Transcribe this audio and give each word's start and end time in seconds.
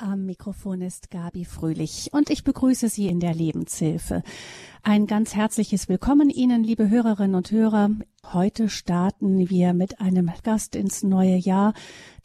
Am 0.00 0.26
Mikrofon 0.26 0.80
ist 0.80 1.10
Gabi 1.10 1.44
Fröhlich 1.44 2.10
und 2.12 2.30
ich 2.30 2.44
begrüße 2.44 2.88
Sie 2.88 3.08
in 3.08 3.18
der 3.18 3.34
Lebenshilfe. 3.34 4.22
Ein 4.84 5.08
ganz 5.08 5.34
herzliches 5.34 5.88
Willkommen 5.88 6.30
Ihnen, 6.30 6.62
liebe 6.62 6.88
Hörerinnen 6.88 7.34
und 7.34 7.50
Hörer. 7.50 7.90
Heute 8.24 8.68
starten 8.68 9.48
wir 9.48 9.72
mit 9.72 10.00
einem 10.00 10.30
Gast 10.42 10.74
ins 10.74 11.02
neue 11.02 11.36
Jahr, 11.36 11.72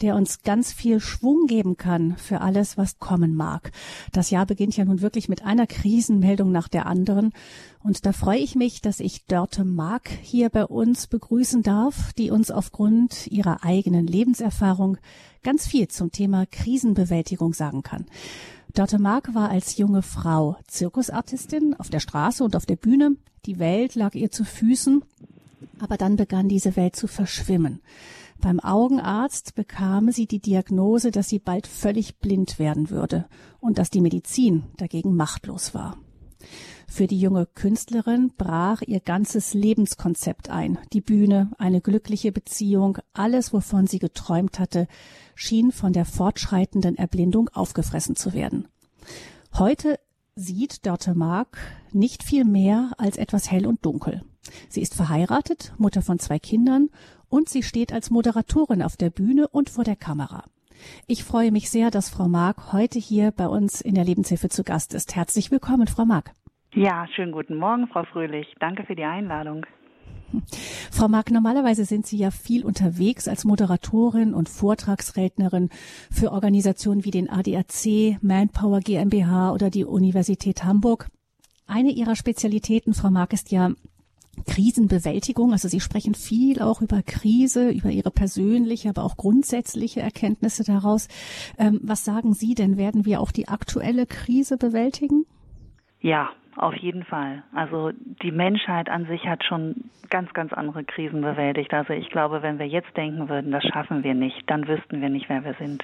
der 0.01 0.15
uns 0.15 0.41
ganz 0.41 0.73
viel 0.73 0.99
Schwung 0.99 1.45
geben 1.45 1.77
kann 1.77 2.17
für 2.17 2.41
alles, 2.41 2.77
was 2.77 2.99
kommen 2.99 3.35
mag. 3.35 3.71
Das 4.11 4.29
Jahr 4.29 4.45
beginnt 4.45 4.75
ja 4.75 4.83
nun 4.83 5.01
wirklich 5.01 5.29
mit 5.29 5.45
einer 5.45 5.67
Krisenmeldung 5.67 6.51
nach 6.51 6.67
der 6.67 6.87
anderen. 6.87 7.31
Und 7.83 8.05
da 8.05 8.11
freue 8.11 8.39
ich 8.39 8.55
mich, 8.55 8.81
dass 8.81 8.99
ich 8.99 9.27
Dörte 9.27 9.63
Mark 9.63 10.09
hier 10.09 10.49
bei 10.49 10.65
uns 10.65 11.07
begrüßen 11.07 11.61
darf, 11.61 12.11
die 12.13 12.31
uns 12.31 12.51
aufgrund 12.51 13.27
ihrer 13.27 13.63
eigenen 13.63 14.07
Lebenserfahrung 14.07 14.97
ganz 15.41 15.67
viel 15.67 15.87
zum 15.87 16.11
Thema 16.11 16.45
Krisenbewältigung 16.47 17.53
sagen 17.53 17.83
kann. 17.83 18.07
Dörte 18.73 18.97
Mark 18.97 19.35
war 19.35 19.49
als 19.49 19.77
junge 19.77 20.01
Frau 20.01 20.57
Zirkusartistin 20.67 21.75
auf 21.75 21.89
der 21.89 21.99
Straße 21.99 22.43
und 22.43 22.55
auf 22.55 22.65
der 22.65 22.75
Bühne. 22.77 23.15
Die 23.45 23.59
Welt 23.59 23.95
lag 23.95 24.15
ihr 24.15 24.31
zu 24.31 24.45
Füßen, 24.45 25.03
aber 25.83 25.97
dann 25.97 26.15
begann 26.15 26.47
diese 26.47 26.75
Welt 26.75 26.95
zu 26.95 27.07
verschwimmen. 27.07 27.81
Beim 28.39 28.59
Augenarzt 28.59 29.53
bekam 29.55 30.11
sie 30.11 30.25
die 30.25 30.39
Diagnose, 30.39 31.11
dass 31.11 31.29
sie 31.29 31.39
bald 31.39 31.67
völlig 31.67 32.19
blind 32.19 32.57
werden 32.57 32.89
würde 32.89 33.25
und 33.59 33.77
dass 33.77 33.89
die 33.89 34.01
Medizin 34.01 34.63
dagegen 34.77 35.15
machtlos 35.15 35.73
war. 35.73 35.97
Für 36.87 37.07
die 37.07 37.19
junge 37.19 37.45
Künstlerin 37.45 38.31
brach 38.37 38.81
ihr 38.81 38.99
ganzes 38.99 39.53
Lebenskonzept 39.53 40.49
ein. 40.49 40.77
Die 40.91 41.01
Bühne, 41.01 41.51
eine 41.57 41.81
glückliche 41.81 42.31
Beziehung, 42.31 42.97
alles, 43.13 43.53
wovon 43.53 43.87
sie 43.87 43.99
geträumt 43.99 44.59
hatte, 44.59 44.87
schien 45.35 45.71
von 45.71 45.93
der 45.93 46.05
fortschreitenden 46.05 46.97
Erblindung 46.97 47.49
aufgefressen 47.49 48.15
zu 48.15 48.33
werden. 48.33 48.67
Heute 49.53 49.99
sieht 50.35 50.85
Dörte 50.85 51.15
Mark 51.15 51.57
nicht 51.91 52.23
viel 52.23 52.45
mehr 52.45 52.91
als 52.97 53.17
etwas 53.17 53.49
hell 53.49 53.65
und 53.65 53.85
dunkel. 53.85 54.23
Sie 54.69 54.81
ist 54.81 54.95
verheiratet, 54.95 55.73
Mutter 55.77 56.01
von 56.01 56.19
zwei 56.19 56.39
Kindern 56.39 56.89
und 57.29 57.49
sie 57.49 57.63
steht 57.63 57.93
als 57.93 58.09
Moderatorin 58.09 58.83
auf 58.83 58.97
der 58.97 59.09
Bühne 59.09 59.47
und 59.47 59.69
vor 59.69 59.83
der 59.83 59.95
Kamera. 59.95 60.43
Ich 61.07 61.23
freue 61.23 61.51
mich 61.51 61.69
sehr, 61.69 61.91
dass 61.91 62.09
Frau 62.09 62.27
Mark 62.27 62.73
heute 62.73 62.99
hier 62.99 63.31
bei 63.31 63.47
uns 63.47 63.81
in 63.81 63.95
der 63.95 64.03
Lebenshilfe 64.03 64.49
zu 64.49 64.63
Gast 64.63 64.93
ist. 64.93 65.15
Herzlich 65.15 65.51
willkommen, 65.51 65.87
Frau 65.87 66.05
Mark. 66.05 66.31
Ja, 66.73 67.07
schönen 67.15 67.31
guten 67.31 67.55
Morgen, 67.55 67.87
Frau 67.87 68.03
Fröhlich. 68.03 68.47
Danke 68.59 68.83
für 68.83 68.95
die 68.95 69.03
Einladung. 69.03 69.65
Frau 70.91 71.07
Mark, 71.07 71.31
normalerweise 71.31 71.85
sind 71.85 72.07
Sie 72.07 72.17
ja 72.17 72.31
viel 72.31 72.65
unterwegs 72.65 73.27
als 73.27 73.45
Moderatorin 73.45 74.33
und 74.33 74.49
Vortragsrednerin 74.49 75.69
für 76.11 76.31
Organisationen 76.31 77.05
wie 77.05 77.11
den 77.11 77.29
ADAC, 77.29 78.17
Manpower 78.21 78.79
GmbH 78.79 79.51
oder 79.51 79.69
die 79.69 79.85
Universität 79.85 80.63
Hamburg. 80.63 81.09
Eine 81.67 81.91
Ihrer 81.91 82.15
Spezialitäten, 82.15 82.93
Frau 82.93 83.09
Mark, 83.09 83.33
ist 83.33 83.51
ja 83.51 83.71
Krisenbewältigung. 84.47 85.51
Also 85.51 85.67
Sie 85.67 85.79
sprechen 85.79 86.15
viel 86.15 86.61
auch 86.61 86.81
über 86.81 87.01
Krise, 87.03 87.69
über 87.69 87.89
Ihre 87.89 88.11
persönliche, 88.11 88.89
aber 88.89 89.03
auch 89.03 89.17
grundsätzliche 89.17 90.01
Erkenntnisse 90.01 90.63
daraus. 90.63 91.07
Ähm, 91.57 91.79
was 91.83 92.03
sagen 92.03 92.33
Sie 92.33 92.55
denn? 92.55 92.77
Werden 92.77 93.05
wir 93.05 93.21
auch 93.21 93.31
die 93.31 93.47
aktuelle 93.47 94.05
Krise 94.05 94.57
bewältigen? 94.57 95.25
Ja, 96.01 96.29
auf 96.55 96.75
jeden 96.75 97.03
Fall. 97.03 97.43
Also 97.53 97.91
die 98.21 98.31
Menschheit 98.31 98.89
an 98.89 99.07
sich 99.07 99.25
hat 99.25 99.43
schon 99.43 99.89
ganz, 100.09 100.33
ganz 100.33 100.53
andere 100.53 100.83
Krisen 100.83 101.21
bewältigt. 101.21 101.73
Also 101.73 101.93
ich 101.93 102.09
glaube, 102.09 102.41
wenn 102.41 102.59
wir 102.59 102.67
jetzt 102.67 102.95
denken 102.95 103.29
würden, 103.29 103.51
das 103.51 103.63
schaffen 103.63 104.03
wir 104.03 104.13
nicht, 104.13 104.43
dann 104.47 104.67
wüssten 104.67 105.01
wir 105.01 105.09
nicht, 105.09 105.29
wer 105.29 105.43
wir 105.43 105.55
sind. 105.59 105.83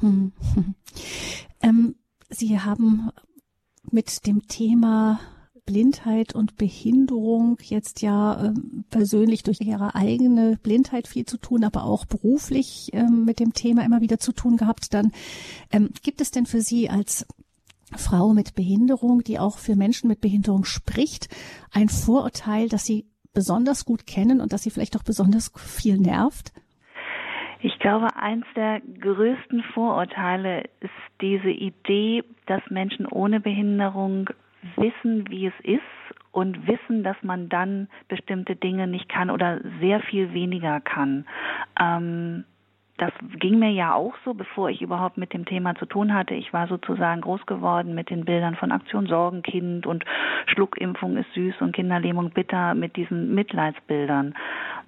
Hm. 0.00 0.32
Ähm, 1.62 1.94
Sie 2.30 2.58
haben 2.58 3.10
mit 3.90 4.26
dem 4.26 4.46
Thema 4.48 5.20
Blindheit 5.70 6.34
und 6.34 6.56
Behinderung 6.56 7.56
jetzt 7.62 8.02
ja 8.02 8.46
ähm, 8.46 8.84
persönlich 8.90 9.44
durch 9.44 9.60
ihre 9.60 9.94
eigene 9.94 10.58
Blindheit 10.60 11.06
viel 11.06 11.26
zu 11.26 11.38
tun, 11.38 11.62
aber 11.62 11.84
auch 11.84 12.06
beruflich 12.06 12.90
ähm, 12.92 13.24
mit 13.24 13.38
dem 13.38 13.52
Thema 13.52 13.84
immer 13.84 14.00
wieder 14.00 14.18
zu 14.18 14.32
tun 14.32 14.56
gehabt. 14.56 14.92
Dann 14.94 15.12
ähm, 15.70 15.90
gibt 16.02 16.20
es 16.20 16.32
denn 16.32 16.46
für 16.46 16.60
Sie 16.60 16.90
als 16.90 17.24
Frau 17.96 18.32
mit 18.32 18.56
Behinderung, 18.56 19.22
die 19.22 19.38
auch 19.38 19.58
für 19.58 19.76
Menschen 19.76 20.08
mit 20.08 20.20
Behinderung 20.20 20.64
spricht, 20.64 21.28
ein 21.72 21.88
Vorurteil, 21.88 22.68
das 22.68 22.84
Sie 22.84 23.06
besonders 23.32 23.84
gut 23.84 24.08
kennen 24.08 24.40
und 24.40 24.52
das 24.52 24.64
Sie 24.64 24.70
vielleicht 24.70 24.96
auch 24.96 25.04
besonders 25.04 25.52
viel 25.56 25.98
nervt? 25.98 26.52
Ich 27.62 27.78
glaube, 27.78 28.16
eins 28.16 28.44
der 28.56 28.80
größten 28.80 29.62
Vorurteile 29.72 30.64
ist 30.80 30.90
diese 31.20 31.50
Idee, 31.50 32.24
dass 32.46 32.62
Menschen 32.70 33.06
ohne 33.06 33.38
Behinderung 33.38 34.30
wissen, 34.76 35.28
wie 35.30 35.46
es 35.46 35.54
ist 35.62 35.80
und 36.32 36.66
wissen, 36.66 37.02
dass 37.02 37.16
man 37.22 37.48
dann 37.48 37.88
bestimmte 38.08 38.56
Dinge 38.56 38.86
nicht 38.86 39.08
kann 39.08 39.30
oder 39.30 39.60
sehr 39.80 40.00
viel 40.00 40.32
weniger 40.32 40.80
kann. 40.80 41.26
Ähm, 41.78 42.44
das 43.00 43.12
ging 43.38 43.58
mir 43.58 43.70
ja 43.70 43.94
auch 43.94 44.14
so, 44.26 44.34
bevor 44.34 44.68
ich 44.68 44.82
überhaupt 44.82 45.16
mit 45.16 45.32
dem 45.32 45.46
Thema 45.46 45.74
zu 45.74 45.86
tun 45.86 46.12
hatte. 46.12 46.34
Ich 46.34 46.52
war 46.52 46.66
sozusagen 46.66 47.22
groß 47.22 47.46
geworden 47.46 47.94
mit 47.94 48.10
den 48.10 48.26
Bildern 48.26 48.56
von 48.56 48.72
Aktion 48.72 49.06
Sorgenkind 49.06 49.86
und 49.86 50.04
Schluckimpfung 50.46 51.16
ist 51.16 51.32
süß 51.32 51.54
und 51.60 51.74
Kinderlähmung 51.74 52.30
bitter 52.30 52.74
mit 52.74 52.96
diesen 52.96 53.34
Mitleidsbildern. 53.34 54.34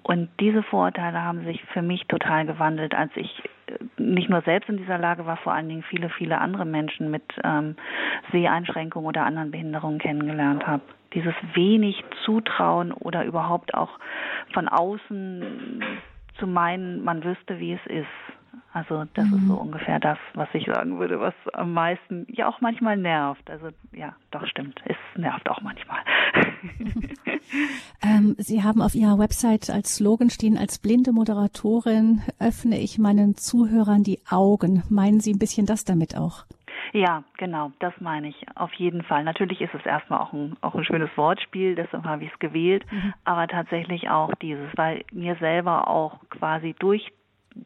Und 0.03 0.29
diese 0.39 0.61
Vorurteile 0.61 1.23
haben 1.23 1.43
sich 1.45 1.63
für 1.73 1.81
mich 1.81 2.05
total 2.07 2.45
gewandelt, 2.45 2.93
als 2.93 3.11
ich 3.15 3.41
äh, 3.65 3.79
nicht 3.97 4.29
nur 4.29 4.41
selbst 4.41 4.69
in 4.69 4.77
dieser 4.77 4.99
Lage 4.99 5.25
war, 5.25 5.37
vor 5.37 5.53
allen 5.53 5.69
Dingen 5.69 5.83
viele, 5.83 6.09
viele 6.09 6.39
andere 6.39 6.65
Menschen 6.65 7.09
mit 7.09 7.23
ähm, 7.43 7.75
Seheinschränkungen 8.31 9.07
oder 9.07 9.25
anderen 9.25 9.49
Behinderungen 9.49 9.97
kennengelernt 9.97 10.67
habe. 10.67 10.83
Dieses 11.15 11.33
wenig 11.55 12.03
Zutrauen 12.25 12.91
oder 12.91 13.25
überhaupt 13.25 13.73
auch 13.73 13.97
von 14.53 14.67
außen 14.67 15.81
zu 16.39 16.47
meinen, 16.47 17.03
man 17.03 17.23
wüsste, 17.23 17.59
wie 17.59 17.73
es 17.73 17.85
ist. 17.85 18.07
Also 18.71 19.05
das 19.13 19.25
mhm. 19.27 19.33
ist 19.37 19.47
so 19.47 19.53
ungefähr 19.53 19.99
das, 19.99 20.17
was 20.33 20.47
ich 20.53 20.65
sagen 20.65 20.99
würde, 20.99 21.19
was 21.19 21.35
am 21.53 21.73
meisten 21.73 22.25
ja 22.27 22.47
auch 22.49 22.59
manchmal 22.59 22.97
nervt. 22.97 23.47
Also 23.49 23.69
ja, 23.91 24.15
doch 24.31 24.45
stimmt, 24.47 24.81
es 24.85 24.97
nervt 25.15 25.47
auch 25.47 25.61
manchmal. 25.61 25.99
ähm, 28.03 28.35
Sie 28.39 28.63
haben 28.63 28.81
auf 28.81 28.95
Ihrer 28.95 29.19
Website 29.19 29.69
als 29.69 29.95
Slogan 29.95 30.31
stehen, 30.31 30.57
als 30.57 30.79
blinde 30.79 31.11
Moderatorin 31.11 32.23
öffne 32.39 32.79
ich 32.79 32.97
meinen 32.97 33.35
Zuhörern 33.37 34.03
die 34.03 34.19
Augen. 34.27 34.81
Meinen 34.89 35.19
Sie 35.19 35.33
ein 35.33 35.39
bisschen 35.39 35.67
das 35.67 35.85
damit 35.85 36.17
auch? 36.17 36.45
Ja, 36.91 37.23
genau, 37.37 37.71
das 37.79 37.93
meine 37.99 38.29
ich 38.29 38.45
auf 38.55 38.73
jeden 38.73 39.03
Fall. 39.03 39.23
Natürlich 39.23 39.61
ist 39.61 39.73
es 39.73 39.85
erstmal 39.85 40.19
auch 40.19 40.33
ein, 40.33 40.55
auch 40.61 40.75
ein 40.75 40.85
schönes 40.85 41.09
Wortspiel, 41.15 41.75
deshalb 41.75 42.03
habe 42.03 42.23
ich 42.23 42.31
es 42.31 42.39
gewählt, 42.39 42.85
mhm. 42.91 43.13
aber 43.23 43.47
tatsächlich 43.47 44.09
auch 44.09 44.33
dieses, 44.35 44.69
weil 44.75 45.03
mir 45.11 45.35
selber 45.35 45.87
auch 45.87 46.19
quasi 46.29 46.75
durch 46.79 47.11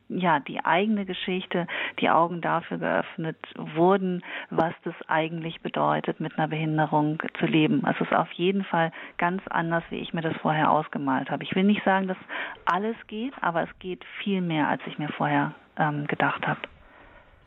ja, 0.09 0.39
die 0.39 0.63
eigene 0.63 1.05
Geschichte, 1.05 1.67
die 1.99 2.09
Augen 2.09 2.41
dafür 2.41 2.77
geöffnet 2.77 3.37
wurden, 3.75 4.23
was 4.49 4.73
das 4.83 4.95
eigentlich 5.07 5.61
bedeutet, 5.61 6.19
mit 6.19 6.37
einer 6.37 6.47
Behinderung 6.47 7.21
zu 7.39 7.45
leben. 7.45 7.85
Also 7.85 8.03
es 8.03 8.11
ist 8.11 8.17
auf 8.17 8.31
jeden 8.33 8.63
Fall 8.63 8.91
ganz 9.17 9.41
anders, 9.49 9.83
wie 9.89 9.97
ich 9.97 10.13
mir 10.13 10.21
das 10.21 10.35
vorher 10.37 10.71
ausgemalt 10.71 11.29
habe. 11.29 11.43
Ich 11.43 11.55
will 11.55 11.63
nicht 11.63 11.83
sagen, 11.83 12.07
dass 12.07 12.17
alles 12.65 12.95
geht, 13.07 13.33
aber 13.41 13.63
es 13.63 13.79
geht 13.79 14.03
viel 14.23 14.41
mehr, 14.41 14.67
als 14.67 14.81
ich 14.87 14.97
mir 14.97 15.09
vorher 15.09 15.53
ähm, 15.77 16.07
gedacht 16.07 16.45
habe. 16.47 16.61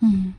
Mhm. 0.01 0.35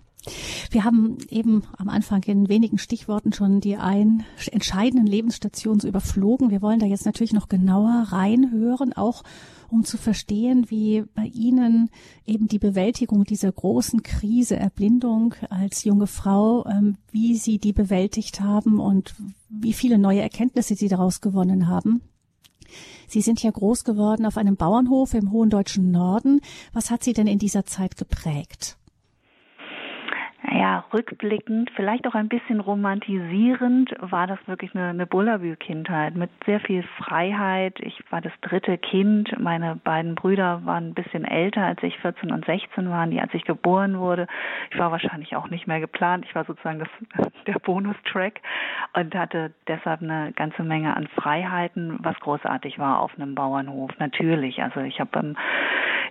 Wir 0.70 0.84
haben 0.84 1.18
eben 1.30 1.64
am 1.78 1.90
Anfang 1.90 2.22
in 2.24 2.48
wenigen 2.48 2.78
Stichworten 2.78 3.34
schon 3.34 3.60
die 3.60 3.78
ein 3.78 4.24
entscheidenden 4.52 5.08
Lebensstationen 5.08 5.80
so 5.80 5.88
überflogen. 5.88 6.52
Wir 6.52 6.62
wollen 6.62 6.80
da 6.80 6.86
jetzt 6.86 7.06
natürlich 7.06 7.34
noch 7.34 7.50
genauer 7.50 8.08
reinhören, 8.10 8.94
auch 8.94 9.24
um 9.70 9.84
zu 9.84 9.98
verstehen, 9.98 10.70
wie 10.70 11.04
bei 11.16 11.26
Ihnen 11.26 11.90
eben 12.26 12.48
die 12.48 12.60
Bewältigung 12.60 13.24
dieser 13.24 13.52
großen 13.52 14.04
Krise, 14.04 14.58
Erblindung 14.58 15.34
als 15.50 15.84
junge 15.86 16.08
Frau, 16.08 16.66
ähm, 16.68 16.98
wie 17.12 17.36
Sie 17.36 17.58
die 17.58 17.74
bewältigt 17.74 18.42
haben 18.42 18.80
und 18.80 19.16
wie 19.50 19.74
viele 19.74 19.98
neue 19.98 20.22
Erkenntnisse 20.22 20.76
Sie 20.76 20.88
daraus 20.88 21.22
gewonnen 21.22 21.68
haben. 21.68 22.02
Sie 23.08 23.22
sind 23.22 23.42
ja 23.44 23.52
groß 23.52 23.84
geworden 23.84 24.26
auf 24.26 24.38
einem 24.38 24.56
Bauernhof 24.56 25.14
im 25.14 25.32
hohen 25.32 25.50
deutschen 25.50 25.92
Norden. 25.92 26.42
Was 26.74 26.92
hat 26.92 27.04
Sie 27.04 27.14
denn 27.14 27.28
in 27.28 27.40
dieser 27.40 27.66
Zeit 27.66 27.98
geprägt? 27.98 28.78
Ja, 30.54 30.84
rückblickend, 30.94 31.72
vielleicht 31.76 32.06
auch 32.08 32.14
ein 32.14 32.28
bisschen 32.28 32.60
romantisierend, 32.60 33.96
war 34.02 34.28
das 34.28 34.40
wirklich 34.48 34.76
eine, 34.76 34.90
eine 34.90 35.06
Bullabü-Kindheit 35.06 36.16
mit 36.16 36.30
sehr 36.46 36.60
viel 36.60 36.84
Freiheit. 36.98 37.80
Ich 37.80 38.04
war 38.10 38.20
das 38.20 38.34
dritte 38.42 38.78
Kind. 38.78 39.34
Meine 39.40 39.78
beiden 39.78 40.16
Brüder 40.16 40.62
waren 40.66 40.90
ein 40.90 40.94
bisschen 40.94 41.24
älter, 41.24 41.66
als 41.66 41.82
ich 41.84 41.98
14 42.00 42.34
und 42.34 42.46
16 42.46 42.90
waren, 42.90 43.12
die 43.12 43.22
als 43.22 43.34
ich 43.34 43.46
geboren 43.46 43.98
wurde. 43.98 44.28
Ich 44.72 44.78
war 44.78 44.92
wahrscheinlich 44.92 45.38
auch 45.38 45.50
nicht 45.50 45.68
mehr 45.68 45.80
geplant. 45.80 46.26
Ich 46.28 46.36
war 46.36 46.44
sozusagen 46.44 46.80
das, 46.80 47.28
der 47.48 47.60
Bonustrack 47.60 48.42
und 48.94 49.16
hatte 49.16 49.54
deshalb 49.70 50.02
eine 50.02 50.34
ganze 50.34 50.64
Menge 50.64 50.98
an 50.98 51.08
Freiheiten, 51.16 51.98
was 52.02 52.20
großartig 52.20 52.78
war 52.78 53.00
auf 53.00 53.14
einem 53.16 53.36
Bauernhof. 53.36 53.92
Natürlich. 54.00 54.62
Also 54.62 54.82
ich 54.82 55.00
habe 55.00 55.18
ähm, 55.18 55.38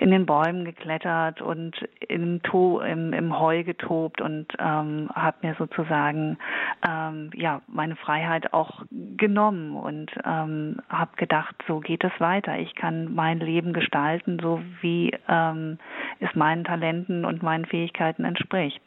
in 0.01 0.11
den 0.11 0.25
Bäumen 0.25 0.65
geklettert 0.65 1.43
und 1.43 1.77
im, 2.09 2.43
to 2.43 2.81
im, 2.81 3.13
im 3.13 3.39
Heu 3.39 3.65
getobt 3.65 4.23
und 4.23 4.30
und 4.31 4.47
ähm, 4.59 5.11
habe 5.15 5.37
mir 5.43 5.55
sozusagen 5.59 6.39
ähm, 6.87 7.31
ja 7.35 7.61
meine 7.67 7.97
Freiheit 7.97 8.53
auch 8.53 8.83
genommen 9.17 9.77
und 9.77 10.11
ähm, 10.25 10.77
habe 10.89 11.17
gedacht, 11.17 11.55
so 11.67 11.81
geht 11.81 12.05
es 12.05 12.13
weiter. 12.19 12.59
Ich 12.59 12.75
kann 12.75 13.15
mein 13.15 13.41
Leben 13.41 13.73
gestalten, 13.73 14.39
so 14.41 14.61
wie 14.81 15.13
ähm, 15.29 15.79
es 16.21 16.35
meinen 16.35 16.65
Talenten 16.65 17.25
und 17.25 17.43
meinen 17.43 17.67
Fähigkeiten 17.67 18.25
entspricht. 18.25 18.83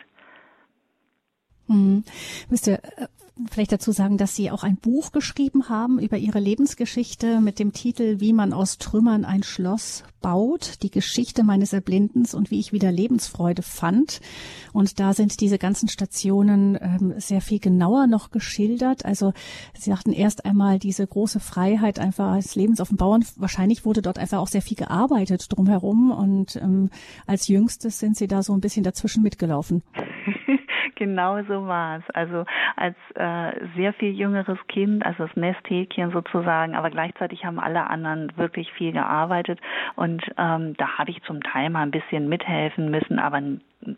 Hm. 1.74 2.04
Müsste 2.50 2.84
äh, 2.84 3.08
vielleicht 3.50 3.72
dazu 3.72 3.92
sagen, 3.92 4.18
dass 4.18 4.36
Sie 4.36 4.52
auch 4.52 4.64
ein 4.64 4.78
Buch 4.78 5.12
geschrieben 5.12 5.70
haben 5.70 6.00
über 6.00 6.18
Ihre 6.18 6.40
Lebensgeschichte 6.40 7.42
mit 7.42 7.58
dem 7.58 7.74
Titel 7.74 8.20
Wie 8.20 8.32
man 8.32 8.54
aus 8.54 8.78
Trümmern 8.78 9.26
ein 9.26 9.42
Schloss 9.42 10.04
baut, 10.22 10.84
die 10.84 10.92
Geschichte 10.92 11.44
meines 11.44 11.74
Erblindens 11.74 12.36
und 12.36 12.52
wie 12.52 12.60
ich 12.60 12.72
wieder 12.74 12.92
Lebensfreude 12.92 13.64
fand. 13.64 14.22
Und 14.72 15.00
da 15.00 15.14
sind 15.14 15.42
diese 15.42 15.58
ganzen 15.58 15.90
Stationen 15.90 16.78
ähm, 16.80 17.14
sehr 17.18 17.42
viel 17.42 17.60
genauer 17.60 18.06
noch 18.06 18.30
geschildert. 18.30 19.04
Also 19.04 19.34
Sie 19.74 19.90
sagten 19.90 20.14
erst 20.14 20.46
einmal 20.46 20.78
diese 20.78 21.06
große 21.06 21.40
Freiheit 21.40 21.98
einfach 21.98 22.36
des 22.38 22.56
Lebens 22.56 22.82
auf 22.82 22.90
dem 22.90 22.98
Bauern. 22.98 23.26
Wahrscheinlich 23.36 23.84
wurde 23.84 24.04
dort 24.04 24.20
einfach 24.20 24.38
auch 24.38 24.48
sehr 24.48 24.62
viel 24.62 24.78
gearbeitet 24.78 25.48
drumherum 25.50 26.12
und 26.12 26.56
ähm, 26.56 26.92
als 27.26 27.48
Jüngstes 27.48 27.98
sind 27.98 28.16
Sie 28.16 28.28
da 28.28 28.44
so 28.44 28.54
ein 28.54 28.62
bisschen 28.62 28.84
dazwischen 28.84 29.24
mitgelaufen. 29.24 29.82
genau 30.96 31.42
so 31.44 31.68
war 31.68 31.98
es. 31.98 32.10
Also 32.14 32.46
als 32.76 32.96
äh, 33.16 33.66
sehr 33.76 33.94
viel 33.94 34.14
jüngeres 34.14 34.60
Kind, 34.68 35.06
also 35.06 35.26
das 35.26 35.36
Nesthäkchen 35.36 36.12
sozusagen, 36.12 36.76
aber 36.76 36.90
gleichzeitig 36.90 37.46
haben 37.46 37.60
alle 37.60 37.90
anderen 37.90 38.36
wirklich 38.38 38.72
viel 38.74 38.92
gearbeitet 38.92 39.60
und 39.96 40.24
ähm, 40.38 40.76
da 40.78 40.98
habe 40.98 41.12
ich 41.12 41.22
zum 41.24 41.42
Teil 41.42 41.70
mal 41.70 41.84
ein 41.84 41.92
bisschen 41.92 42.30
mithelfen 42.30 42.90
müssen, 42.90 43.20
aber 43.20 43.42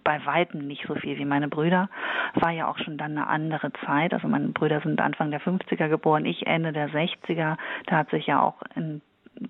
bei 0.03 0.25
weitem 0.25 0.67
nicht 0.67 0.85
so 0.87 0.95
viel 0.95 1.17
wie 1.17 1.25
meine 1.25 1.47
Brüder. 1.47 1.89
War 2.33 2.51
ja 2.51 2.67
auch 2.67 2.77
schon 2.79 2.97
dann 2.97 3.11
eine 3.11 3.27
andere 3.27 3.71
Zeit. 3.85 4.13
Also 4.13 4.27
meine 4.27 4.49
Brüder 4.49 4.81
sind 4.81 4.99
Anfang 4.99 5.31
der 5.31 5.41
50er 5.41 5.89
geboren, 5.89 6.25
ich 6.25 6.47
Ende 6.47 6.73
der 6.73 6.89
60er. 6.89 7.57
Da 7.85 7.97
hat 7.97 8.09
sich 8.09 8.27
ja 8.27 8.41
auch 8.41 8.61
in 8.75 9.01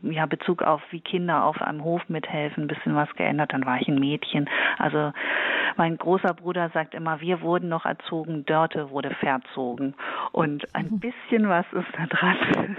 ja, 0.01 0.25
Bezug 0.25 0.63
auf 0.63 0.81
wie 0.91 0.99
Kinder 0.99 1.43
auf 1.43 1.61
einem 1.61 1.83
Hof 1.83 2.01
mithelfen, 2.09 2.63
ein 2.63 2.67
bisschen 2.67 2.95
was 2.95 3.13
geändert. 3.15 3.53
Dann 3.53 3.65
war 3.65 3.79
ich 3.79 3.87
ein 3.87 3.99
Mädchen. 3.99 4.49
Also 4.77 5.13
mein 5.77 5.97
großer 5.97 6.33
Bruder 6.33 6.69
sagt 6.69 6.93
immer, 6.93 7.21
wir 7.21 7.41
wurden 7.41 7.69
noch 7.69 7.85
erzogen, 7.85 8.45
Dörte 8.45 8.89
wurde 8.89 9.11
verzogen. 9.15 9.93
Und 10.31 10.73
ein 10.73 10.89
mhm. 10.91 10.99
bisschen 10.99 11.49
was 11.49 11.65
ist 11.73 11.87
da 11.97 12.05
dran. 12.07 12.77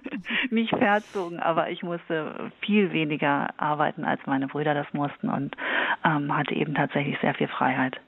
Nicht 0.50 0.70
verzogen, 0.70 1.40
aber 1.40 1.70
ich 1.70 1.82
musste 1.82 2.50
viel 2.60 2.92
weniger 2.92 3.48
arbeiten, 3.56 4.04
als 4.04 4.20
meine 4.26 4.46
Brüder 4.46 4.74
das 4.74 4.86
mussten 4.92 5.28
und 5.28 5.56
ähm, 6.04 6.34
hatte 6.34 6.54
eben 6.54 6.74
tatsächlich 6.74 7.18
sehr 7.20 7.34
viel 7.34 7.48
Freiheit. 7.48 8.00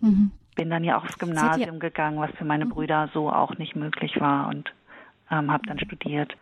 Mhm. 0.00 0.30
Bin 0.54 0.70
dann 0.70 0.84
ja 0.84 0.98
auch 0.98 1.04
aufs 1.04 1.18
Gymnasium 1.18 1.78
gegangen, 1.78 2.18
was 2.18 2.30
für 2.32 2.44
meine 2.44 2.66
mhm. 2.66 2.70
Brüder 2.70 3.08
so 3.14 3.30
auch 3.30 3.56
nicht 3.56 3.74
möglich 3.74 4.20
war 4.20 4.48
und 4.48 4.72
ähm, 5.30 5.50
habe 5.50 5.66
dann 5.66 5.78
studiert. 5.78 6.36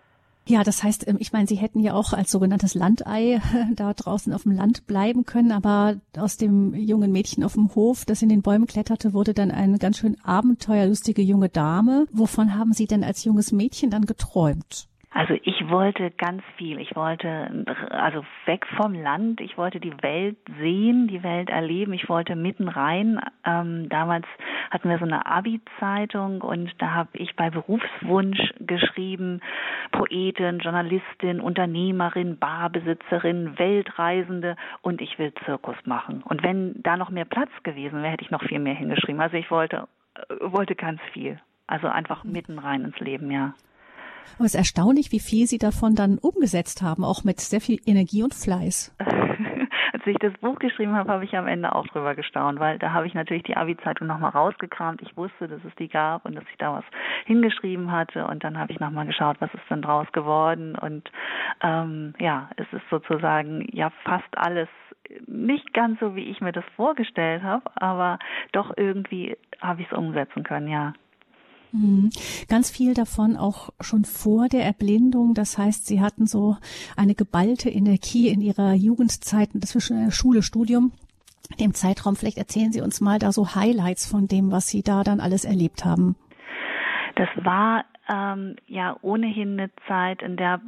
Ja, 0.50 0.64
das 0.64 0.82
heißt, 0.82 1.06
ähm, 1.06 1.16
ich 1.20 1.32
meine, 1.32 1.46
Sie 1.46 1.54
hätten 1.54 1.78
ja 1.78 1.94
auch 1.94 2.12
als 2.12 2.32
sogenanntes 2.32 2.74
Landei 2.74 3.40
da 3.76 3.94
draußen 3.94 4.32
auf 4.32 4.42
dem 4.42 4.50
Land 4.50 4.84
bleiben 4.88 5.24
können, 5.24 5.52
aber 5.52 6.00
aus 6.18 6.38
dem 6.38 6.74
jungen 6.74 7.12
Mädchen 7.12 7.44
auf 7.44 7.52
dem 7.52 7.72
Hof, 7.76 8.04
das 8.04 8.20
in 8.20 8.28
den 8.28 8.42
Bäumen 8.42 8.66
kletterte, 8.66 9.12
wurde 9.12 9.32
dann 9.32 9.52
eine 9.52 9.78
ganz 9.78 9.98
schön 9.98 10.20
abenteuerlustige 10.24 11.22
junge 11.22 11.50
Dame. 11.50 12.06
Wovon 12.10 12.56
haben 12.56 12.72
Sie 12.72 12.88
denn 12.88 13.04
als 13.04 13.22
junges 13.22 13.52
Mädchen 13.52 13.90
dann 13.90 14.06
geträumt? 14.06 14.89
Also 15.12 15.34
ich 15.42 15.68
wollte 15.68 16.12
ganz 16.12 16.42
viel. 16.56 16.78
Ich 16.78 16.94
wollte 16.94 17.66
also 17.90 18.24
weg 18.46 18.64
vom 18.76 18.94
Land. 18.94 19.40
Ich 19.40 19.58
wollte 19.58 19.80
die 19.80 19.92
Welt 20.02 20.36
sehen, 20.60 21.08
die 21.08 21.24
Welt 21.24 21.50
erleben. 21.50 21.92
Ich 21.92 22.08
wollte 22.08 22.36
mitten 22.36 22.68
rein. 22.68 23.20
Ähm, 23.44 23.88
damals 23.88 24.24
hatten 24.70 24.88
wir 24.88 24.98
so 24.98 25.04
eine 25.04 25.26
Abi-Zeitung 25.26 26.42
und 26.42 26.72
da 26.78 26.92
habe 26.92 27.10
ich 27.14 27.34
bei 27.34 27.50
Berufswunsch 27.50 28.54
geschrieben, 28.60 29.40
Poetin, 29.90 30.60
Journalistin, 30.60 31.40
Unternehmerin, 31.40 32.38
Barbesitzerin, 32.38 33.58
Weltreisende 33.58 34.54
und 34.80 35.00
ich 35.00 35.18
will 35.18 35.34
Zirkus 35.44 35.76
machen. 35.86 36.22
Und 36.22 36.44
wenn 36.44 36.80
da 36.84 36.96
noch 36.96 37.10
mehr 37.10 37.24
Platz 37.24 37.50
gewesen 37.64 38.00
wäre, 38.00 38.12
hätte 38.12 38.24
ich 38.24 38.30
noch 38.30 38.44
viel 38.44 38.60
mehr 38.60 38.74
hingeschrieben. 38.74 39.20
Also 39.20 39.36
ich 39.36 39.50
wollte, 39.50 39.88
äh, 40.14 40.34
wollte 40.40 40.76
ganz 40.76 41.00
viel. 41.12 41.40
Also 41.66 41.88
einfach 41.88 42.22
mitten 42.22 42.60
rein 42.60 42.84
ins 42.84 42.98
Leben, 43.00 43.30
ja. 43.32 43.54
Aber 44.36 44.46
es 44.46 44.54
ist 44.54 44.58
erstaunlich, 44.58 45.12
wie 45.12 45.20
viel 45.20 45.46
Sie 45.46 45.58
davon 45.58 45.94
dann 45.94 46.18
umgesetzt 46.18 46.82
haben, 46.82 47.04
auch 47.04 47.24
mit 47.24 47.40
sehr 47.40 47.60
viel 47.60 47.78
Energie 47.86 48.22
und 48.22 48.34
Fleiß. 48.34 48.94
Als 49.92 50.06
ich 50.06 50.16
das 50.18 50.32
Buch 50.40 50.58
geschrieben 50.58 50.94
habe, 50.94 51.10
habe 51.10 51.24
ich 51.24 51.36
am 51.36 51.46
Ende 51.46 51.74
auch 51.74 51.86
drüber 51.88 52.14
gestaunt, 52.14 52.58
weil 52.58 52.78
da 52.78 52.92
habe 52.92 53.06
ich 53.06 53.12
natürlich 53.12 53.42
die 53.42 53.56
Abi-Zeitung 53.56 54.06
nochmal 54.06 54.30
rausgekramt. 54.30 55.02
Ich 55.02 55.14
wusste, 55.16 55.46
dass 55.46 55.62
es 55.64 55.74
die 55.78 55.88
gab 55.88 56.24
und 56.24 56.34
dass 56.36 56.44
ich 56.50 56.56
da 56.56 56.72
was 56.72 56.84
hingeschrieben 57.26 57.92
hatte. 57.92 58.26
Und 58.26 58.42
dann 58.42 58.58
habe 58.58 58.72
ich 58.72 58.80
nochmal 58.80 59.06
geschaut, 59.06 59.36
was 59.40 59.52
ist 59.52 59.68
denn 59.68 59.82
draus 59.82 60.10
geworden. 60.12 60.74
Und 60.74 61.10
ähm, 61.62 62.14
ja, 62.18 62.48
es 62.56 62.66
ist 62.72 62.88
sozusagen 62.88 63.68
ja 63.72 63.90
fast 64.04 64.38
alles 64.38 64.68
nicht 65.26 65.72
ganz 65.72 65.98
so, 66.00 66.14
wie 66.14 66.30
ich 66.30 66.40
mir 66.40 66.52
das 66.52 66.64
vorgestellt 66.76 67.42
habe, 67.42 67.64
aber 67.74 68.18
doch 68.52 68.72
irgendwie 68.76 69.36
habe 69.60 69.82
ich 69.82 69.90
es 69.90 69.96
umsetzen 69.96 70.44
können, 70.44 70.68
ja. 70.68 70.94
Mhm. 71.72 72.10
Ganz 72.48 72.70
viel 72.70 72.94
davon 72.94 73.36
auch 73.36 73.70
schon 73.80 74.04
vor 74.04 74.48
der 74.48 74.64
Erblindung. 74.64 75.34
Das 75.34 75.58
heißt, 75.58 75.86
Sie 75.86 76.00
hatten 76.00 76.26
so 76.26 76.56
eine 76.96 77.14
geballte 77.14 77.70
Energie 77.70 78.28
in 78.28 78.40
Ihrer 78.40 78.74
Jugendzeit 78.74 79.50
zwischen 79.64 80.10
Schule, 80.10 80.42
Studium. 80.42 80.92
Dem 81.58 81.74
Zeitraum, 81.74 82.16
vielleicht 82.16 82.38
erzählen 82.38 82.72
Sie 82.72 82.80
uns 82.80 83.00
mal 83.00 83.18
da 83.18 83.32
so 83.32 83.54
Highlights 83.54 84.06
von 84.06 84.28
dem, 84.28 84.52
was 84.52 84.68
Sie 84.68 84.82
da 84.82 85.02
dann 85.02 85.20
alles 85.20 85.44
erlebt 85.44 85.84
haben. 85.84 86.16
Das 87.16 87.28
war 87.44 87.84
ähm, 88.10 88.56
ja 88.66 88.96
ohnehin 89.02 89.52
eine 89.52 89.70
Zeit, 89.86 90.22
in 90.22 90.36
der 90.36 90.60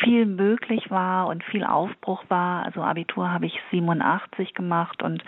viel 0.00 0.26
möglich 0.26 0.90
war 0.90 1.28
und 1.28 1.42
viel 1.44 1.64
Aufbruch 1.64 2.24
war. 2.28 2.64
Also 2.64 2.82
Abitur 2.82 3.30
habe 3.30 3.46
ich 3.46 3.58
87 3.70 4.54
gemacht 4.54 5.02
und 5.02 5.22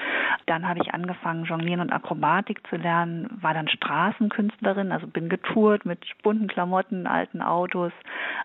dann 0.47 0.69
habe 0.69 0.81
ich 0.82 0.93
angefangen, 0.93 1.44
Jonglieren 1.44 1.81
und 1.81 1.93
Akrobatik 1.93 2.67
zu 2.69 2.76
lernen, 2.76 3.29
war 3.41 3.55
dann 3.55 3.69
Straßenkünstlerin, 3.69 4.93
also 4.93 5.06
bin 5.06 5.29
getourt 5.29 5.87
mit 5.87 6.00
bunten 6.23 6.49
Klamotten, 6.49 7.06
alten 7.06 7.41
Autos 7.41 7.93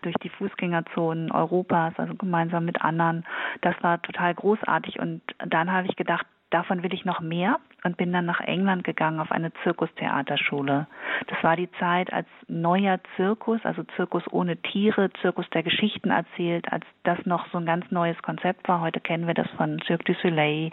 durch 0.02 0.16
die 0.22 0.30
Fußgängerzonen 0.30 1.30
Europas, 1.32 1.92
also 1.98 2.14
gemeinsam 2.14 2.64
mit 2.64 2.80
anderen. 2.82 3.24
Das 3.60 3.74
war 3.82 4.00
total 4.00 4.34
großartig 4.34 4.98
und 4.98 5.20
dann 5.38 5.70
habe 5.70 5.88
ich 5.88 5.96
gedacht, 5.96 6.26
davon 6.50 6.82
will 6.82 6.94
ich 6.94 7.04
noch 7.04 7.20
mehr 7.20 7.58
und 7.84 7.96
bin 7.96 8.12
dann 8.12 8.26
nach 8.26 8.40
England 8.40 8.84
gegangen 8.84 9.20
auf 9.20 9.30
eine 9.30 9.52
Zirkustheaterschule. 9.62 10.86
Das 11.26 11.42
war 11.42 11.56
die 11.56 11.70
Zeit, 11.72 12.12
als 12.12 12.26
neuer 12.48 13.00
Zirkus, 13.16 13.60
also 13.64 13.82
Zirkus 13.96 14.22
ohne 14.30 14.56
Tiere, 14.56 15.10
Zirkus 15.20 15.48
der 15.50 15.62
Geschichten 15.62 16.10
erzählt, 16.10 16.70
als 16.72 16.84
das 17.04 17.18
noch 17.24 17.46
so 17.52 17.58
ein 17.58 17.66
ganz 17.66 17.90
neues 17.90 18.20
Konzept 18.22 18.68
war. 18.68 18.80
Heute 18.80 19.00
kennen 19.00 19.26
wir 19.26 19.34
das 19.34 19.48
von 19.56 19.80
Cirque 19.86 20.04
du 20.04 20.14
Soleil. 20.14 20.70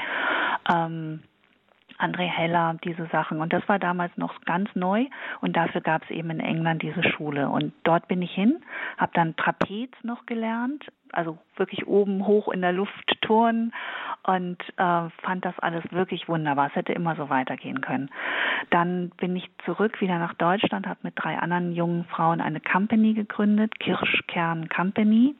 Ähm, 0.73 1.21
André 1.97 2.25
Heller, 2.25 2.75
diese 2.83 3.07
Sachen. 3.07 3.41
Und 3.41 3.53
das 3.53 3.67
war 3.67 3.79
damals 3.79 4.15
noch 4.17 4.39
ganz 4.41 4.69
neu 4.75 5.05
und 5.41 5.55
dafür 5.57 5.81
gab 5.81 6.03
es 6.03 6.09
eben 6.11 6.29
in 6.29 6.39
England 6.39 6.81
diese 6.83 7.03
Schule. 7.03 7.49
Und 7.49 7.73
dort 7.83 8.07
bin 8.07 8.21
ich 8.21 8.31
hin, 8.31 8.59
habe 8.97 9.11
dann 9.15 9.35
Trapez 9.35 9.91
noch 10.03 10.25
gelernt, 10.25 10.85
also 11.11 11.37
wirklich 11.55 11.87
oben 11.87 12.25
hoch 12.27 12.49
in 12.49 12.61
der 12.61 12.73
Luft 12.73 13.17
turnen 13.21 13.73
und 14.23 14.61
äh, 14.77 15.09
fand 15.23 15.43
das 15.45 15.57
alles 15.59 15.83
wirklich 15.91 16.27
wunderbar. 16.27 16.67
Es 16.67 16.75
hätte 16.75 16.93
immer 16.93 17.15
so 17.15 17.29
weitergehen 17.29 17.81
können. 17.81 18.09
Dann 18.69 19.09
bin 19.17 19.35
ich 19.35 19.49
zurück 19.65 20.01
wieder 20.01 20.19
nach 20.19 20.33
Deutschland, 20.35 20.87
habe 20.87 20.99
mit 21.03 21.13
drei 21.15 21.37
anderen 21.37 21.71
jungen 21.73 22.05
Frauen 22.05 22.41
eine 22.41 22.59
Company 22.59 23.13
gegründet, 23.13 23.79
Kirschkern 23.79 24.69
Company. 24.69 25.35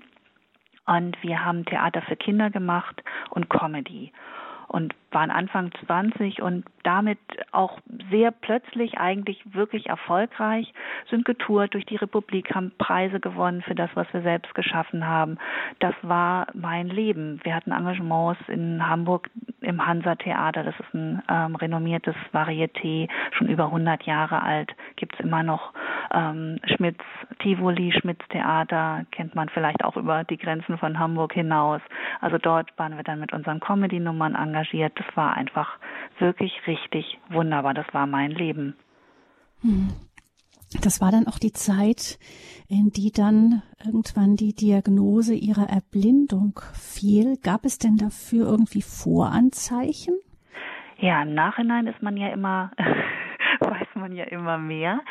Und 0.85 1.21
wir 1.21 1.43
haben 1.43 1.65
Theater 1.65 2.01
für 2.01 2.15
Kinder 2.15 2.49
gemacht 2.49 3.03
und 3.29 3.49
Comedy 3.49 4.13
und 4.67 4.95
waren 5.11 5.31
Anfang 5.31 5.71
20 5.85 6.41
und 6.41 6.65
damit 6.83 7.19
auch 7.51 7.79
sehr 8.11 8.31
plötzlich 8.31 8.97
eigentlich 8.97 9.41
wirklich 9.53 9.87
erfolgreich, 9.87 10.73
sind 11.09 11.25
getourt 11.25 11.73
durch 11.73 11.85
die 11.85 11.95
Republik, 11.95 12.53
haben 12.53 12.71
Preise 12.77 13.19
gewonnen 13.19 13.61
für 13.61 13.75
das, 13.75 13.89
was 13.93 14.07
wir 14.13 14.21
selbst 14.21 14.53
geschaffen 14.53 15.05
haben. 15.05 15.37
Das 15.79 15.95
war 16.01 16.47
mein 16.53 16.87
Leben. 16.87 17.39
Wir 17.43 17.55
hatten 17.55 17.71
Engagements 17.71 18.41
in 18.47 18.87
Hamburg 18.87 19.29
im 19.61 19.85
Hansa-Theater, 19.85 20.63
das 20.63 20.75
ist 20.79 20.93
ein 20.93 21.21
ähm, 21.29 21.55
renommiertes 21.55 22.15
Varieté, 22.31 23.09
schon 23.31 23.49
über 23.49 23.65
100 23.65 24.03
Jahre 24.03 24.41
alt, 24.43 24.71
gibt's 24.95 25.19
immer 25.19 25.43
noch 25.43 25.73
ähm, 26.13 26.59
Schmitz, 26.75 26.99
Tivoli, 27.39 27.91
Schmitz 27.91 28.21
Theater, 28.29 29.05
kennt 29.11 29.35
man 29.35 29.49
vielleicht 29.49 29.83
auch 29.83 29.97
über 29.97 30.23
die 30.23 30.37
Grenzen 30.37 30.77
von 30.77 30.99
Hamburg 30.99 31.33
hinaus. 31.33 31.81
Also 32.21 32.37
dort 32.37 32.77
waren 32.77 32.95
wir 32.95 33.03
dann 33.03 33.19
mit 33.19 33.33
unseren 33.33 33.59
Comedy-Nummern 33.59 34.35
engagiert. 34.35 34.93
Das 34.95 35.06
war 35.15 35.35
einfach 35.35 35.79
wirklich 36.19 36.51
richtig 36.67 37.19
wunderbar. 37.29 37.73
Das 37.73 37.87
war 37.93 38.07
mein 38.07 38.31
Leben. 38.31 38.75
Hm. 39.61 39.89
Das 40.81 40.99
war 40.99 41.11
dann 41.11 41.27
auch 41.27 41.39
die 41.39 41.53
Zeit, 41.53 42.19
in 42.67 42.89
die 42.89 43.11
dann 43.11 43.63
irgendwann 43.85 44.35
die 44.35 44.53
Diagnose 44.53 45.33
ihrer 45.33 45.69
Erblindung 45.69 46.59
fiel. 46.73 47.37
Gab 47.41 47.63
es 47.63 47.77
denn 47.77 47.95
dafür 47.95 48.47
irgendwie 48.47 48.81
Voranzeichen? 48.81 50.15
Ja, 50.99 51.21
im 51.21 51.33
Nachhinein 51.33 51.87
ist 51.87 52.01
man 52.01 52.17
ja 52.17 52.27
immer 52.29 52.71
weiß 53.59 53.87
man 53.95 54.13
ja 54.13 54.25
immer 54.25 54.57
mehr. 54.57 55.01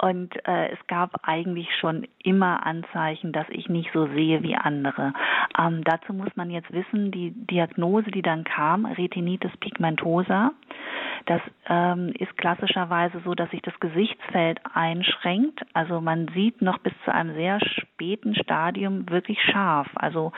Und 0.00 0.34
äh, 0.46 0.68
es 0.68 0.78
gab 0.86 1.26
eigentlich 1.28 1.68
schon 1.80 2.06
immer 2.22 2.64
Anzeichen, 2.64 3.32
dass 3.32 3.46
ich 3.50 3.68
nicht 3.68 3.90
so 3.92 4.06
sehe 4.06 4.42
wie 4.42 4.54
andere. 4.54 5.12
Ähm, 5.58 5.82
dazu 5.84 6.12
muss 6.12 6.28
man 6.36 6.50
jetzt 6.50 6.72
wissen, 6.72 7.10
die 7.10 7.32
Diagnose, 7.32 8.10
die 8.10 8.22
dann 8.22 8.44
kam, 8.44 8.86
Retinitis 8.86 9.50
pigmentosa, 9.58 10.52
das 11.26 11.40
ähm, 11.68 12.12
ist 12.18 12.36
klassischerweise 12.36 13.20
so, 13.24 13.34
dass 13.34 13.50
sich 13.50 13.62
das 13.62 13.78
Gesichtsfeld 13.80 14.60
einschränkt. 14.74 15.60
Also 15.74 16.00
man 16.00 16.28
sieht 16.34 16.62
noch 16.62 16.78
bis 16.78 16.92
zu 17.04 17.12
einem 17.12 17.34
sehr 17.34 17.60
späten 17.60 18.34
Stadium 18.34 19.08
wirklich 19.10 19.40
scharf. 19.42 19.88
Also 19.94 20.32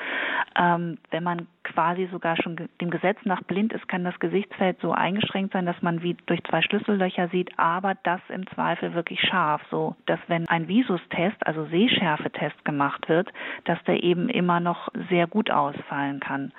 ähm, 0.57 0.99
wenn 1.11 1.23
man 1.23 1.47
quasi 1.63 2.09
sogar 2.11 2.37
schon 2.37 2.57
dem 2.81 2.91
Gesetz 2.91 3.19
nach 3.25 3.43
blind 3.43 3.73
ist, 3.73 3.87
kann 3.89 4.05
das 4.05 4.19
Gesichtsfeld 4.19 4.79
so 4.81 4.93
eingeschränkt 4.93 5.53
sein, 5.53 5.67
dass 5.67 5.81
man 5.83 6.03
wie 6.03 6.17
durch 6.27 6.43
zwei 6.45 6.63
Schlüssellöcher 6.63 7.29
sieht, 7.29 7.59
aber 7.59 7.95
das 8.03 8.21
im 8.29 8.47
Zweifel 8.49 8.95
wirklich 8.95 9.21
scharf, 9.21 9.63
so 9.71 9.95
dass 10.07 10.19
wenn 10.27 10.49
ein 10.49 10.69
Visustest, 10.69 11.47
also 11.47 11.67
Sehschärfetest 11.67 12.65
gemacht 12.65 13.09
wird, 13.09 13.29
dass 13.65 13.83
der 13.85 14.03
eben 14.03 14.29
immer 14.29 14.61
noch 14.61 14.89
sehr 15.09 15.27
gut 15.27 15.51
ausfallen 15.51 16.21
kann. 16.21 16.53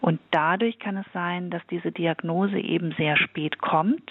Und 0.00 0.20
dadurch 0.30 0.78
kann 0.78 0.96
es 0.96 1.06
sein, 1.12 1.50
dass 1.50 1.66
diese 1.68 1.90
Diagnose 1.90 2.58
eben 2.58 2.92
sehr 2.92 3.16
spät 3.16 3.53
kommt, 3.58 4.10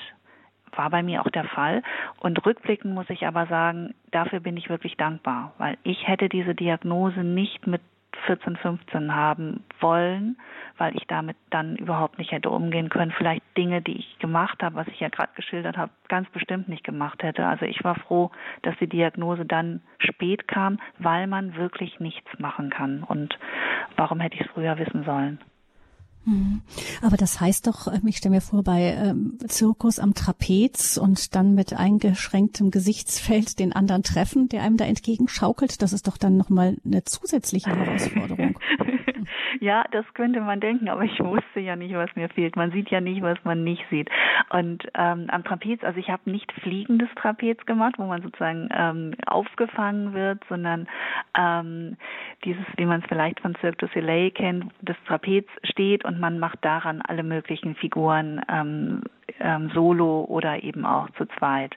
war 0.76 0.90
bei 0.90 1.04
mir 1.04 1.22
auch 1.22 1.30
der 1.30 1.46
Fall. 1.46 1.84
Und 2.20 2.46
rückblickend 2.46 2.94
muss 2.94 3.10
ich 3.10 3.28
aber 3.28 3.46
sagen, 3.48 3.94
dafür 4.12 4.40
bin 4.40 4.58
ich 4.58 4.70
wirklich 4.70 4.98
dankbar, 4.98 5.54
weil 5.58 5.78
ich 5.84 6.08
hätte 6.08 6.30
diese 6.30 6.56
Diagnose 6.56 7.24
nicht 7.24 7.68
mit 7.68 7.82
14, 8.26 8.56
15 8.58 9.14
haben 9.14 9.64
wollen, 9.80 10.38
weil 10.78 10.96
ich 10.96 11.06
damit 11.08 11.36
dann 11.50 11.76
überhaupt 11.76 12.18
nicht 12.18 12.32
hätte 12.32 12.50
umgehen 12.50 12.90
können. 12.90 13.12
Vielleicht 13.12 13.44
Dinge, 13.58 13.82
die 13.82 13.98
ich 13.98 14.20
gemacht 14.20 14.62
habe, 14.64 14.76
was 14.76 14.88
ich 14.88 15.00
ja 15.00 15.10
gerade 15.10 15.32
geschildert 15.36 15.78
habe, 15.78 15.92
ganz 16.08 16.30
bestimmt 16.30 16.70
nicht 16.70 16.84
gemacht 16.84 17.22
hätte. 17.24 17.46
Also 17.46 17.66
ich 17.66 17.84
war 17.84 17.96
froh, 17.96 18.32
dass 18.62 18.78
die 18.78 18.88
Diagnose 18.88 19.46
dann 19.46 19.82
spät 20.00 20.48
kam, 20.48 20.80
weil 21.00 21.28
man 21.28 21.56
wirklich 21.56 22.00
nichts 22.00 22.28
machen 22.40 22.70
kann. 22.70 23.04
Und 23.04 23.38
warum 23.98 24.20
hätte 24.20 24.36
ich 24.36 24.42
es 24.42 24.52
früher 24.52 24.78
wissen 24.78 25.04
sollen? 25.04 25.40
Mhm. 26.25 26.62
Aber 27.01 27.18
das 27.18 27.39
heißt 27.42 27.68
doch, 27.68 27.88
ähm, 27.88 28.08
ich 28.08 28.18
stelle 28.18 28.36
mir 28.36 28.42
vor, 28.42 28.63
bei 28.63 28.94
ähm, 28.94 29.38
Zirkus 29.48 30.00
am 30.00 30.13
Trapez 30.13 30.98
und 30.98 31.36
dann 31.36 31.53
mit 31.53 31.74
eingeschränktem 31.74 32.72
Gesichtsfeld 32.72 33.60
den 33.60 33.74
anderen 33.74 34.03
treffen, 34.03 34.50
der 34.50 34.63
einem 34.63 34.77
da 34.77 34.86
entgegenschaukelt, 34.86 35.82
das 35.82 35.94
ist 35.94 36.08
doch 36.08 36.18
dann 36.18 36.38
nochmal 36.38 36.77
eine 36.86 37.03
zusätzliche 37.03 37.70
Herausforderung. 37.75 38.58
Ja, 39.63 39.86
das 39.91 40.03
könnte 40.13 40.41
man 40.41 40.60
denken, 40.60 40.89
aber 40.89 41.03
ich 41.03 41.17
wusste 41.22 41.62
ja 41.62 41.77
nicht, 41.77 41.96
was 41.96 42.13
mir 42.17 42.27
fehlt. 42.27 42.58
Man 42.58 42.74
sieht 42.74 42.89
ja 42.89 43.00
nicht, 43.00 43.22
was 43.22 43.38
man 43.46 43.63
nicht 43.63 43.82
sieht. 43.89 44.10
Und 44.50 44.84
ähm, 44.93 45.27
am 45.29 45.46
Trapez, 45.46 45.82
also 45.86 45.98
ich 45.98 46.10
habe 46.10 46.29
nicht 46.29 46.51
fliegendes 46.51 47.08
Trapez 47.15 47.65
gemacht, 47.65 47.93
wo 47.98 48.03
man 48.03 48.22
sozusagen 48.22 48.67
ähm, 48.75 49.13
aufgefangen 49.25 50.13
wird, 50.13 50.43
sondern 50.50 50.86
ähm, 51.38 51.96
dieses, 52.43 52.65
wie 52.75 52.86
man 52.86 53.00
es 53.00 53.08
vielleicht 53.08 53.39
von 53.39 53.55
Cirque 53.62 53.77
du 53.77 53.88
Soleil 53.93 54.32
kennt, 54.32 54.65
das 54.82 54.98
Trapez 55.08 55.46
steht 55.63 56.03
und 56.03 56.20
man 56.20 56.39
macht 56.39 56.60
daran 56.65 57.01
alle 57.01 57.24
möglichen 57.24 57.75
Figuren 57.75 58.41
ähm, 58.50 59.03
ähm, 59.39 59.72
solo 59.74 60.25
oder 60.25 60.63
eben 60.63 60.86
auch 60.86 61.10
zu 61.12 61.25
zweit. 61.38 61.75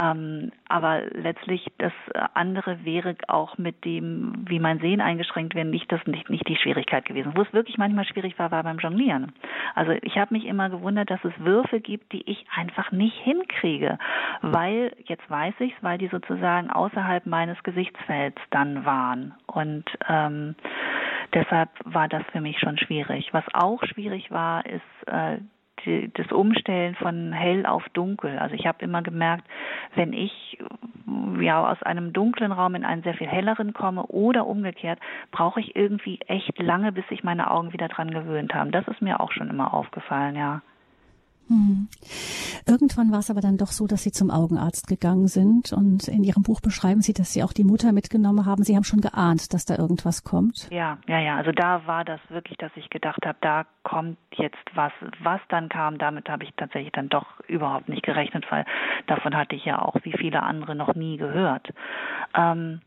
Ähm, 0.00 0.52
aber 0.68 1.02
letztlich 1.12 1.66
das 1.78 1.92
andere 2.34 2.84
wäre 2.84 3.16
auch 3.26 3.58
mit 3.58 3.84
dem, 3.84 4.44
wie 4.46 4.60
mein 4.60 4.78
Sehen 4.80 5.00
eingeschränkt 5.00 5.54
wäre, 5.54 5.66
nicht 5.66 5.90
das 5.90 6.04
nicht, 6.06 6.30
nicht 6.30 6.46
die 6.48 6.56
Schwierigkeit 6.56 7.04
gewesen. 7.04 7.32
Wo 7.34 7.42
es 7.42 7.52
wirklich 7.52 7.78
manchmal 7.78 8.04
schwierig 8.04 8.38
war, 8.38 8.50
war 8.50 8.62
beim 8.62 8.78
Jonglieren. 8.78 9.32
Also 9.74 9.92
ich 10.02 10.16
habe 10.16 10.34
mich 10.34 10.44
immer 10.44 10.70
gewundert, 10.70 11.10
dass 11.10 11.24
es 11.24 11.32
Würfe 11.38 11.80
gibt, 11.80 12.12
die 12.12 12.28
ich 12.30 12.44
einfach 12.54 12.92
nicht 12.92 13.16
hinkriege, 13.16 13.98
weil 14.42 14.92
jetzt 15.04 15.28
weiß 15.28 15.54
ich 15.60 15.72
es, 15.72 15.82
weil 15.82 15.98
die 15.98 16.08
sozusagen 16.08 16.70
außerhalb 16.70 17.26
meines 17.26 17.60
Gesichtsfelds 17.62 18.40
dann 18.50 18.84
waren 18.84 19.34
und 19.46 19.84
ähm, 20.08 20.54
deshalb 21.34 21.70
war 21.84 22.08
das 22.08 22.22
für 22.32 22.40
mich 22.40 22.58
schon 22.58 22.78
schwierig. 22.78 23.32
Was 23.32 23.44
auch 23.52 23.82
schwierig 23.84 24.30
war, 24.30 24.64
ist 24.66 24.82
äh, 25.06 25.38
die, 25.84 26.10
das 26.14 26.30
Umstellen 26.32 26.94
von 26.94 27.32
hell 27.32 27.66
auf 27.66 27.88
dunkel. 27.90 28.38
Also 28.38 28.54
ich 28.54 28.66
habe 28.66 28.84
immer 28.84 29.02
gemerkt, 29.02 29.44
wenn 29.94 30.12
ich 30.12 30.58
ja 31.40 31.70
aus 31.70 31.82
einem 31.82 32.12
dunklen 32.12 32.52
Raum 32.52 32.74
in 32.74 32.84
einen 32.84 33.02
sehr 33.02 33.14
viel 33.14 33.28
helleren 33.28 33.72
komme 33.72 34.04
oder 34.06 34.46
umgekehrt, 34.46 34.98
brauche 35.30 35.60
ich 35.60 35.76
irgendwie 35.76 36.20
echt 36.26 36.58
lange, 36.58 36.92
bis 36.92 37.06
sich 37.08 37.24
meine 37.24 37.50
Augen 37.50 37.72
wieder 37.72 37.88
dran 37.88 38.10
gewöhnt 38.10 38.54
haben. 38.54 38.70
Das 38.70 38.86
ist 38.88 39.02
mir 39.02 39.20
auch 39.20 39.32
schon 39.32 39.48
immer 39.48 39.72
aufgefallen, 39.74 40.36
ja. 40.36 40.62
Hm. 41.48 41.88
Irgendwann 42.66 43.10
war 43.10 43.20
es 43.20 43.30
aber 43.30 43.40
dann 43.40 43.56
doch 43.56 43.68
so, 43.68 43.86
dass 43.86 44.02
Sie 44.02 44.12
zum 44.12 44.30
Augenarzt 44.30 44.86
gegangen 44.86 45.28
sind 45.28 45.72
und 45.72 46.06
in 46.08 46.24
Ihrem 46.24 46.42
Buch 46.42 46.60
beschreiben 46.60 47.00
Sie, 47.00 47.12
dass 47.12 47.32
Sie 47.32 47.42
auch 47.42 47.52
die 47.52 47.64
Mutter 47.64 47.92
mitgenommen 47.92 48.46
haben. 48.46 48.62
Sie 48.62 48.76
haben 48.76 48.84
schon 48.84 49.00
geahnt, 49.00 49.52
dass 49.54 49.64
da 49.64 49.76
irgendwas 49.76 50.24
kommt. 50.24 50.68
Ja, 50.70 50.98
ja, 51.06 51.18
ja. 51.18 51.36
Also 51.36 51.52
da 51.52 51.86
war 51.86 52.04
das 52.04 52.20
wirklich, 52.28 52.58
dass 52.58 52.70
ich 52.76 52.90
gedacht 52.90 53.24
habe, 53.24 53.38
da 53.40 53.64
kommt 53.82 54.18
jetzt 54.34 54.56
was. 54.74 54.92
Was 55.22 55.40
dann 55.48 55.68
kam, 55.68 55.98
damit 55.98 56.28
habe 56.28 56.44
ich 56.44 56.52
tatsächlich 56.56 56.92
dann 56.92 57.08
doch 57.08 57.40
überhaupt 57.48 57.88
nicht 57.88 58.02
gerechnet, 58.02 58.44
weil 58.50 58.64
davon 59.06 59.34
hatte 59.36 59.54
ich 59.54 59.64
ja 59.64 59.80
auch 59.80 59.96
wie 60.02 60.12
viele 60.12 60.42
andere 60.42 60.74
noch 60.74 60.94
nie 60.94 61.16
gehört. 61.16 61.72
Ähm, 62.34 62.80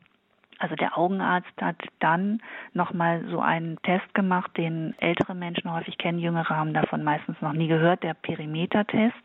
also 0.61 0.75
der 0.75 0.97
Augenarzt 0.97 1.51
hat 1.59 1.75
dann 1.99 2.41
nochmal 2.73 3.25
so 3.29 3.39
einen 3.39 3.81
Test 3.81 4.13
gemacht, 4.13 4.55
den 4.57 4.93
ältere 4.99 5.33
Menschen 5.33 5.73
häufig 5.73 5.97
kennen, 5.97 6.19
jüngere 6.19 6.49
haben 6.49 6.73
davon 6.73 7.03
meistens 7.03 7.41
noch 7.41 7.53
nie 7.53 7.67
gehört, 7.67 8.03
der 8.03 8.13
Perimetertest. 8.13 9.15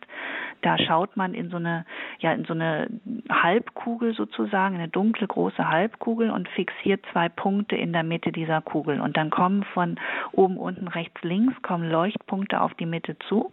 Da 0.62 0.78
schaut 0.78 1.16
man 1.16 1.34
in 1.34 1.50
so 1.50 1.58
eine, 1.58 1.84
ja, 2.20 2.32
in 2.32 2.46
so 2.46 2.54
eine 2.54 2.88
Halbkugel 3.30 4.14
sozusagen, 4.14 4.76
eine 4.76 4.88
dunkle 4.88 5.26
große 5.26 5.68
Halbkugel 5.68 6.30
und 6.30 6.48
fixiert 6.48 7.04
zwei 7.12 7.28
Punkte 7.28 7.76
in 7.76 7.92
der 7.92 8.02
Mitte 8.02 8.32
dieser 8.32 8.62
Kugel. 8.62 9.00
Und 9.00 9.18
dann 9.18 9.28
kommen 9.28 9.64
von 9.74 10.00
oben, 10.32 10.56
unten, 10.56 10.88
rechts, 10.88 11.22
links, 11.22 11.54
kommen 11.62 11.90
Leuchtpunkte 11.90 12.62
auf 12.62 12.72
die 12.74 12.86
Mitte 12.86 13.18
zu. 13.28 13.52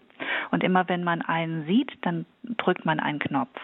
Und 0.51 0.63
immer 0.63 0.87
wenn 0.89 1.03
man 1.03 1.21
einen 1.21 1.65
sieht, 1.65 1.91
dann 2.01 2.25
drückt 2.57 2.85
man 2.85 2.99
einen 2.99 3.19
Knopf. 3.19 3.59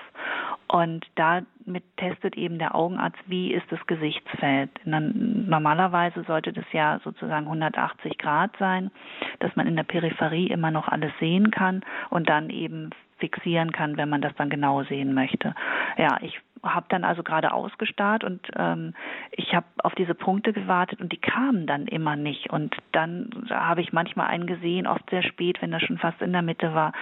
Und 0.67 1.05
damit 1.15 1.83
testet 1.97 2.37
eben 2.37 2.59
der 2.59 2.75
Augenarzt, 2.75 3.19
wie 3.25 3.53
ist 3.53 3.65
das 3.71 3.85
Gesichtsfeld. 3.87 4.69
Normalerweise 4.85 6.23
sollte 6.23 6.53
das 6.53 6.65
ja 6.71 6.99
sozusagen 7.03 7.45
180 7.47 8.17
Grad 8.17 8.51
sein, 8.59 8.91
dass 9.39 9.55
man 9.55 9.67
in 9.67 9.75
der 9.75 9.83
Peripherie 9.83 10.47
immer 10.47 10.71
noch 10.71 10.87
alles 10.87 11.11
sehen 11.19 11.49
kann 11.49 11.81
und 12.09 12.29
dann 12.29 12.49
eben 12.49 12.91
fixieren 13.19 13.71
kann, 13.71 13.97
wenn 13.97 14.09
man 14.09 14.21
das 14.21 14.35
dann 14.35 14.49
genau 14.49 14.83
sehen 14.83 15.13
möchte. 15.13 15.53
Ja, 15.97 16.17
ich 16.21 16.39
habe 16.63 16.85
dann 16.89 17.03
also 17.03 17.23
gerade 17.23 17.53
ausgestarrt 17.53 18.23
und 18.23 18.41
ähm, 18.55 18.93
ich 19.31 19.53
habe 19.53 19.65
auf 19.83 19.95
diese 19.95 20.13
Punkte 20.13 20.53
gewartet 20.53 20.99
und 20.99 21.11
die 21.11 21.17
kamen 21.17 21.67
dann 21.67 21.87
immer 21.87 22.15
nicht. 22.15 22.49
Und 22.49 22.75
dann 22.91 23.29
habe 23.49 23.81
ich 23.81 23.93
manchmal 23.93 24.27
einen 24.27 24.47
gesehen, 24.47 24.87
oft 24.87 25.09
sehr 25.09 25.23
spät, 25.23 25.61
wenn 25.61 25.71
er 25.71 25.79
schon 25.79 25.97
fast 25.97 26.21
in 26.21 26.33
der 26.33 26.41
Mitte 26.41 26.73
war. 26.73 26.93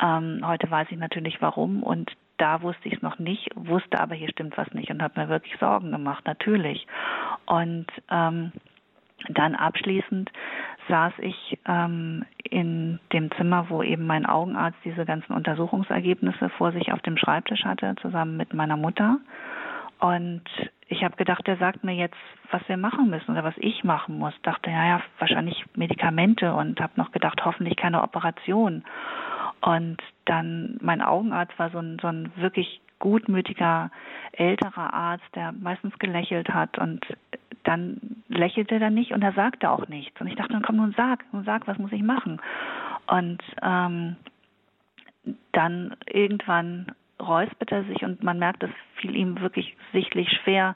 Ähm, 0.00 0.40
heute 0.44 0.70
weiß 0.70 0.88
ich 0.90 0.98
natürlich 0.98 1.42
warum 1.42 1.82
und 1.82 2.10
da 2.38 2.62
wusste 2.62 2.88
ich 2.88 2.94
es 2.94 3.02
noch 3.02 3.18
nicht, 3.18 3.50
wusste 3.54 4.00
aber 4.00 4.14
hier 4.14 4.28
stimmt 4.30 4.56
was 4.56 4.72
nicht 4.72 4.90
und 4.90 5.02
habe 5.02 5.20
mir 5.20 5.28
wirklich 5.28 5.56
Sorgen 5.58 5.92
gemacht, 5.92 6.26
natürlich. 6.26 6.86
Und 7.46 7.86
ähm, 8.10 8.52
dann 9.28 9.54
abschließend 9.54 10.30
saß 10.88 11.12
ich 11.18 11.58
ähm, 11.66 12.24
in 12.42 12.98
dem 13.12 13.30
Zimmer, 13.32 13.70
wo 13.70 13.82
eben 13.82 14.06
mein 14.06 14.26
Augenarzt 14.26 14.78
diese 14.84 15.04
ganzen 15.04 15.32
Untersuchungsergebnisse 15.32 16.48
vor 16.50 16.72
sich 16.72 16.92
auf 16.92 17.00
dem 17.00 17.16
Schreibtisch 17.16 17.64
hatte, 17.64 17.94
zusammen 18.00 18.36
mit 18.36 18.52
meiner 18.54 18.76
Mutter. 18.76 19.18
Und 20.00 20.42
ich 20.88 21.04
habe 21.04 21.16
gedacht, 21.16 21.46
er 21.46 21.56
sagt 21.58 21.84
mir 21.84 21.94
jetzt, 21.94 22.16
was 22.50 22.60
wir 22.68 22.76
machen 22.76 23.08
müssen 23.08 23.30
oder 23.30 23.44
was 23.44 23.54
ich 23.58 23.84
machen 23.84 24.18
muss. 24.18 24.34
Dachte, 24.42 24.70
ja, 24.70 24.84
ja, 24.84 25.00
wahrscheinlich 25.18 25.64
Medikamente 25.76 26.52
und 26.54 26.80
habe 26.80 26.94
noch 26.96 27.12
gedacht, 27.12 27.44
hoffentlich 27.44 27.76
keine 27.76 28.02
Operation. 28.02 28.84
Und 29.60 29.98
dann 30.24 30.76
mein 30.80 31.00
Augenarzt 31.00 31.56
war 31.58 31.70
so 31.70 31.78
ein, 31.78 31.98
so 32.02 32.08
ein 32.08 32.32
wirklich 32.36 32.80
gutmütiger 32.98 33.90
älterer 34.32 34.92
Arzt, 34.92 35.24
der 35.34 35.52
meistens 35.52 35.98
gelächelt 35.98 36.48
hat 36.48 36.78
und 36.78 37.04
dann 37.64 38.22
lächelte 38.28 38.76
er 38.76 38.90
nicht 38.90 39.12
und 39.12 39.22
er 39.22 39.32
sagte 39.32 39.70
auch 39.70 39.88
nichts. 39.88 40.20
Und 40.20 40.26
ich 40.26 40.36
dachte, 40.36 40.60
komm 40.64 40.76
nun 40.76 40.94
sag, 40.96 41.24
nun 41.32 41.44
sag, 41.44 41.66
was 41.66 41.78
muss 41.78 41.92
ich 41.92 42.02
machen? 42.02 42.40
Und 43.06 43.42
ähm, 43.62 44.16
dann 45.52 45.96
irgendwann 46.06 46.92
räusperte 47.20 47.76
er 47.76 47.84
sich 47.84 48.02
und 48.02 48.22
man 48.22 48.38
merkt, 48.38 48.62
es 48.62 48.70
fiel 48.96 49.14
ihm 49.14 49.40
wirklich 49.40 49.76
sichtlich 49.92 50.28
schwer, 50.42 50.74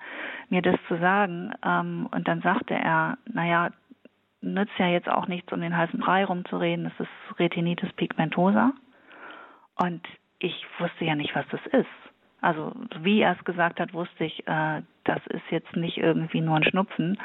mir 0.49 0.63
das 0.63 0.77
zu 0.89 0.97
sagen. 0.99 1.53
Ähm, 1.65 2.09
und 2.13 2.29
dann 2.29 2.41
sagte 2.43 2.75
er, 2.75 3.19
naja, 3.33 3.71
nützt 4.41 4.79
ja 4.79 4.87
jetzt 4.87 5.09
auch 5.09 5.27
nichts, 5.27 5.53
um 5.53 5.61
den 5.61 5.77
heißen 5.77 5.99
Brei 5.99 6.25
rumzureden, 6.25 6.87
es 6.87 7.01
ist 7.01 7.39
Retinitis 7.39 7.93
pigmentosa. 7.95 8.73
Und 9.77 10.07
ich 10.39 10.67
wusste 10.79 11.05
ja 11.05 11.15
nicht, 11.15 11.35
was 11.35 11.47
das 11.51 11.61
ist. 11.73 12.06
Also 12.41 12.73
wie 13.01 13.21
er 13.21 13.37
es 13.39 13.45
gesagt 13.45 13.81
hat, 13.81 13.95
wusste 13.95 14.25
ich, 14.25 14.47
äh, 14.47 14.83
das 15.05 15.21
ist 15.29 15.51
jetzt 15.51 15.75
nicht 15.77 15.97
irgendwie 15.97 16.41
nur 16.41 16.57
ein 16.57 16.65
Schnupfen, 16.65 17.19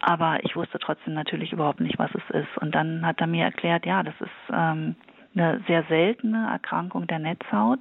aber 0.00 0.42
ich 0.44 0.56
wusste 0.56 0.78
trotzdem 0.78 1.14
natürlich 1.14 1.52
überhaupt 1.52 1.80
nicht, 1.80 1.98
was 1.98 2.10
es 2.14 2.34
ist. 2.34 2.58
Und 2.58 2.74
dann 2.74 3.06
hat 3.06 3.20
er 3.20 3.26
mir 3.26 3.44
erklärt, 3.44 3.86
ja, 3.86 4.02
das 4.02 4.14
ist 4.20 4.52
ähm, 4.52 4.96
eine 5.34 5.62
sehr 5.66 5.84
seltene 5.84 6.48
Erkrankung 6.50 7.06
der 7.06 7.18
Netzhaut. 7.18 7.80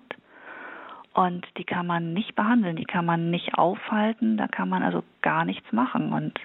Und 1.14 1.46
die 1.58 1.64
kann 1.64 1.88
man 1.88 2.14
nicht 2.14 2.36
behandeln, 2.36 2.76
die 2.76 2.86
kann 2.86 3.06
man 3.06 3.32
nicht 3.32 3.58
aufhalten, 3.58 4.38
da 4.38 4.48
kann 4.48 4.70
man 4.70 4.84
also 4.84 5.04
gar 5.22 5.44
nichts 5.44 5.72
machen. 5.72 6.14
Und 6.14 6.40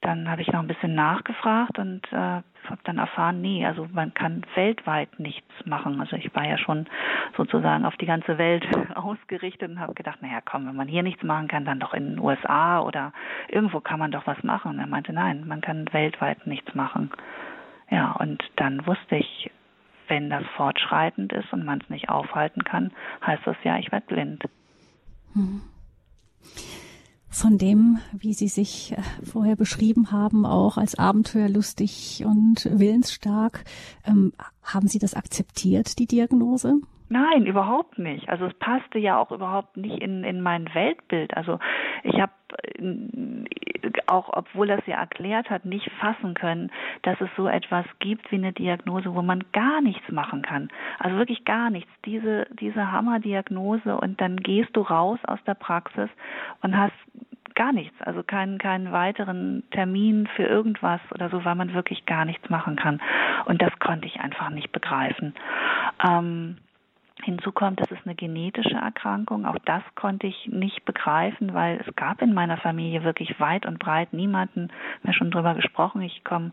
dann 0.00 0.30
habe 0.30 0.42
ich 0.42 0.48
noch 0.48 0.60
ein 0.60 0.66
bisschen 0.66 0.94
nachgefragt 0.94 1.78
und 1.78 2.00
äh, 2.12 2.40
habe 2.70 2.80
dann 2.84 2.98
erfahren, 2.98 3.40
nee, 3.40 3.64
also 3.66 3.86
man 3.92 4.14
kann 4.14 4.44
weltweit 4.54 5.18
nichts 5.18 5.50
machen. 5.64 6.00
Also 6.00 6.16
ich 6.16 6.34
war 6.34 6.46
ja 6.46 6.58
schon 6.58 6.86
sozusagen 7.36 7.84
auf 7.84 7.96
die 7.96 8.06
ganze 8.06 8.38
Welt 8.38 8.66
ausgerichtet 8.94 9.70
und 9.70 9.80
habe 9.80 9.94
gedacht, 9.94 10.22
naja, 10.22 10.40
komm, 10.44 10.66
wenn 10.66 10.76
man 10.76 10.88
hier 10.88 11.02
nichts 11.02 11.22
machen 11.22 11.48
kann, 11.48 11.64
dann 11.64 11.80
doch 11.80 11.94
in 11.94 12.10
den 12.10 12.18
USA 12.18 12.80
oder 12.80 13.12
irgendwo 13.48 13.80
kann 13.80 13.98
man 13.98 14.10
doch 14.10 14.26
was 14.26 14.42
machen. 14.42 14.78
Er 14.78 14.86
meinte, 14.86 15.12
nein, 15.12 15.46
man 15.46 15.60
kann 15.60 15.92
weltweit 15.92 16.46
nichts 16.46 16.74
machen. 16.74 17.10
Ja, 17.90 18.12
und 18.12 18.42
dann 18.56 18.86
wusste 18.86 19.16
ich, 19.16 19.50
wenn 20.08 20.30
das 20.30 20.44
fortschreitend 20.56 21.32
ist 21.32 21.52
und 21.52 21.64
man 21.64 21.80
es 21.80 21.90
nicht 21.90 22.08
aufhalten 22.08 22.64
kann, 22.64 22.92
heißt 23.24 23.46
das 23.46 23.56
ja, 23.64 23.78
ich 23.78 23.92
werde 23.92 24.06
blind. 24.06 24.44
Hm 25.34 25.62
von 27.30 27.58
dem, 27.58 27.98
wie 28.12 28.32
Sie 28.32 28.48
sich 28.48 28.92
äh, 28.92 29.02
vorher 29.24 29.56
beschrieben 29.56 30.10
haben, 30.10 30.44
auch 30.44 30.76
als 30.76 30.98
abenteuerlustig 30.98 32.24
und 32.26 32.68
willensstark. 32.70 33.64
Ähm, 34.06 34.32
haben 34.62 34.88
Sie 34.88 34.98
das 34.98 35.14
akzeptiert, 35.14 35.98
die 35.98 36.06
Diagnose? 36.06 36.80
Nein, 37.08 37.46
überhaupt 37.46 37.98
nicht. 37.98 38.28
Also 38.28 38.46
es 38.46 38.54
passte 38.54 38.98
ja 38.98 39.18
auch 39.18 39.32
überhaupt 39.32 39.76
nicht 39.76 40.00
in, 40.00 40.22
in 40.22 40.40
mein 40.40 40.72
Weltbild. 40.74 41.36
Also 41.36 41.58
ich 42.04 42.20
habe 42.20 42.32
auch, 44.06 44.30
obwohl 44.32 44.70
er 44.70 44.78
es 44.78 44.86
ja 44.86 44.96
erklärt 44.96 45.50
hat, 45.50 45.64
nicht 45.64 45.90
fassen 46.00 46.34
können, 46.34 46.70
dass 47.02 47.20
es 47.20 47.28
so 47.36 47.48
etwas 47.48 47.86
gibt 48.00 48.30
wie 48.30 48.36
eine 48.36 48.52
Diagnose, 48.52 49.14
wo 49.14 49.22
man 49.22 49.44
gar 49.52 49.80
nichts 49.80 50.10
machen 50.10 50.42
kann. 50.42 50.68
Also 50.98 51.16
wirklich 51.16 51.44
gar 51.44 51.70
nichts. 51.70 51.90
Diese, 52.04 52.46
diese 52.60 52.90
Hammerdiagnose 52.90 53.96
und 53.96 54.20
dann 54.20 54.36
gehst 54.36 54.76
du 54.76 54.82
raus 54.82 55.18
aus 55.26 55.38
der 55.46 55.54
Praxis 55.54 56.10
und 56.62 56.76
hast 56.76 56.92
gar 57.54 57.72
nichts, 57.72 57.94
also 58.02 58.22
keinen, 58.22 58.58
keinen 58.58 58.92
weiteren 58.92 59.64
Termin 59.70 60.28
für 60.34 60.44
irgendwas 60.44 61.00
oder 61.12 61.28
so, 61.28 61.44
weil 61.44 61.56
man 61.56 61.74
wirklich 61.74 62.06
gar 62.06 62.24
nichts 62.24 62.48
machen 62.48 62.76
kann. 62.76 63.00
Und 63.46 63.60
das 63.60 63.76
konnte 63.80 64.06
ich 64.06 64.20
einfach 64.20 64.50
nicht 64.50 64.72
begreifen. 64.72 65.34
Ähm, 66.08 66.56
Hinzu 67.24 67.52
kommt, 67.52 67.80
das 67.80 67.90
ist 67.90 68.04
eine 68.04 68.14
genetische 68.14 68.76
Erkrankung. 68.76 69.46
Auch 69.46 69.58
das 69.64 69.82
konnte 69.94 70.26
ich 70.26 70.46
nicht 70.46 70.84
begreifen, 70.84 71.54
weil 71.54 71.82
es 71.86 71.94
gab 71.96 72.22
in 72.22 72.32
meiner 72.34 72.56
Familie 72.56 73.04
wirklich 73.04 73.38
weit 73.40 73.66
und 73.66 73.78
breit 73.78 74.12
niemanden, 74.12 74.68
haben 75.04 75.12
schon 75.12 75.30
drüber 75.30 75.54
gesprochen, 75.54 76.02
ich 76.02 76.24
komme 76.24 76.52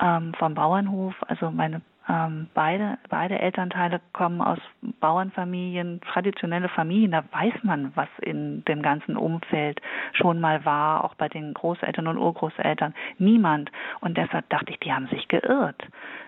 ähm, 0.00 0.34
vom 0.38 0.54
Bauernhof, 0.54 1.14
also 1.26 1.50
meine 1.50 1.82
ähm, 2.08 2.48
beide, 2.54 2.98
beide 3.08 3.38
Elternteile 3.38 4.00
kommen 4.12 4.40
aus 4.40 4.58
Bauernfamilien, 5.00 6.00
traditionelle 6.02 6.68
Familien. 6.68 7.10
Da 7.10 7.24
weiß 7.32 7.54
man, 7.64 7.90
was 7.96 8.08
in 8.22 8.64
dem 8.66 8.82
ganzen 8.82 9.16
Umfeld 9.16 9.80
schon 10.12 10.40
mal 10.40 10.64
war, 10.64 11.04
auch 11.04 11.14
bei 11.16 11.28
den 11.28 11.52
Großeltern 11.52 12.06
und 12.06 12.18
Urgroßeltern. 12.18 12.94
Niemand. 13.18 13.72
Und 14.00 14.16
deshalb 14.16 14.48
dachte 14.50 14.70
ich, 14.70 14.78
die 14.80 14.92
haben 14.92 15.08
sich 15.08 15.26
geirrt, 15.26 15.82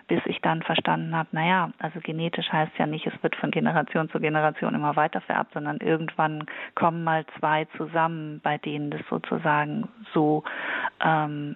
bis 0.09 0.21
ich 0.27 0.41
dann 0.41 0.63
verstanden 0.63 1.15
habe, 1.15 1.29
naja, 1.33 1.71
also 1.79 2.01
genetisch 2.01 2.51
heißt 2.51 2.73
ja 2.77 2.87
nicht, 2.87 3.07
es 3.07 3.23
wird 3.23 3.37
von 3.37 3.53
Generation 3.53 4.11
zu 4.11 4.19
Generation 4.19 4.75
immer 4.75 4.97
weiter 4.97 5.21
vererbt, 5.21 5.53
sondern 5.55 5.77
irgendwann 5.79 6.45
kommen 6.75 7.05
mal 7.05 7.25
zwei 7.39 7.67
zusammen, 7.77 8.41
bei 8.43 8.59
denen 8.59 8.91
das 8.91 9.03
sozusagen 9.09 9.89
so 10.13 10.43
ähm, 11.05 11.55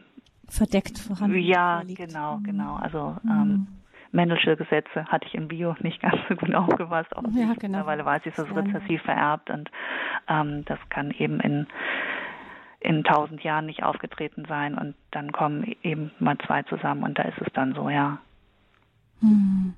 verdeckt 0.48 0.98
vorhanden 0.98 1.38
Ja, 1.38 1.80
liegt. 1.80 1.98
genau, 1.98 2.38
genau. 2.44 2.76
Also 2.76 3.16
mhm. 3.24 3.66
Mendelsche 4.12 4.56
Gesetze 4.56 5.06
hatte 5.06 5.26
ich 5.26 5.34
im 5.34 5.48
Bio 5.48 5.74
nicht 5.80 6.00
ganz 6.00 6.16
so 6.28 6.36
gut 6.36 6.54
aufgepasst. 6.54 7.16
Auch 7.16 7.22
ja, 7.34 7.54
genau. 7.58 7.78
Mittlerweile 7.78 8.04
weiß 8.04 8.22
ich, 8.26 8.34
dass 8.34 8.48
es 8.48 8.56
rezessiv 8.56 9.02
vererbt 9.02 9.50
und 9.50 9.70
ähm, 10.28 10.64
das 10.66 10.78
kann 10.90 11.10
eben 11.10 11.40
in 11.40 11.66
in 12.84 13.04
tausend 13.04 13.42
Jahren 13.44 13.66
nicht 13.66 13.84
aufgetreten 13.84 14.44
sein 14.48 14.76
und 14.76 14.94
dann 15.12 15.30
kommen 15.30 15.76
eben 15.82 16.10
mal 16.18 16.36
zwei 16.44 16.62
zusammen 16.64 17.04
und 17.04 17.16
da 17.16 17.22
ist 17.22 17.38
es 17.40 17.52
dann 17.52 17.74
so, 17.74 17.88
ja. 17.88 18.18
Hm. 19.20 19.74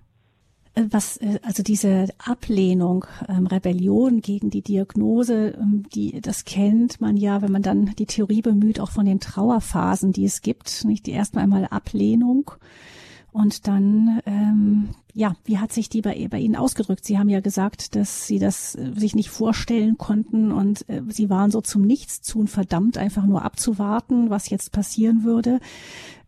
Äh, 0.75 0.85
was, 0.91 1.19
äh, 1.19 1.39
also 1.43 1.63
diese 1.63 2.09
Ablehnung, 2.19 3.05
ähm, 3.29 3.47
Rebellion 3.47 4.21
gegen 4.21 4.51
die 4.51 4.63
Diagnose, 4.63 5.55
ähm, 5.61 5.85
die, 5.95 6.21
das 6.21 6.45
kennt 6.45 7.01
man 7.01 7.17
ja, 7.17 7.43
wenn 7.43 7.53
man 7.53 7.63
dann 7.63 7.95
die 7.99 8.07
Theorie 8.07 8.43
bemüht, 8.43 8.81
auch 8.81 8.91
von 8.91 9.07
den 9.07 9.21
Trauerphasen, 9.21 10.13
die 10.13 10.25
es 10.25 10.43
gibt, 10.43 10.85
nicht? 10.85 11.07
Die 11.07 11.13
erstmal 11.13 11.45
einmal 11.45 11.67
Ablehnung, 11.67 12.53
und 13.35 13.67
dann, 13.67 14.21
ähm, 14.27 14.91
ja, 15.13 15.35
wie 15.45 15.59
hat 15.59 15.73
sich 15.73 15.89
die 15.89 16.03
bei, 16.03 16.29
bei 16.31 16.39
Ihnen 16.39 16.55
ausgedrückt? 16.55 17.05
Sie 17.05 17.19
haben 17.19 17.29
ja 17.29 17.41
gesagt, 17.41 17.97
dass 17.97 18.29
Sie 18.29 18.39
das 18.39 18.77
äh, 18.77 18.93
sich 18.95 19.17
nicht 19.17 19.29
vorstellen 19.29 19.99
konnten 19.99 20.53
und 20.53 20.89
äh, 20.89 21.03
Sie 21.09 21.29
waren 21.31 21.51
so 21.51 21.61
zum 21.61 21.83
Nichtstun 21.83 22.47
verdammt, 22.47 22.97
einfach 22.97 23.27
nur 23.27 23.43
abzuwarten, 23.43 24.31
was 24.31 24.51
jetzt 24.51 24.71
passieren 24.71 25.25
würde. 25.25 25.59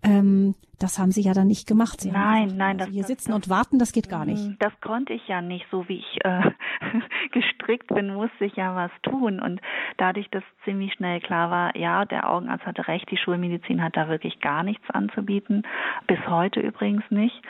Ähm, 0.07 0.55
das 0.79 0.99
haben 0.99 1.11
Sie 1.11 1.23
ja 1.23 1.33
dann 1.33 1.47
nicht 1.47 1.66
gemacht. 1.66 2.03
Sie 2.03 2.11
nein, 2.11 2.45
gesagt, 2.45 2.59
nein, 2.59 2.77
also 2.81 2.85
das, 2.85 2.95
hier 2.95 3.05
sitzen 3.05 3.31
das, 3.31 3.37
und 3.37 3.49
warten, 3.49 3.79
das 3.79 3.92
geht 3.92 4.11
gar 4.11 4.27
nicht. 4.27 4.47
Mm, 4.47 4.57
das 4.59 4.79
konnte 4.83 5.14
ich 5.14 5.27
ja 5.27 5.40
nicht, 5.40 5.66
so 5.71 5.88
wie 5.88 5.99
ich 5.99 6.25
äh, 6.25 6.51
gestrickt 7.33 7.88
bin, 7.88 8.12
musste 8.12 8.45
ich 8.45 8.55
ja 8.57 8.77
was 8.77 8.90
tun. 9.03 9.40
Und 9.40 9.61
dadurch, 9.97 10.29
dass 10.31 10.45
ziemlich 10.64 10.92
schnell 10.92 11.21
klar 11.21 11.51
war, 11.51 11.77
ja, 11.77 12.05
der 12.05 12.29
Augenarzt 12.29 12.66
hatte 12.66 12.87
recht, 12.88 13.11
die 13.11 13.16
Schulmedizin 13.16 13.83
hat 13.83 13.97
da 13.97 14.09
wirklich 14.09 14.40
gar 14.40 14.62
nichts 14.62 14.88
anzubieten, 14.90 15.62
bis 16.07 16.19
heute 16.29 16.61
übrigens 16.61 17.05
nicht, 17.09 17.40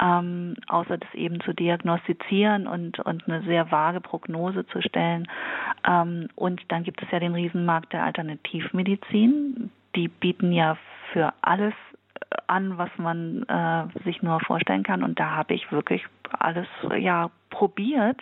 ähm, 0.00 0.56
außer 0.66 0.98
das 0.98 1.14
eben 1.14 1.40
zu 1.40 1.52
diagnostizieren 1.52 2.66
und 2.66 2.98
und 2.98 3.28
eine 3.28 3.42
sehr 3.44 3.70
vage 3.70 4.00
Prognose 4.00 4.66
zu 4.66 4.82
stellen. 4.82 5.28
Ähm, 5.88 6.28
und 6.34 6.60
dann 6.68 6.82
gibt 6.82 7.00
es 7.00 7.10
ja 7.12 7.20
den 7.20 7.34
Riesenmarkt 7.34 7.92
der 7.92 8.04
Alternativmedizin. 8.04 9.70
Die 9.94 10.08
bieten 10.08 10.52
ja 10.52 10.76
für 11.12 11.32
alles 11.42 11.74
an, 12.46 12.78
was 12.78 12.90
man 12.96 13.42
äh, 13.44 14.04
sich 14.04 14.22
nur 14.22 14.40
vorstellen 14.40 14.82
kann. 14.82 15.02
Und 15.02 15.18
da 15.18 15.30
habe 15.30 15.54
ich 15.54 15.70
wirklich 15.72 16.04
alles 16.38 16.66
ja 16.98 17.30
probiert 17.50 18.20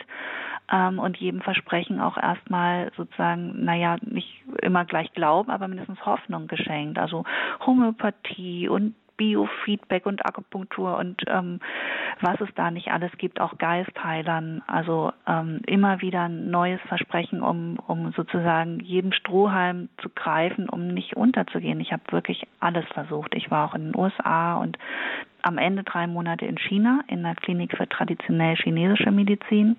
ähm, 0.71 0.99
und 0.99 1.17
jedem 1.17 1.41
Versprechen 1.41 2.01
auch 2.01 2.17
erstmal 2.17 2.93
sozusagen, 2.97 3.65
naja, 3.65 3.97
nicht 4.03 4.43
immer 4.63 4.85
gleich 4.85 5.13
Glauben, 5.13 5.51
aber 5.51 5.69
mindestens 5.69 6.05
Hoffnung 6.05 6.47
geschenkt. 6.47 6.99
Also 6.99 7.25
Homöopathie 7.65 8.69
und 8.69 8.95
Biofeedback 9.21 10.07
und 10.07 10.25
Akupunktur 10.25 10.97
und 10.97 11.23
ähm, 11.27 11.61
was 12.23 12.41
es 12.41 12.49
da 12.55 12.71
nicht 12.71 12.91
alles 12.91 13.13
gibt, 13.19 13.39
auch 13.39 13.59
Geistheilern. 13.59 14.63
Also 14.67 15.13
ähm, 15.27 15.61
immer 15.67 16.01
wieder 16.01 16.23
ein 16.23 16.51
neues 16.51 16.81
Versprechen, 16.89 17.43
um, 17.43 17.79
um 17.87 18.13
sozusagen 18.13 18.81
jeden 18.81 19.13
Strohhalm 19.13 19.91
zu 20.01 20.09
greifen, 20.09 20.71
um 20.71 20.89
nicht 20.89 21.17
unterzugehen. 21.17 21.81
Ich 21.81 21.93
habe 21.93 22.03
wirklich 22.13 22.47
alles 22.61 22.87
versucht. 22.95 23.35
Ich 23.35 23.51
war 23.51 23.69
auch 23.69 23.75
in 23.75 23.93
den 23.93 23.97
USA 23.97 24.57
und 24.57 24.79
am 25.43 25.59
Ende 25.59 25.85
drei 25.85 26.07
Monate 26.07 26.47
in 26.47 26.57
China 26.57 27.01
in 27.07 27.23
der 27.23 27.35
Klinik 27.35 27.77
für 27.77 27.89
traditionell 27.91 28.57
chinesische 28.57 29.11
Medizin 29.11 29.77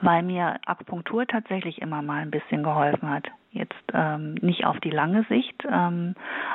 weil 0.00 0.22
mir 0.22 0.56
Akupunktur 0.64 1.26
tatsächlich 1.26 1.82
immer 1.82 2.00
mal 2.00 2.22
ein 2.22 2.30
bisschen 2.30 2.62
geholfen 2.62 3.10
hat. 3.10 3.26
Jetzt 3.50 3.74
ähm, 3.92 4.34
nicht 4.36 4.64
auf 4.64 4.80
die 4.80 4.88
lange 4.88 5.24
Sicht, 5.24 5.66
ähm, 5.70 6.14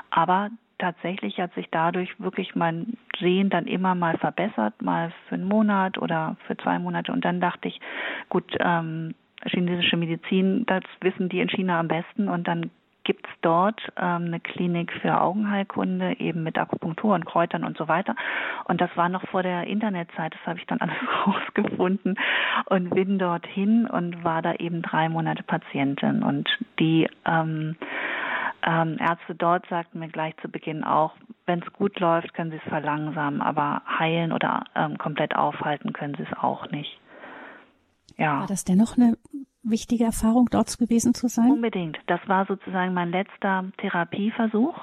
aber 0.10 0.50
tatsächlich 0.86 1.40
hat 1.40 1.54
sich 1.56 1.68
dadurch 1.72 2.10
wirklich 2.20 2.56
mein 2.56 2.98
Sehen 3.20 3.50
dann 3.50 3.66
immer 3.66 3.96
mal 3.96 4.18
verbessert, 4.20 4.80
mal 4.82 5.12
für 5.28 5.36
einen 5.36 5.46
Monat 5.46 5.98
oder 5.98 6.38
für 6.46 6.56
zwei 6.58 6.78
Monate. 6.78 7.12
Und 7.12 7.26
dann 7.26 7.42
dachte 7.42 7.68
ich, 7.68 7.80
gut, 8.30 8.56
ähm, 8.60 9.16
chinesische 9.48 9.98
Medizin, 9.98 10.66
das 10.68 10.84
wissen 11.02 11.30
die 11.30 11.40
in 11.40 11.50
China 11.50 11.80
am 11.80 11.88
besten. 11.88 12.30
Und 12.30 12.48
dann 12.48 12.70
gibt 13.04 13.26
es 13.26 13.34
dort 13.42 13.82
ähm, 13.98 14.26
eine 14.26 14.40
Klinik 14.40 14.92
für 15.02 15.20
Augenheilkunde, 15.20 16.20
eben 16.20 16.44
mit 16.44 16.58
Akupunktur 16.58 17.16
und 17.16 17.26
Kräutern 17.26 17.64
und 17.64 17.78
so 17.78 17.88
weiter. 17.88 18.16
Und 18.66 18.80
das 18.80 18.90
war 18.96 19.10
noch 19.10 19.28
vor 19.30 19.42
der 19.42 19.66
Internetzeit, 19.66 20.36
das 20.36 20.46
habe 20.46 20.60
ich 20.60 20.68
dann 20.68 20.82
alles 20.82 20.98
rausgefunden 21.26 22.16
und 22.66 22.90
bin 22.92 23.18
dorthin 23.18 23.88
und 23.88 24.24
war 24.24 24.44
da 24.44 24.54
eben 24.54 24.84
drei 24.84 25.10
Monate 25.10 25.42
Patientin. 25.42 26.22
Und 26.22 26.48
die 26.80 27.08
ähm, 27.26 27.76
ähm, 28.66 28.98
Ärzte 29.00 29.36
dort 29.36 29.68
sagten 29.70 30.00
mir 30.00 30.10
gleich 30.10 30.36
zu 30.42 30.50
Beginn 30.50 30.84
auch, 30.84 31.14
wenn 31.46 31.62
es 31.62 31.74
gut 31.74 32.00
läuft, 32.00 32.34
können 32.34 32.50
sie 32.50 32.58
es 32.58 32.70
verlangsamen, 32.70 33.42
aber 33.42 33.84
heilen 33.88 34.32
oder 34.32 34.64
ähm, 34.76 34.98
komplett 34.98 35.36
aufhalten 35.36 35.94
können 35.94 36.16
sie 36.16 36.24
es 36.24 36.38
auch 36.38 36.70
nicht. 36.72 37.00
Ja. 38.18 38.40
War 38.40 38.48
das 38.48 38.64
dennoch 38.64 38.98
eine 38.98 39.18
wichtige 39.62 40.06
Erfahrung, 40.06 40.48
dort 40.50 40.78
gewesen 40.78 41.14
zu 41.14 41.28
sein? 41.28 41.52
Unbedingt. 41.52 41.98
Das 42.08 42.20
war 42.28 42.46
sozusagen 42.46 42.94
mein 42.94 43.12
letzter 43.12 43.66
Therapieversuch. 43.78 44.76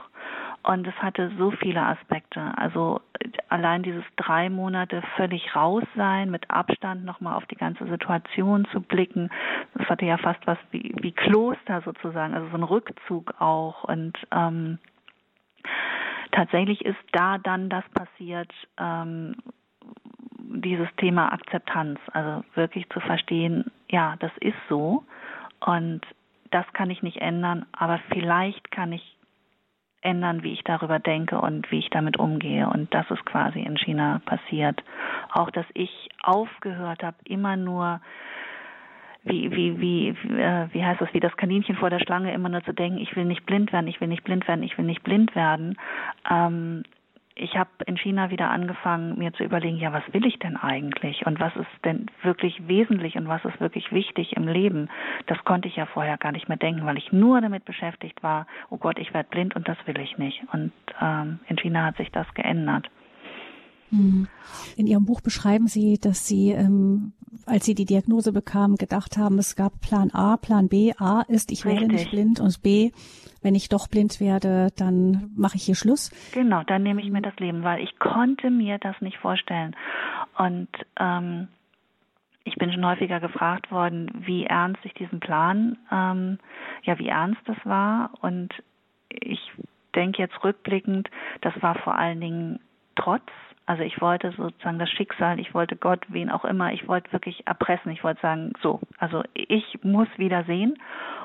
Und 0.64 0.86
es 0.86 0.94
hatte 1.02 1.32
so 1.38 1.50
viele 1.50 1.82
Aspekte. 1.82 2.40
Also 2.56 3.00
allein 3.48 3.82
dieses 3.82 4.04
drei 4.16 4.48
Monate 4.48 5.02
völlig 5.16 5.56
raus 5.56 5.82
sein, 5.96 6.30
mit 6.30 6.50
Abstand 6.50 7.04
nochmal 7.04 7.34
auf 7.34 7.46
die 7.46 7.56
ganze 7.56 7.86
Situation 7.88 8.66
zu 8.70 8.80
blicken. 8.80 9.30
Das 9.74 9.88
hatte 9.88 10.06
ja 10.06 10.18
fast 10.18 10.46
was 10.46 10.58
wie, 10.70 10.94
wie 11.00 11.12
Kloster 11.12 11.82
sozusagen, 11.82 12.34
also 12.34 12.48
so 12.48 12.56
ein 12.56 12.62
Rückzug 12.62 13.34
auch. 13.40 13.82
Und 13.84 14.16
ähm, 14.30 14.78
tatsächlich 16.30 16.84
ist 16.84 17.00
da 17.10 17.38
dann 17.38 17.68
das 17.68 17.84
passiert, 17.90 18.52
ähm, 18.78 19.34
dieses 20.38 20.88
Thema 20.96 21.32
Akzeptanz, 21.32 21.98
also 22.12 22.44
wirklich 22.54 22.88
zu 22.90 23.00
verstehen, 23.00 23.70
ja, 23.90 24.16
das 24.20 24.32
ist 24.38 24.56
so 24.68 25.04
und 25.60 26.02
das 26.50 26.66
kann 26.72 26.90
ich 26.90 27.02
nicht 27.02 27.18
ändern, 27.18 27.66
aber 27.72 27.98
vielleicht 28.10 28.70
kann 28.70 28.92
ich 28.92 29.16
ändern, 30.02 30.42
wie 30.42 30.52
ich 30.52 30.62
darüber 30.64 30.98
denke 30.98 31.40
und 31.40 31.70
wie 31.70 31.78
ich 31.78 31.90
damit 31.90 32.18
umgehe. 32.18 32.68
Und 32.68 32.92
das 32.92 33.10
ist 33.10 33.24
quasi 33.24 33.60
in 33.60 33.76
China 33.78 34.20
passiert. 34.26 34.82
Auch, 35.32 35.50
dass 35.50 35.66
ich 35.74 36.10
aufgehört 36.22 37.02
habe, 37.02 37.16
immer 37.24 37.56
nur 37.56 38.00
wie, 39.24 39.50
wie, 39.52 39.80
wie, 39.80 40.08
äh, 40.08 40.68
wie 40.72 40.84
heißt 40.84 41.00
das, 41.00 41.12
wie 41.14 41.20
das 41.20 41.36
Kaninchen 41.36 41.76
vor 41.76 41.90
der 41.90 42.00
Schlange 42.00 42.32
immer 42.34 42.48
nur 42.48 42.64
zu 42.64 42.72
denken, 42.72 42.98
ich 42.98 43.14
will 43.14 43.24
nicht 43.24 43.46
blind 43.46 43.72
werden, 43.72 43.86
ich 43.86 44.00
will 44.00 44.08
nicht 44.08 44.24
blind 44.24 44.48
werden, 44.48 44.64
ich 44.64 44.76
will 44.76 44.84
nicht 44.84 45.04
blind 45.04 45.34
werden. 45.36 45.76
Ähm, 46.28 46.82
ich 47.34 47.56
habe 47.56 47.70
in 47.86 47.96
China 47.96 48.30
wieder 48.30 48.50
angefangen, 48.50 49.18
mir 49.18 49.32
zu 49.32 49.44
überlegen, 49.44 49.76
ja, 49.76 49.92
was 49.92 50.02
will 50.12 50.26
ich 50.26 50.38
denn 50.38 50.56
eigentlich 50.56 51.26
und 51.26 51.40
was 51.40 51.54
ist 51.56 51.84
denn 51.84 52.06
wirklich 52.22 52.68
wesentlich 52.68 53.16
und 53.16 53.28
was 53.28 53.44
ist 53.44 53.60
wirklich 53.60 53.90
wichtig 53.92 54.36
im 54.36 54.48
Leben. 54.48 54.88
Das 55.26 55.42
konnte 55.44 55.68
ich 55.68 55.76
ja 55.76 55.86
vorher 55.86 56.18
gar 56.18 56.32
nicht 56.32 56.48
mehr 56.48 56.58
denken, 56.58 56.84
weil 56.84 56.98
ich 56.98 57.12
nur 57.12 57.40
damit 57.40 57.64
beschäftigt 57.64 58.22
war, 58.22 58.46
oh 58.70 58.76
Gott, 58.76 58.98
ich 58.98 59.14
werde 59.14 59.28
blind 59.30 59.56
und 59.56 59.68
das 59.68 59.78
will 59.86 59.98
ich 59.98 60.18
nicht. 60.18 60.42
Und 60.52 60.72
ähm, 61.00 61.40
in 61.48 61.56
China 61.56 61.84
hat 61.84 61.96
sich 61.96 62.10
das 62.10 62.32
geändert. 62.34 62.88
Hm. 63.92 64.26
In 64.76 64.86
Ihrem 64.86 65.04
Buch 65.04 65.20
beschreiben 65.20 65.66
Sie, 65.66 65.98
dass 65.98 66.26
Sie, 66.26 66.50
ähm, 66.50 67.12
als 67.46 67.66
Sie 67.66 67.74
die 67.74 67.84
Diagnose 67.84 68.32
bekamen, 68.32 68.76
gedacht 68.76 69.18
haben, 69.18 69.38
es 69.38 69.54
gab 69.54 69.80
Plan 69.80 70.10
A, 70.12 70.36
Plan 70.38 70.68
B. 70.68 70.92
A 70.98 71.22
ist, 71.28 71.52
ich 71.52 71.64
Richtig. 71.64 71.80
werde 71.82 71.94
nicht 71.94 72.10
blind 72.10 72.40
und 72.40 72.62
B, 72.62 72.90
wenn 73.42 73.54
ich 73.54 73.68
doch 73.68 73.88
blind 73.88 74.18
werde, 74.18 74.68
dann 74.76 75.30
mache 75.36 75.56
ich 75.56 75.64
hier 75.64 75.74
Schluss. 75.74 76.10
Genau, 76.32 76.62
dann 76.62 76.82
nehme 76.82 77.02
ich 77.02 77.10
mir 77.10 77.22
das 77.22 77.36
Leben, 77.36 77.62
weil 77.62 77.82
ich 77.82 77.98
konnte 77.98 78.50
mir 78.50 78.78
das 78.78 78.98
nicht 79.00 79.18
vorstellen. 79.18 79.76
Und 80.38 80.68
ähm, 80.98 81.48
ich 82.44 82.54
bin 82.56 82.72
schon 82.72 82.86
häufiger 82.86 83.20
gefragt 83.20 83.70
worden, 83.70 84.10
wie 84.26 84.46
ernst 84.46 84.80
ich 84.84 84.94
diesen 84.94 85.20
Plan, 85.20 85.76
ähm, 85.90 86.38
ja, 86.84 86.98
wie 86.98 87.08
ernst 87.08 87.40
das 87.44 87.58
war. 87.64 88.10
Und 88.20 88.54
ich 89.10 89.40
denke 89.94 90.22
jetzt 90.22 90.42
rückblickend, 90.42 91.10
das 91.42 91.52
war 91.60 91.74
vor 91.74 91.94
allen 91.94 92.20
Dingen 92.20 92.60
Trotz 92.94 93.22
also 93.72 93.84
ich 93.84 94.02
wollte 94.02 94.32
sozusagen 94.32 94.78
das 94.78 94.90
Schicksal, 94.90 95.40
ich 95.40 95.54
wollte 95.54 95.76
Gott, 95.76 96.04
wen 96.08 96.30
auch 96.30 96.44
immer, 96.44 96.74
ich 96.74 96.86
wollte 96.88 97.10
wirklich 97.10 97.46
erpressen. 97.46 97.90
Ich 97.90 98.04
wollte 98.04 98.20
sagen, 98.20 98.52
so, 98.60 98.80
also 98.98 99.22
ich 99.32 99.78
muss 99.82 100.08
wieder 100.18 100.44
sehen 100.44 100.76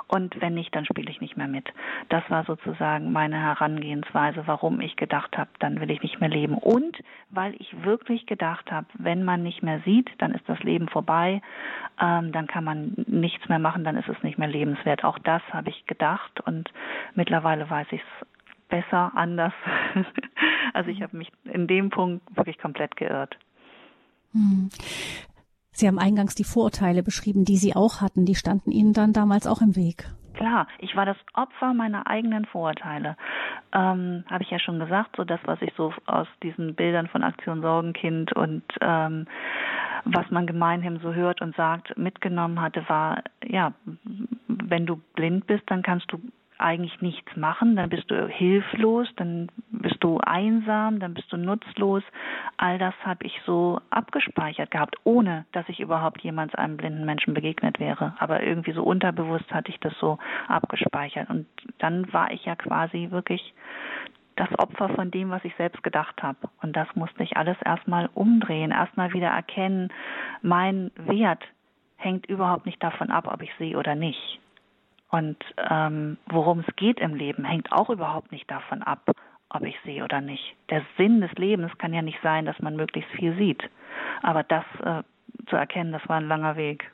und 0.08 0.40
wenn 0.40 0.54
nicht, 0.54 0.74
dann 0.74 0.86
spiele 0.86 1.12
ich 1.12 1.20
nicht 1.20 1.36
mehr 1.36 1.50
mit. 1.50 1.68
Das 2.08 2.24
war 2.30 2.46
sozusagen 2.46 3.12
meine 3.12 3.36
Herangehensweise, 3.36 4.44
warum 4.46 4.80
ich 4.80 4.96
gedacht 4.96 5.38
habe, 5.38 5.50
dann 5.60 5.82
will 5.82 5.92
ich 5.92 6.02
nicht 6.02 6.22
mehr 6.22 6.30
leben. 6.30 6.58
Und 6.58 6.98
weil 7.32 7.54
ich 7.60 7.84
wirklich 7.84 8.26
gedacht 8.28 8.72
habe, 8.72 8.88
wenn 8.94 9.26
man 9.26 9.44
nicht 9.44 9.62
mehr 9.62 9.82
sieht, 9.84 10.10
dann 10.20 10.32
ist 10.32 10.48
das 10.48 10.64
Leben 10.64 10.88
vorbei, 10.88 11.42
ähm, 12.02 12.32
dann 12.32 12.48
kann 12.48 12.64
man 12.64 12.94
nichts 13.08 13.50
mehr 13.50 13.60
machen, 13.60 13.84
dann 13.84 13.98
ist 13.98 14.08
es 14.08 14.24
nicht 14.24 14.38
mehr 14.38 14.48
lebenswert. 14.48 15.04
Auch 15.04 15.20
das 15.20 15.42
habe 15.52 15.70
ich 15.70 15.86
gedacht 15.86 16.40
und 16.46 16.72
mittlerweile 17.14 17.70
weiß 17.70 17.88
ich 17.92 18.00
es 18.00 18.28
besser, 18.70 19.12
anders. 19.16 19.54
also 20.74 20.90
ich 20.90 21.02
habe 21.02 21.18
mich 21.18 21.32
in 21.46 21.68
dem 21.68 21.90
Punkt 21.90 22.24
wirklich 22.36 22.58
komplett 22.58 22.96
geirrt. 22.96 23.38
Hm. 24.34 24.70
Sie 25.72 25.88
haben 25.88 26.00
eingangs 26.00 26.34
die 26.34 26.44
Vorurteile 26.44 27.04
beschrieben, 27.04 27.46
die 27.46 27.58
Sie 27.58 27.76
auch 27.76 28.02
hatten. 28.02 28.26
Die 28.26 28.36
standen 28.36 28.72
Ihnen 28.72 28.94
dann 28.94 29.14
damals 29.14 29.46
auch 29.46 29.62
im 29.62 29.76
Weg. 29.76 30.06
Klar, 30.34 30.68
ich 30.80 30.96
war 30.96 31.06
das 31.06 31.18
Opfer 31.34 31.74
meiner 31.74 32.08
eigenen 32.08 32.46
Vorurteile. 32.46 33.18
Ähm, 33.74 34.24
Habe 34.30 34.44
ich 34.44 34.50
ja 34.50 34.60
schon 34.60 34.80
gesagt, 34.80 35.16
so 35.18 35.24
das, 35.24 35.40
was 35.46 35.62
ich 35.62 35.74
so 35.76 35.94
aus 36.06 36.28
diesen 36.44 36.76
Bildern 36.76 37.08
von 37.08 37.24
Aktion 37.24 37.62
Sorgenkind 37.62 38.34
und 38.34 38.64
ähm, 38.82 39.28
was 40.06 40.30
man 40.30 40.46
gemeinhin 40.48 41.00
so 41.00 41.14
hört 41.14 41.42
und 41.42 41.56
sagt, 41.56 41.98
mitgenommen 41.98 42.62
hatte, 42.62 42.88
war, 42.88 43.24
ja, 43.44 43.74
wenn 44.48 44.86
du 44.86 44.98
blind 45.16 45.48
bist, 45.48 45.64
dann 45.68 45.82
kannst 45.82 46.12
du 46.12 46.20
eigentlich 46.60 47.02
nichts 47.02 47.36
machen, 47.36 47.76
dann 47.76 47.90
bist 47.90 48.10
du 48.10 48.28
hilflos, 48.28 49.08
dann 49.16 49.50
bist 49.72 49.98
du 50.00 50.20
einsam, 50.20 51.00
dann 51.00 51.14
bist 51.14 51.32
du 51.32 51.38
nutzlos. 51.38 52.04
All 52.58 52.78
das 52.78 52.94
habe 53.04 53.26
ich 53.26 53.40
so 53.46 53.80
abgespeichert 53.90 54.72
gehabt, 54.72 54.96
ohne 55.04 55.46
dass 55.52 55.68
ich 55.70 55.80
überhaupt 55.80 56.22
jemals 56.22 56.54
einem 56.56 56.78
blinden 56.78 57.06
Menschen 57.06 57.34
begegnet 57.34 57.80
wäre. 57.80 58.16
Aber 58.20 58.44
irgendwie 58.44 58.74
so 58.74 58.84
unterbewusst 58.84 59.52
hatte 59.54 59.72
ich 59.72 59.80
das 59.80 59.94
so 60.00 60.18
abgespeichert. 60.48 61.30
Und 61.30 61.48
dann 61.80 62.12
war 62.14 62.32
ich 62.32 62.46
ja 62.46 62.56
quasi 62.56 63.08
wirklich 63.12 63.54
das 64.36 64.50
Opfer 64.60 64.90
von 64.90 65.12
dem, 65.12 65.30
was 65.30 65.44
ich 65.44 65.56
selbst 65.56 65.84
gedacht 65.84 66.22
habe. 66.24 66.50
Und 66.62 66.76
das 66.76 66.88
musste 66.96 67.24
ich 67.24 67.36
alles 67.38 67.58
erstmal 67.64 68.10
umdrehen, 68.14 68.72
erstmal 68.72 69.14
wieder 69.14 69.30
erkennen, 69.30 69.90
mein 70.42 70.92
Wert 70.96 71.44
hängt 71.98 72.28
überhaupt 72.28 72.66
nicht 72.66 72.82
davon 72.82 73.10
ab, 73.10 73.28
ob 73.32 73.42
ich 73.42 73.50
sehe 73.58 73.78
oder 73.78 73.96
nicht. 73.96 74.40
Und 75.10 75.38
ähm, 75.70 76.18
worum 76.28 76.60
es 76.60 76.76
geht 76.76 77.00
im 77.00 77.16
Leben, 77.16 77.46
hängt 77.46 77.72
auch 77.72 77.90
überhaupt 77.90 78.32
nicht 78.32 78.50
davon 78.52 78.84
ab, 78.84 79.10
ob 79.50 79.64
ich 79.64 79.76
sehe 79.86 80.04
oder 80.04 80.22
nicht. 80.22 80.56
Der 80.70 80.84
Sinn 80.98 81.22
des 81.22 81.32
Lebens 81.34 81.72
kann 81.78 81.94
ja 81.94 82.02
nicht 82.02 82.20
sein, 82.22 82.46
dass 82.46 82.60
man 82.60 82.76
möglichst 82.76 83.10
viel 83.12 83.36
sieht. 83.38 83.64
Aber 84.22 84.44
das 84.44 84.66
äh, 84.84 85.04
zu 85.50 85.56
erkennen, 85.56 85.94
das 85.94 86.08
war 86.10 86.18
ein 86.18 86.28
langer 86.28 86.58
Weg. 86.58 86.92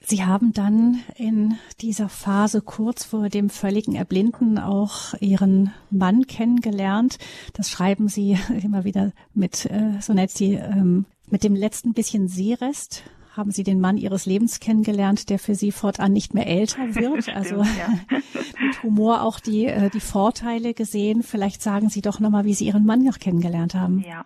Sie 0.00 0.24
haben 0.24 0.52
dann 0.52 1.00
in 1.16 1.58
dieser 1.80 2.08
Phase 2.08 2.62
kurz 2.62 3.04
vor 3.04 3.28
dem 3.28 3.50
völligen 3.50 3.96
Erblinden 3.96 4.58
auch 4.58 5.14
Ihren 5.20 5.72
Mann 5.90 6.26
kennengelernt. 6.26 7.18
Das 7.54 7.68
schreiben 7.68 8.08
Sie 8.08 8.38
immer 8.62 8.84
wieder 8.84 9.12
mit, 9.34 9.66
äh, 9.66 10.00
so 10.00 10.12
nennt 10.12 10.30
Sie, 10.30 10.54
ähm, 10.54 11.04
mit 11.30 11.44
dem 11.44 11.54
letzten 11.54 11.94
bisschen 11.94 12.28
Seerest 12.28 13.04
haben 13.38 13.52
Sie 13.52 13.62
den 13.62 13.80
Mann 13.80 13.96
Ihres 13.96 14.26
Lebens 14.26 14.60
kennengelernt, 14.60 15.30
der 15.30 15.38
für 15.38 15.54
Sie 15.54 15.72
fortan 15.72 16.12
nicht 16.12 16.34
mehr 16.34 16.46
älter 16.46 16.76
wird. 16.94 17.34
Also 17.34 17.56
mit 18.60 18.82
Humor 18.82 19.22
auch 19.22 19.40
die, 19.40 19.64
äh, 19.64 19.88
die 19.88 20.00
Vorteile 20.00 20.74
gesehen. 20.74 21.22
Vielleicht 21.22 21.62
sagen 21.62 21.88
Sie 21.88 22.02
doch 22.02 22.20
nochmal, 22.20 22.44
wie 22.44 22.54
Sie 22.54 22.66
Ihren 22.66 22.84
Mann 22.84 23.02
noch 23.02 23.18
kennengelernt 23.18 23.74
haben. 23.74 24.04
Ja. 24.06 24.24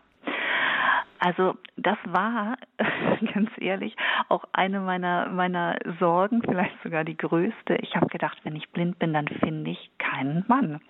Also 1.25 1.55
das 1.77 1.99
war, 2.05 2.57
ganz 3.33 3.49
ehrlich, 3.61 3.95
auch 4.29 4.43
eine 4.53 4.81
meiner 4.81 5.29
meiner 5.29 5.77
Sorgen, 6.01 6.43
vielleicht 6.43 6.75
sogar 6.83 7.05
die 7.05 7.17
größte. 7.17 7.77
Ich 7.77 7.95
habe 7.95 8.09
gedacht, 8.09 8.39
wenn 8.43 8.57
ich 8.57 8.69
blind 8.71 8.99
bin, 8.99 9.13
dann 9.13 9.29
finde 9.29 9.71
ich 9.71 9.91
keinen 9.99 10.45
Mann. 10.49 10.81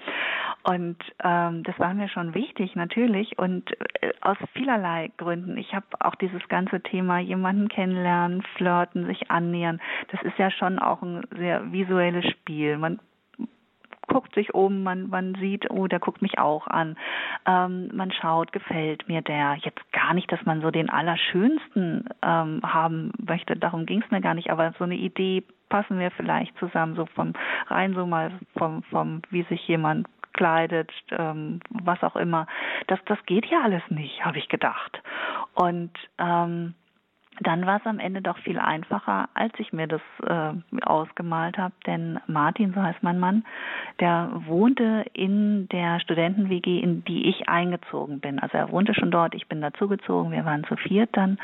Und 0.62 0.96
ähm, 1.22 1.64
das 1.64 1.78
war 1.78 1.92
mir 1.92 2.08
schon 2.08 2.34
wichtig, 2.34 2.74
natürlich, 2.76 3.38
und 3.38 3.72
äh, 4.00 4.12
aus 4.22 4.38
vielerlei 4.54 5.10
Gründen. 5.18 5.58
Ich 5.58 5.74
habe 5.74 5.86
auch 6.00 6.14
dieses 6.14 6.48
ganze 6.48 6.80
Thema 6.80 7.18
jemanden 7.18 7.68
kennenlernen, 7.68 8.42
flirten, 8.56 9.06
sich 9.06 9.30
annähern. 9.30 9.82
Das 10.12 10.22
ist 10.22 10.38
ja 10.38 10.50
schon 10.50 10.78
auch 10.78 11.02
ein 11.02 11.26
sehr 11.36 11.72
visuelles 11.72 12.24
Spiel. 12.30 12.78
Man 12.78 13.00
guckt 14.12 14.34
sich 14.34 14.54
um, 14.54 14.82
man, 14.82 15.08
man 15.08 15.34
sieht, 15.36 15.70
oh, 15.70 15.86
der 15.86 15.98
guckt 15.98 16.22
mich 16.22 16.38
auch 16.38 16.66
an. 16.66 16.96
Ähm, 17.46 17.90
man 17.94 18.12
schaut, 18.12 18.52
gefällt 18.52 19.08
mir 19.08 19.22
der. 19.22 19.56
Jetzt 19.62 19.91
gar 20.02 20.14
nicht, 20.14 20.30
dass 20.32 20.44
man 20.44 20.60
so 20.60 20.70
den 20.70 20.90
Allerschönsten 20.90 22.04
ähm, 22.22 22.60
haben 22.64 23.12
möchte, 23.24 23.56
darum 23.56 23.86
ging 23.86 24.02
es 24.02 24.10
mir 24.10 24.20
gar 24.20 24.34
nicht, 24.34 24.50
aber 24.50 24.72
so 24.78 24.84
eine 24.84 24.96
Idee 24.96 25.44
passen 25.68 25.98
wir 25.98 26.10
vielleicht 26.10 26.56
zusammen, 26.58 26.96
so 26.96 27.06
vom 27.06 27.32
rein 27.68 27.94
so 27.94 28.06
mal 28.06 28.32
vom, 28.56 28.82
vom 28.84 29.22
wie 29.30 29.42
sich 29.44 29.66
jemand 29.68 30.06
kleidet, 30.32 30.90
ähm, 31.10 31.60
was 31.70 32.02
auch 32.02 32.16
immer. 32.16 32.46
Das, 32.88 32.98
das 33.06 33.18
geht 33.26 33.46
ja 33.46 33.62
alles 33.62 33.82
nicht, 33.90 34.24
habe 34.24 34.38
ich 34.38 34.48
gedacht. 34.48 35.00
Und 35.54 35.92
ähm, 36.18 36.74
dann 37.42 37.66
war 37.66 37.76
es 37.78 37.86
am 37.86 37.98
Ende 37.98 38.22
doch 38.22 38.38
viel 38.38 38.58
einfacher, 38.58 39.28
als 39.34 39.52
ich 39.58 39.72
mir 39.72 39.86
das 39.86 40.00
äh, 40.26 40.52
ausgemalt 40.84 41.58
habe. 41.58 41.74
Denn 41.86 42.20
Martin, 42.26 42.72
so 42.74 42.82
heißt 42.82 43.02
mein 43.02 43.18
Mann, 43.18 43.44
der 44.00 44.30
wohnte 44.46 45.04
in 45.12 45.68
der 45.68 46.00
Studenten-WG, 46.00 46.80
in 46.80 47.04
die 47.04 47.28
ich 47.28 47.48
eingezogen 47.48 48.20
bin. 48.20 48.38
Also 48.38 48.56
er 48.58 48.70
wohnte 48.70 48.94
schon 48.94 49.10
dort, 49.10 49.34
ich 49.34 49.48
bin 49.48 49.60
dazugezogen, 49.60 50.32
wir 50.32 50.44
waren 50.44 50.64
zu 50.64 50.76
viert 50.76 51.10
dann. 51.12 51.38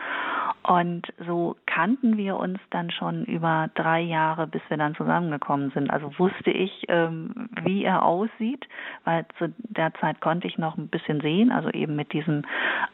Und 0.62 1.06
so 1.26 1.56
kannten 1.66 2.16
wir 2.16 2.36
uns 2.36 2.58
dann 2.70 2.90
schon 2.90 3.24
über 3.24 3.70
drei 3.74 4.00
Jahre, 4.00 4.46
bis 4.46 4.62
wir 4.68 4.76
dann 4.76 4.94
zusammengekommen 4.94 5.70
sind. 5.70 5.90
Also 5.90 6.12
wusste 6.18 6.50
ich, 6.50 6.84
ähm, 6.88 7.48
wie 7.62 7.84
er 7.84 8.04
aussieht, 8.04 8.66
weil 9.04 9.24
zu 9.38 9.52
der 9.58 9.94
Zeit 9.94 10.20
konnte 10.20 10.46
ich 10.46 10.58
noch 10.58 10.76
ein 10.76 10.88
bisschen 10.88 11.20
sehen, 11.20 11.52
also 11.52 11.70
eben 11.70 11.96
mit 11.96 12.12
diesem 12.12 12.42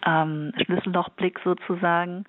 ähm, 0.07 0.53
Schlüssellochblick 0.65 1.41
sozusagen. 1.43 2.25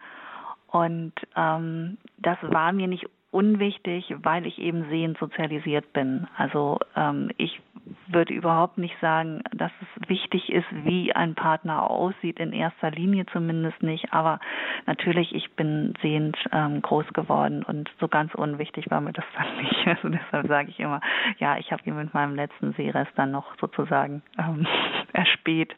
Und 0.76 1.14
ähm, 1.38 1.98
das 2.18 2.38
war 2.42 2.74
mir 2.74 2.88
nicht 2.88 3.06
unwichtig, 3.32 4.14
weil 4.24 4.46
ich 4.46 4.60
eben 4.60 4.90
sehend 4.90 5.18
sozialisiert 5.20 5.94
bin. 5.94 6.28
Also 6.36 6.80
ähm, 6.98 7.32
ich 7.38 7.62
würde 8.08 8.34
überhaupt 8.34 8.78
nicht 8.78 8.94
sagen, 9.00 9.42
dass 9.56 9.72
es 9.80 10.10
wichtig 10.10 10.52
ist, 10.52 10.66
wie 10.84 11.16
ein 11.16 11.34
Partner 11.34 11.90
aussieht, 11.90 12.42
in 12.42 12.52
erster 12.52 12.92
Linie 12.92 13.26
zumindest 13.28 13.82
nicht. 13.84 14.12
Aber 14.12 14.42
natürlich, 14.86 15.34
ich 15.34 15.50
bin 15.54 15.94
sehend 16.02 16.36
ähm, 16.52 16.82
groß 16.82 17.08
geworden 17.14 17.64
und 17.64 17.90
so 18.02 18.10
ganz 18.10 18.36
unwichtig 18.36 18.92
war 18.92 19.00
mir 19.00 19.14
das 19.14 19.26
dann 19.38 19.56
nicht. 19.64 19.88
Also 19.88 20.10
deshalb 20.10 20.48
sage 20.48 20.72
ich 20.72 20.80
immer, 20.82 21.00
ja, 21.40 21.58
ich 21.58 21.72
habe 21.72 21.84
ihn 21.86 21.96
mit 21.96 22.14
meinem 22.14 22.36
letzten 22.36 22.74
Seerest 22.74 23.14
dann 23.16 23.32
noch 23.32 23.58
sozusagen 23.62 24.24
ähm, 24.38 24.68
erspäht. 25.14 25.74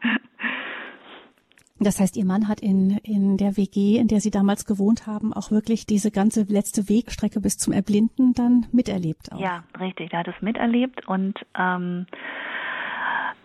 Das 1.80 2.00
heißt, 2.00 2.18
Ihr 2.18 2.26
Mann 2.26 2.48
hat 2.48 2.60
in, 2.62 2.98
in 3.04 3.38
der 3.38 3.58
WG, 3.58 3.98
in 3.98 4.08
der 4.08 4.20
Sie 4.20 4.32
damals 4.32 4.66
gewohnt 4.66 5.06
haben, 5.06 5.34
auch 5.34 5.52
wirklich 5.52 5.86
diese 5.86 6.12
ganze 6.12 6.44
letzte 6.44 6.90
Wegstrecke 6.90 7.40
bis 7.40 7.58
zum 7.58 7.74
Erblinden 7.74 8.34
dann 8.34 8.66
miterlebt. 8.72 9.32
Auch. 9.32 9.40
Ja, 9.40 9.64
richtig. 9.80 10.14
Er 10.14 10.20
hat 10.20 10.28
es 10.28 10.42
miterlebt 10.42 11.08
und 11.08 11.40
ähm, 11.58 12.08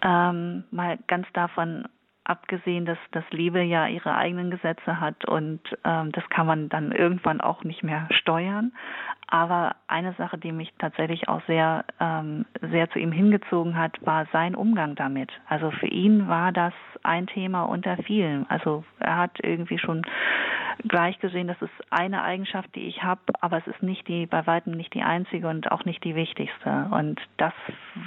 ähm, 0.02 0.64
mal 0.70 0.98
ganz 1.06 1.26
davon 1.34 1.84
abgesehen, 2.24 2.86
dass 2.86 2.98
das 3.10 3.24
Liebe 3.30 3.62
ja 3.62 3.88
ihre 3.88 4.14
eigenen 4.14 4.50
Gesetze 4.50 5.00
hat 5.00 5.24
und 5.24 5.60
ähm, 5.84 6.12
das 6.12 6.28
kann 6.30 6.46
man 6.46 6.68
dann 6.68 6.92
irgendwann 6.92 7.40
auch 7.40 7.64
nicht 7.64 7.82
mehr 7.82 8.08
steuern. 8.12 8.72
Aber 9.28 9.76
eine 9.86 10.12
Sache, 10.14 10.36
die 10.36 10.52
mich 10.52 10.72
tatsächlich 10.78 11.28
auch 11.28 11.40
sehr, 11.46 11.84
ähm, 12.00 12.44
sehr 12.60 12.90
zu 12.90 12.98
ihm 12.98 13.12
hingezogen 13.12 13.78
hat, 13.78 13.96
war 14.04 14.26
sein 14.32 14.54
Umgang 14.54 14.94
damit. 14.94 15.30
Also 15.48 15.70
für 15.70 15.86
ihn 15.86 16.28
war 16.28 16.52
das 16.52 16.74
ein 17.02 17.26
Thema 17.26 17.64
unter 17.64 17.96
vielen. 17.98 18.48
Also 18.50 18.84
er 18.98 19.16
hat 19.16 19.38
irgendwie 19.42 19.78
schon 19.78 20.02
gleich 20.88 21.18
gesehen, 21.20 21.48
das 21.48 21.60
ist 21.62 21.72
eine 21.90 22.22
Eigenschaft, 22.22 22.74
die 22.74 22.86
ich 22.86 23.02
habe, 23.02 23.20
aber 23.40 23.58
es 23.58 23.66
ist 23.66 23.82
nicht 23.82 24.06
die, 24.08 24.26
bei 24.26 24.46
weitem 24.46 24.72
nicht 24.72 24.94
die 24.94 25.02
einzige 25.02 25.48
und 25.48 25.70
auch 25.70 25.84
nicht 25.84 26.02
die 26.04 26.14
wichtigste. 26.14 26.88
Und 26.90 27.20
das 27.36 27.52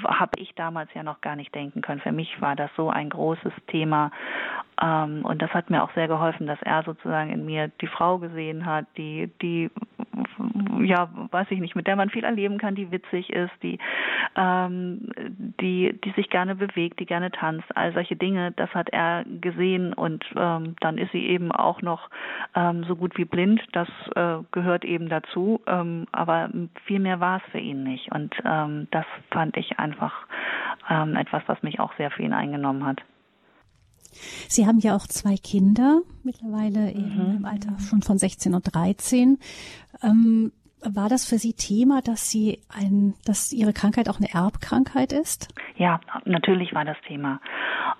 habe 0.03 0.31
ich 0.37 0.53
damals 0.55 0.93
ja 0.93 1.03
noch 1.03 1.21
gar 1.21 1.35
nicht 1.35 1.53
denken 1.55 1.81
können. 1.81 2.01
Für 2.01 2.11
mich 2.11 2.41
war 2.41 2.55
das 2.55 2.69
so 2.75 2.89
ein 2.89 3.09
großes 3.09 3.53
Thema. 3.67 4.11
Ähm, 4.81 5.23
und 5.23 5.41
das 5.41 5.51
hat 5.51 5.69
mir 5.69 5.83
auch 5.83 5.93
sehr 5.93 6.07
geholfen, 6.07 6.47
dass 6.47 6.61
er 6.61 6.83
sozusagen 6.83 7.31
in 7.31 7.45
mir 7.45 7.69
die 7.81 7.87
Frau 7.87 8.17
gesehen 8.17 8.65
hat, 8.65 8.85
die, 8.97 9.31
die 9.41 9.71
ja, 10.81 11.09
weiß 11.31 11.47
ich 11.49 11.59
nicht, 11.59 11.75
mit 11.75 11.87
der 11.87 11.95
man 11.95 12.09
viel 12.09 12.23
erleben 12.23 12.57
kann, 12.57 12.75
die 12.75 12.91
witzig 12.91 13.31
ist, 13.31 13.51
die, 13.63 13.79
ähm, 14.35 15.11
die, 15.61 15.99
die 16.03 16.11
sich 16.11 16.29
gerne 16.29 16.55
bewegt, 16.55 16.99
die 16.99 17.05
gerne 17.05 17.31
tanzt, 17.31 17.65
all 17.75 17.93
solche 17.93 18.15
Dinge, 18.15 18.51
das 18.51 18.73
hat 18.73 18.89
er 18.89 19.25
gesehen 19.41 19.93
und 19.93 20.23
ähm, 20.35 20.75
dann 20.81 20.97
ist 20.97 21.11
sie 21.11 21.25
eben 21.27 21.51
auch 21.51 21.81
noch 21.81 22.09
ähm, 22.55 22.83
so 22.85 22.95
gut 22.95 23.17
wie 23.17 23.25
blind, 23.25 23.61
das 23.71 23.89
äh, 24.15 24.37
gehört 24.51 24.85
eben 24.85 25.09
dazu, 25.09 25.61
ähm, 25.67 26.07
aber 26.11 26.49
viel 26.85 26.99
mehr 26.99 27.19
war 27.19 27.37
es 27.37 27.51
für 27.51 27.59
ihn 27.59 27.83
nicht 27.83 28.11
und 28.11 28.35
ähm, 28.45 28.87
das 28.91 29.05
fand 29.31 29.57
ich 29.57 29.79
einfach 29.79 30.13
ähm, 30.89 31.15
etwas, 31.15 31.43
was 31.47 31.61
mich 31.63 31.79
auch 31.79 31.93
sehr 31.97 32.11
für 32.11 32.23
ihn 32.23 32.33
eingenommen 32.33 32.85
hat. 32.85 33.01
Sie 34.47 34.65
haben 34.65 34.79
ja 34.79 34.95
auch 34.95 35.07
zwei 35.07 35.35
Kinder, 35.37 36.01
mittlerweile 36.23 36.93
mhm. 36.93 37.37
im 37.37 37.45
Alter 37.45 37.77
schon 37.79 38.01
von 38.01 38.17
16 38.17 38.53
und 38.53 38.63
13. 38.73 39.37
Ähm, 40.03 40.51
war 40.81 41.09
das 41.09 41.27
für 41.27 41.37
Sie 41.37 41.53
Thema, 41.53 42.01
dass 42.01 42.29
Sie 42.29 42.61
ein, 42.69 43.15
dass 43.25 43.51
Ihre 43.51 43.73
Krankheit 43.73 44.09
auch 44.09 44.19
eine 44.19 44.33
Erbkrankheit 44.33 45.13
ist? 45.13 45.53
Ja, 45.77 45.99
natürlich 46.25 46.73
war 46.73 46.85
das 46.85 46.97
Thema. 47.07 47.41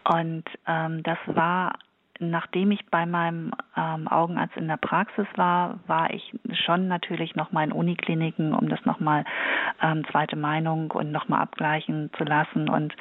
Und 0.03 0.43
ähm, 0.67 1.01
das 1.03 1.17
war 1.25 1.79
nachdem 2.19 2.71
ich 2.71 2.85
bei 2.87 3.05
meinem 3.05 3.51
ähm, 3.75 4.07
Augenarzt 4.07 4.55
in 4.57 4.67
der 4.67 4.77
Praxis 4.77 5.27
war, 5.35 5.79
war 5.87 6.13
ich 6.13 6.33
schon 6.65 6.87
natürlich 6.87 7.35
noch 7.35 7.51
mal 7.51 7.63
in 7.63 7.71
Unikliniken, 7.71 8.53
um 8.53 8.69
das 8.69 8.83
noch 8.85 8.99
mal 8.99 9.25
ähm, 9.81 10.05
zweite 10.11 10.35
Meinung 10.35 10.91
und 10.91 11.11
noch 11.11 11.27
mal 11.27 11.39
abgleichen 11.39 12.09
zu 12.17 12.23
lassen. 12.23 12.69
Und 12.69 12.95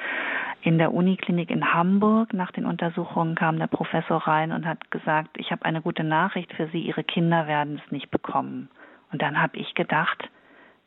in 0.61 0.77
der 0.77 0.93
Uniklinik 0.93 1.49
in 1.49 1.73
Hamburg 1.73 2.33
nach 2.33 2.51
den 2.51 2.65
Untersuchungen 2.65 3.35
kam 3.35 3.59
der 3.59 3.67
Professor 3.67 4.17
rein 4.27 4.51
und 4.51 4.65
hat 4.65 4.91
gesagt, 4.91 5.37
ich 5.37 5.51
habe 5.51 5.65
eine 5.65 5.81
gute 5.81 6.03
Nachricht 6.03 6.53
für 6.53 6.67
Sie, 6.67 6.81
Ihre 6.81 7.03
Kinder 7.03 7.47
werden 7.47 7.81
es 7.83 7.91
nicht 7.91 8.11
bekommen. 8.11 8.69
Und 9.11 9.21
dann 9.21 9.41
habe 9.41 9.57
ich 9.57 9.75
gedacht, 9.75 10.29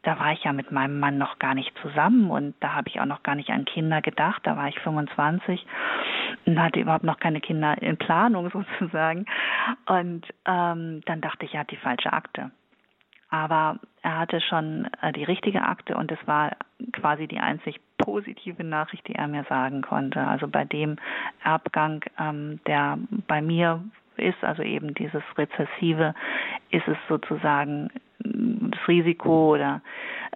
da 0.02 0.18
war 0.18 0.32
ich 0.32 0.44
ja 0.44 0.52
mit 0.52 0.70
meinem 0.70 1.00
Mann 1.00 1.18
noch 1.18 1.38
gar 1.38 1.54
nicht 1.54 1.76
zusammen 1.82 2.30
und 2.30 2.54
da 2.60 2.74
habe 2.74 2.88
ich 2.88 3.00
auch 3.00 3.06
noch 3.06 3.22
gar 3.22 3.34
nicht 3.34 3.50
an 3.50 3.64
Kinder 3.64 4.00
gedacht. 4.00 4.40
Da 4.44 4.56
war 4.56 4.68
ich 4.68 4.78
25 4.80 5.66
und 6.46 6.58
hatte 6.60 6.80
überhaupt 6.80 7.04
noch 7.04 7.18
keine 7.18 7.40
Kinder 7.40 7.80
in 7.82 7.96
Planung 7.96 8.50
sozusagen. 8.78 9.26
Und 9.86 10.26
ähm, 10.46 11.02
dann 11.04 11.20
dachte 11.20 11.44
ich, 11.44 11.54
er 11.54 11.60
hat 11.60 11.70
die 11.70 11.76
falsche 11.76 12.12
Akte. 12.12 12.50
Aber 13.30 13.78
er 14.02 14.18
hatte 14.18 14.40
schon 14.40 14.88
äh, 15.02 15.12
die 15.12 15.24
richtige 15.24 15.62
Akte 15.62 15.96
und 15.96 16.10
es 16.10 16.18
war 16.26 16.52
quasi 16.92 17.26
die 17.26 17.40
einzig 17.40 17.78
positive 17.98 18.64
Nachricht, 18.64 19.06
die 19.06 19.16
er 19.16 19.28
mir 19.28 19.44
sagen 19.44 19.82
konnte. 19.82 20.20
Also 20.20 20.48
bei 20.48 20.64
dem 20.64 20.96
Erbgang, 21.44 22.02
ähm, 22.18 22.60
der 22.66 22.98
bei 23.26 23.42
mir 23.42 23.82
ist, 24.16 24.42
also 24.42 24.62
eben 24.62 24.94
dieses 24.94 25.22
Rezessive, 25.36 26.14
ist 26.70 26.88
es 26.88 26.96
sozusagen 27.08 27.90
das 28.20 28.88
Risiko 28.88 29.54
oder 29.54 29.80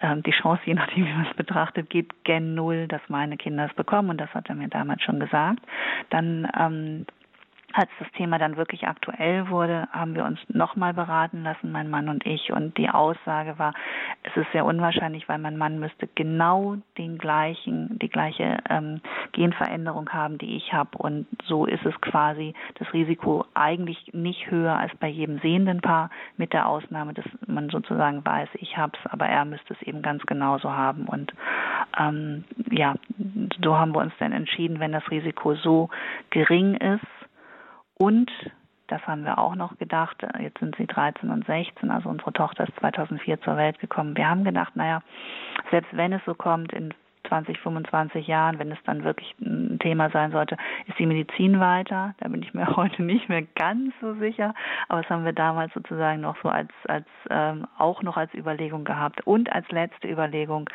ähm, 0.00 0.22
die 0.22 0.30
Chance, 0.32 0.62
je 0.64 0.74
nachdem, 0.74 1.06
wie 1.06 1.12
man 1.12 1.26
es 1.30 1.36
betrachtet, 1.36 1.90
geht 1.90 2.24
gen 2.24 2.54
Null, 2.54 2.88
dass 2.88 3.02
meine 3.08 3.36
Kinder 3.36 3.66
es 3.66 3.74
bekommen. 3.74 4.10
Und 4.10 4.20
das 4.20 4.32
hat 4.34 4.48
er 4.48 4.54
mir 4.54 4.68
damals 4.68 5.02
schon 5.02 5.20
gesagt. 5.20 5.60
Dann 6.10 6.48
ähm, 6.58 7.06
als 7.72 7.90
das 7.98 8.10
Thema 8.12 8.38
dann 8.38 8.56
wirklich 8.56 8.86
aktuell 8.86 9.48
wurde, 9.48 9.88
haben 9.92 10.14
wir 10.14 10.24
uns 10.24 10.38
nochmal 10.48 10.94
beraten 10.94 11.42
lassen, 11.42 11.72
mein 11.72 11.90
Mann 11.90 12.08
und 12.08 12.26
ich. 12.26 12.52
Und 12.52 12.76
die 12.78 12.88
Aussage 12.88 13.58
war, 13.58 13.74
es 14.22 14.36
ist 14.36 14.50
sehr 14.52 14.64
unwahrscheinlich, 14.64 15.28
weil 15.28 15.38
mein 15.38 15.56
Mann 15.56 15.78
müsste 15.78 16.08
genau 16.14 16.76
den 16.98 17.18
gleichen, 17.18 17.98
die 17.98 18.08
gleiche 18.08 18.58
ähm, 18.68 19.00
Genveränderung 19.32 20.10
haben, 20.10 20.38
die 20.38 20.56
ich 20.56 20.72
habe. 20.72 20.98
Und 20.98 21.26
so 21.44 21.66
ist 21.66 21.84
es 21.84 21.98
quasi 22.00 22.54
das 22.78 22.92
Risiko 22.92 23.44
eigentlich 23.54 24.10
nicht 24.12 24.50
höher 24.50 24.76
als 24.76 24.92
bei 24.96 25.08
jedem 25.08 25.38
sehenden 25.40 25.80
Paar, 25.80 26.10
mit 26.36 26.52
der 26.52 26.68
Ausnahme, 26.68 27.14
dass 27.14 27.24
man 27.46 27.70
sozusagen 27.70 28.24
weiß, 28.24 28.48
ich 28.54 28.76
habe 28.76 28.92
es, 28.98 29.10
aber 29.10 29.26
er 29.26 29.44
müsste 29.44 29.74
es 29.74 29.82
eben 29.82 30.02
ganz 30.02 30.24
genauso 30.26 30.72
haben. 30.72 31.06
Und 31.06 31.32
ähm, 31.98 32.44
ja, 32.70 32.94
so 33.62 33.76
haben 33.76 33.94
wir 33.94 34.00
uns 34.00 34.12
dann 34.18 34.32
entschieden, 34.32 34.80
wenn 34.80 34.92
das 34.92 35.10
Risiko 35.10 35.54
so 35.54 35.90
gering 36.30 36.74
ist, 36.74 37.06
und 38.02 38.32
das 38.88 39.00
haben 39.06 39.24
wir 39.24 39.38
auch 39.38 39.54
noch 39.54 39.78
gedacht, 39.78 40.16
jetzt 40.40 40.58
sind 40.58 40.74
sie 40.76 40.88
13 40.88 41.30
und 41.30 41.46
16, 41.46 41.88
also 41.92 42.08
unsere 42.08 42.32
Tochter 42.32 42.64
ist 42.64 42.76
2004 42.80 43.40
zur 43.42 43.56
Welt 43.56 43.78
gekommen. 43.78 44.16
Wir 44.16 44.28
haben 44.28 44.42
gedacht, 44.42 44.74
naja, 44.74 45.02
selbst 45.70 45.96
wenn 45.96 46.12
es 46.12 46.20
so 46.26 46.34
kommt, 46.34 46.72
in 46.72 46.92
20, 47.32 47.58
25 47.60 48.26
Jahren, 48.26 48.58
wenn 48.58 48.70
es 48.70 48.78
dann 48.84 49.04
wirklich 49.04 49.34
ein 49.40 49.78
Thema 49.78 50.10
sein 50.10 50.32
sollte, 50.32 50.58
ist 50.86 50.98
die 50.98 51.06
Medizin 51.06 51.60
weiter. 51.60 52.14
Da 52.18 52.28
bin 52.28 52.42
ich 52.42 52.52
mir 52.52 52.66
heute 52.76 53.02
nicht 53.02 53.30
mehr 53.30 53.40
ganz 53.54 53.94
so 54.02 54.12
sicher. 54.16 54.54
Aber 54.90 55.00
das 55.00 55.08
haben 55.08 55.24
wir 55.24 55.32
damals 55.32 55.72
sozusagen 55.72 56.20
noch 56.20 56.36
so 56.42 56.50
als, 56.50 56.68
als 56.88 57.06
ähm, 57.30 57.66
auch 57.78 58.02
noch 58.02 58.18
als 58.18 58.34
Überlegung 58.34 58.84
gehabt. 58.84 59.26
Und 59.26 59.50
als 59.50 59.66
letzte 59.70 60.08
Überlegung, 60.08 60.68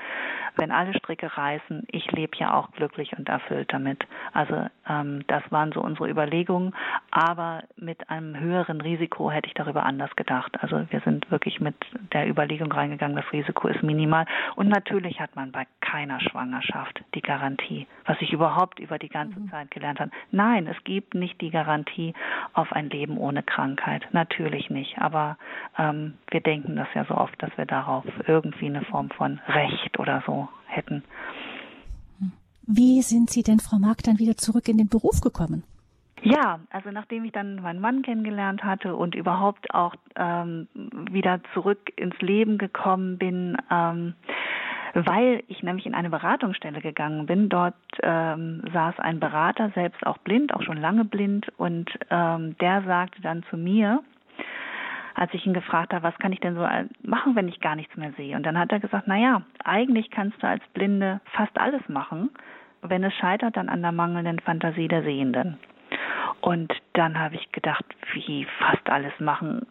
wenn 0.55 0.71
alle 0.71 0.95
Stricke 0.95 1.37
reißen, 1.37 1.85
ich 1.91 2.11
lebe 2.11 2.35
ja 2.37 2.55
auch 2.55 2.71
glücklich 2.71 3.15
und 3.15 3.29
erfüllt 3.29 3.71
damit. 3.71 4.07
Also 4.33 4.65
ähm, 4.89 5.25
das 5.27 5.43
waren 5.51 5.71
so 5.73 5.81
unsere 5.81 6.09
Überlegungen. 6.09 6.73
Aber 7.11 7.65
mit 7.75 8.09
einem 8.09 8.39
höheren 8.39 8.81
Risiko 8.81 9.29
hätte 9.29 9.47
ich 9.47 9.53
darüber 9.53 9.85
anders 9.85 10.15
gedacht. 10.15 10.57
Also 10.59 10.81
wir 10.89 11.01
sind 11.01 11.29
wirklich 11.29 11.59
mit 11.59 11.75
der 12.13 12.27
Überlegung 12.27 12.71
reingegangen, 12.71 13.15
das 13.15 13.31
Risiko 13.31 13.67
ist 13.67 13.83
minimal. 13.83 14.25
Und 14.55 14.69
natürlich 14.69 15.19
hat 15.19 15.35
man 15.35 15.51
bei 15.51 15.67
keiner 15.81 16.19
Schwangerschaft 16.19 16.46
Schwangerschaft 16.47 17.03
die 17.13 17.21
Garantie, 17.21 17.87
was 18.05 18.17
ich 18.21 18.31
überhaupt 18.31 18.79
über 18.79 18.97
die 18.97 19.09
ganze 19.09 19.39
mhm. 19.39 19.49
Zeit 19.49 19.71
gelernt 19.71 19.99
habe. 19.99 20.11
Nein, 20.31 20.67
es 20.67 20.81
gibt 20.83 21.13
nicht 21.13 21.39
die 21.41 21.49
Garantie 21.49 22.13
auf 22.53 22.71
ein 22.71 22.89
Leben 22.89 23.17
ohne 23.17 23.43
Krankheit. 23.43 24.07
Natürlich 24.11 24.69
nicht. 24.69 24.97
Aber 24.99 25.37
ähm, 25.77 26.13
wir 26.31 26.41
denken 26.41 26.75
das 26.75 26.87
ja 26.93 27.05
so 27.05 27.15
oft, 27.15 27.41
dass 27.41 27.55
wir 27.57 27.65
darauf 27.65 28.05
irgendwie 28.27 28.67
eine 28.67 28.83
Form 28.83 29.09
von 29.09 29.39
Recht 29.47 29.99
oder 29.99 30.23
so 30.25 30.47
hätten. 30.67 31.03
Wie 32.65 33.01
sind 33.01 33.29
Sie 33.29 33.43
denn, 33.43 33.59
Frau 33.59 33.77
Mark, 33.77 34.03
dann 34.03 34.19
wieder 34.19 34.35
zurück 34.35 34.67
in 34.67 34.77
den 34.77 34.89
Beruf 34.89 35.21
gekommen? 35.21 35.63
Ja, 36.23 36.59
also 36.71 36.89
nachdem 36.89 37.23
ich 37.25 37.31
dann 37.31 37.61
meinen 37.61 37.79
Mann 37.79 38.01
kennengelernt 38.01 38.63
hatte 38.63 38.95
und 38.95 39.15
überhaupt 39.15 39.73
auch 39.73 39.93
ähm, 40.15 40.67
wieder 40.73 41.39
zurück 41.53 41.93
ins 41.95 42.19
Leben 42.19 42.57
gekommen 42.57 43.17
bin, 43.17 43.55
ähm, 43.71 44.15
weil 44.93 45.43
ich 45.47 45.63
nämlich 45.63 45.85
in 45.85 45.93
eine 45.93 46.09
Beratungsstelle 46.09 46.81
gegangen 46.81 47.25
bin. 47.25 47.49
Dort 47.49 47.75
ähm, 48.01 48.63
saß 48.73 48.99
ein 48.99 49.19
Berater, 49.19 49.71
selbst 49.75 50.05
auch 50.05 50.17
blind, 50.19 50.53
auch 50.53 50.61
schon 50.61 50.77
lange 50.77 51.05
blind, 51.05 51.47
und 51.57 51.89
ähm, 52.09 52.57
der 52.59 52.83
sagte 52.83 53.21
dann 53.21 53.43
zu 53.49 53.57
mir, 53.57 54.01
als 55.15 55.33
ich 55.33 55.45
ihn 55.45 55.53
gefragt 55.53 55.93
habe, 55.93 56.03
was 56.03 56.17
kann 56.19 56.31
ich 56.31 56.39
denn 56.39 56.55
so 56.55 56.67
machen, 57.01 57.35
wenn 57.35 57.47
ich 57.47 57.59
gar 57.59 57.75
nichts 57.75 57.95
mehr 57.97 58.11
sehe? 58.13 58.35
Und 58.35 58.43
dann 58.43 58.57
hat 58.57 58.71
er 58.71 58.79
gesagt, 58.79 59.05
na 59.07 59.17
ja, 59.17 59.41
eigentlich 59.63 60.11
kannst 60.11 60.41
du 60.43 60.47
als 60.47 60.63
Blinde 60.73 61.21
fast 61.33 61.57
alles 61.59 61.81
machen. 61.89 62.29
Wenn 62.83 63.03
es 63.03 63.13
scheitert, 63.15 63.57
dann 63.57 63.67
an 63.67 63.81
der 63.81 63.91
mangelnden 63.91 64.39
Fantasie 64.39 64.87
der 64.87 65.01
Sehenden. 65.01 65.57
Und 66.41 66.71
dann 66.93 67.17
habe 67.17 67.35
ich 67.35 67.51
gedacht, 67.51 67.83
wie 68.13 68.45
fast 68.59 68.87
alles 68.89 69.13
machen. 69.19 69.65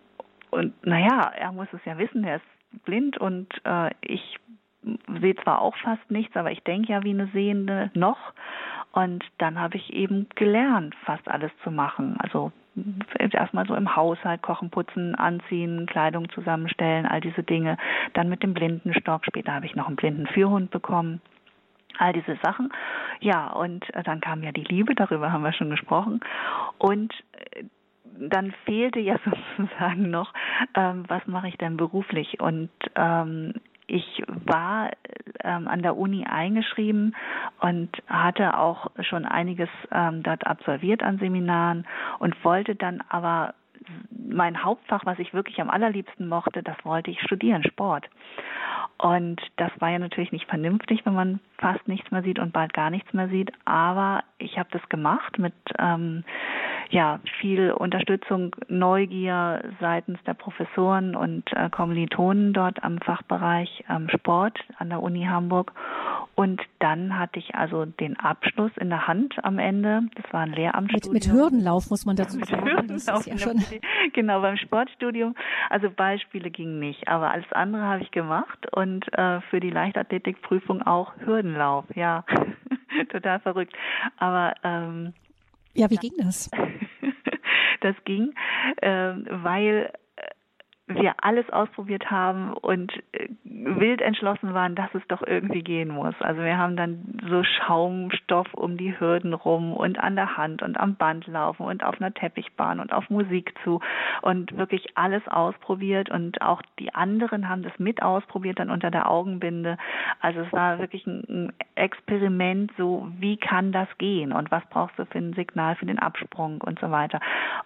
Und 0.51 0.75
naja, 0.85 1.31
er 1.37 1.53
muss 1.53 1.69
es 1.73 1.85
ja 1.85 1.97
wissen, 1.97 2.25
er 2.25 2.37
ist 2.37 2.85
blind 2.85 3.17
und 3.19 3.49
äh, 3.65 3.91
ich 4.01 4.39
sehe 5.21 5.37
zwar 5.37 5.61
auch 5.61 5.77
fast 5.77 6.11
nichts, 6.11 6.37
aber 6.37 6.51
ich 6.51 6.63
denke 6.63 6.93
ja 6.93 7.03
wie 7.03 7.11
eine 7.11 7.29
Sehende 7.29 7.91
noch. 7.95 8.19
Und 8.93 9.25
dann 9.39 9.61
habe 9.61 9.77
ich 9.77 9.93
eben 9.93 10.27
gelernt, 10.35 10.95
fast 11.05 11.29
alles 11.29 11.53
zu 11.63 11.71
machen. 11.71 12.17
Also 12.19 12.53
erstmal 13.19 13.67
so 13.67 13.75
im 13.75 13.97
Haushalt 13.97 14.43
kochen, 14.43 14.71
putzen, 14.71 15.15
anziehen, 15.15 15.87
Kleidung 15.87 16.29
zusammenstellen, 16.31 17.07
all 17.07 17.21
diese 17.21 17.43
Dinge. 17.43 17.77
Dann 18.15 18.29
mit 18.29 18.43
dem 18.43 18.55
Blindenstock. 18.55 19.25
Später 19.27 19.53
habe 19.53 19.67
ich 19.67 19.75
noch 19.75 19.87
einen 19.87 19.97
blinden 19.97 20.27
Führhund 20.27 20.71
bekommen. 20.71 21.21
all 21.99 22.13
diese 22.13 22.37
Sachen. 22.43 22.73
Ja, 23.21 23.49
und 23.53 23.87
dann 24.05 24.21
kam 24.21 24.43
ja 24.43 24.53
die 24.53 24.65
Liebe, 24.65 24.95
darüber 24.95 25.33
haben 25.33 25.45
wir 25.45 25.55
schon 25.55 25.71
gesprochen. 25.71 26.21
Und 26.79 27.13
äh, 27.33 27.65
dann 28.19 28.53
fehlte 28.65 29.01
ja 29.01 29.17
sozusagen 29.57 30.11
noch, 30.11 30.33
ähm, 30.75 31.05
was 31.09 31.27
mache 31.27 31.49
ich 31.49 31.57
denn 31.57 31.77
beruflich? 31.77 32.41
Und 32.41 32.71
ähm, 32.95 33.55
ich 33.87 34.23
war 34.27 34.91
ähm, 35.43 35.69
an 35.69 35.83
der 35.83 35.97
Uni 35.97 36.25
eingeschrieben 36.25 37.15
und 37.61 37.91
hatte 38.07 38.59
auch 38.59 38.91
schon 39.01 39.25
einiges 39.25 39.69
ähm, 39.93 40.23
dort 40.23 40.47
absolviert 40.47 41.03
an 41.03 41.19
Seminaren 41.19 41.87
und 42.19 42.45
wollte 42.45 42.75
dann 42.75 43.03
aber 43.09 43.55
mein 44.11 44.65
Hauptfach, 44.65 45.05
was 45.07 45.19
ich 45.19 45.35
wirklich 45.35 45.61
am 45.61 45.71
allerliebsten 45.71 46.29
mochte, 46.29 46.63
das 46.63 46.77
wollte 46.85 47.11
ich 47.11 47.21
studieren, 47.21 47.65
Sport. 47.65 48.09
Und 48.99 49.41
das 49.57 49.71
war 49.79 49.91
ja 49.91 49.99
natürlich 49.99 50.33
nicht 50.33 50.49
vernünftig, 50.49 51.05
wenn 51.05 51.15
man 51.15 51.41
fast 51.59 51.87
nichts 51.87 52.11
mehr 52.11 52.23
sieht 52.23 52.39
und 52.39 52.53
bald 52.53 52.73
gar 52.73 52.91
nichts 52.91 53.13
mehr 53.13 53.29
sieht. 53.29 53.53
Aber 53.65 54.25
ich 54.39 54.59
habe 54.59 54.69
das 54.73 54.87
gemacht 54.89 55.39
mit 55.39 55.55
ähm, 55.79 56.25
ja 56.91 57.21
viel 57.41 57.73
Unterstützung, 57.73 58.57
Neugier 58.69 59.63
seitens 59.81 60.19
der 60.25 60.35
Professoren 60.35 61.15
und 61.15 61.45
äh, 61.53 61.69
Kommilitonen 61.69 62.53
dort 62.53 62.83
am 62.83 62.99
Fachbereich 62.99 63.85
ähm, 63.91 64.09
Sport 64.09 64.59
an 64.79 64.89
der 64.89 65.03
Uni 65.03 65.25
Hamburg. 65.25 65.73
Und 66.35 66.61
dann 66.81 67.19
hatte 67.19 67.39
ich 67.39 67.55
also 67.55 67.87
den 67.87 68.19
Abschluss 68.19 68.71
in 68.77 68.91
der 68.91 69.07
Hand 69.07 69.43
am 69.43 69.59
Ende. 69.59 70.03
Das 70.17 70.33
war 70.33 70.41
ein 70.41 70.53
Lehramtsstudium. 70.53 71.15
Mit, 71.15 71.27
mit 71.27 71.35
Hürdenlauf 71.35 71.91
muss 71.91 72.05
man 72.05 72.17
dazu 72.17 72.39
sagen. 72.41 72.65
Hürdenlauf, 72.65 73.27
ja 73.27 73.39
schon 73.39 73.63
genau 74.13 74.41
beim 74.41 74.57
Sportstudium. 74.57 75.35
Also 75.71 75.91
Beispiele 75.91 76.51
gingen 76.51 76.79
nicht, 76.79 77.09
aber 77.09 77.31
alles 77.31 77.51
andere 77.53 77.83
habe 77.83 78.03
ich 78.03 78.11
gemacht 78.11 78.67
und 78.73 79.07
äh, 79.17 79.41
für 79.43 79.61
die 79.61 79.71
Leichtathletikprüfung 79.71 80.83
auch 80.83 81.13
Hürdenlauf. 81.19 81.85
Ja, 81.95 82.25
total 83.11 83.41
verrückt. 83.41 83.75
Aber 84.19 84.55
ähm, 84.63 85.13
ja, 85.75 85.91
wie 85.91 85.97
ging 85.97 86.13
das? 86.19 86.51
das 87.81 87.95
ging, 88.05 88.35
äh, 88.77 89.15
weil 89.29 89.93
wir 90.89 91.15
alles 91.23 91.49
ausprobiert 91.51 92.11
haben 92.11 92.53
und 92.53 92.93
äh, 93.13 93.29
wild 93.45 94.01
entschlossen 94.01 94.55
waren, 94.55 94.77
dass 94.77 94.95
es 94.95 95.03
doch 95.09 95.23
irgendwie 95.27 95.63
gehen 95.63 95.89
muss. 95.89 96.15
Also 96.21 96.43
wir 96.43 96.57
haben 96.59 96.77
dann 96.77 97.19
so 97.29 97.43
Schaumstoff 97.43 98.55
um 98.55 98.77
die 98.77 98.99
Hürden 98.99 99.35
rum 99.35 99.73
und 99.73 99.99
an 99.99 100.15
der 100.15 100.37
Hand 100.37 100.63
und 100.63 100.79
am 100.79 100.95
Band 100.95 101.27
laufen 101.27 101.65
und 101.65 101.83
auf 101.83 102.01
einer 102.01 102.15
Teppichbahn 102.15 102.79
und 102.79 102.93
auf 102.93 103.11
Musik 103.11 103.53
zu 103.65 103.81
und 104.23 104.57
wirklich 104.57 104.97
alles 104.97 105.27
ausprobiert 105.27 106.09
und 106.09 106.41
auch 106.41 106.63
die 106.79 106.95
anderen 106.95 107.49
haben 107.49 107.65
das 107.65 107.77
mit 107.79 108.03
ausprobiert 108.03 108.61
dann 108.61 108.71
unter 108.71 108.93
der 108.93 109.11
Augenbinde. 109.11 109.79
Also 110.21 110.41
es 110.41 110.53
war 110.53 110.79
wirklich 110.79 111.05
ein 111.07 111.53
Experiment, 111.75 112.71
so 112.79 113.09
wie 113.19 113.37
kann 113.37 113.73
das 113.73 113.89
gehen 113.99 114.33
und 114.33 114.53
was 114.53 114.63
brauchst 114.71 114.97
du 115.01 115.07
für 115.07 115.19
ein 115.19 115.33
Signal 115.33 115.75
für 115.75 115.87
den 115.87 115.99
Absprung 115.99 116.61
und 116.61 116.79
so 116.79 116.93
weiter. 116.93 117.19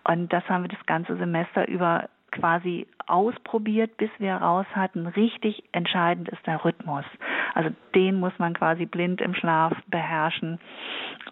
Und 0.04 0.32
das 0.32 0.48
haben 0.48 0.64
wir 0.64 0.68
das 0.68 0.86
ganze 0.86 1.16
Semester 1.16 1.68
über 1.68 2.08
quasi 2.30 2.86
ausprobiert, 3.06 3.96
bis 3.96 4.10
wir 4.18 4.34
raus 4.34 4.66
hatten. 4.74 5.06
Richtig 5.06 5.62
entscheidend 5.72 6.28
ist 6.28 6.46
der 6.46 6.64
Rhythmus. 6.64 7.04
Also 7.54 7.70
den 7.94 8.20
muss 8.20 8.32
man 8.38 8.54
quasi 8.54 8.86
blind 8.86 9.20
im 9.20 9.34
Schlaf 9.34 9.72
beherrschen. 9.88 10.58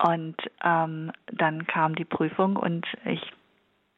Und 0.07 0.37
ähm, 0.65 1.13
dann 1.33 1.67
kam 1.67 1.95
die 1.95 2.05
Prüfung 2.05 2.57
und 2.57 2.87
ich 3.05 3.33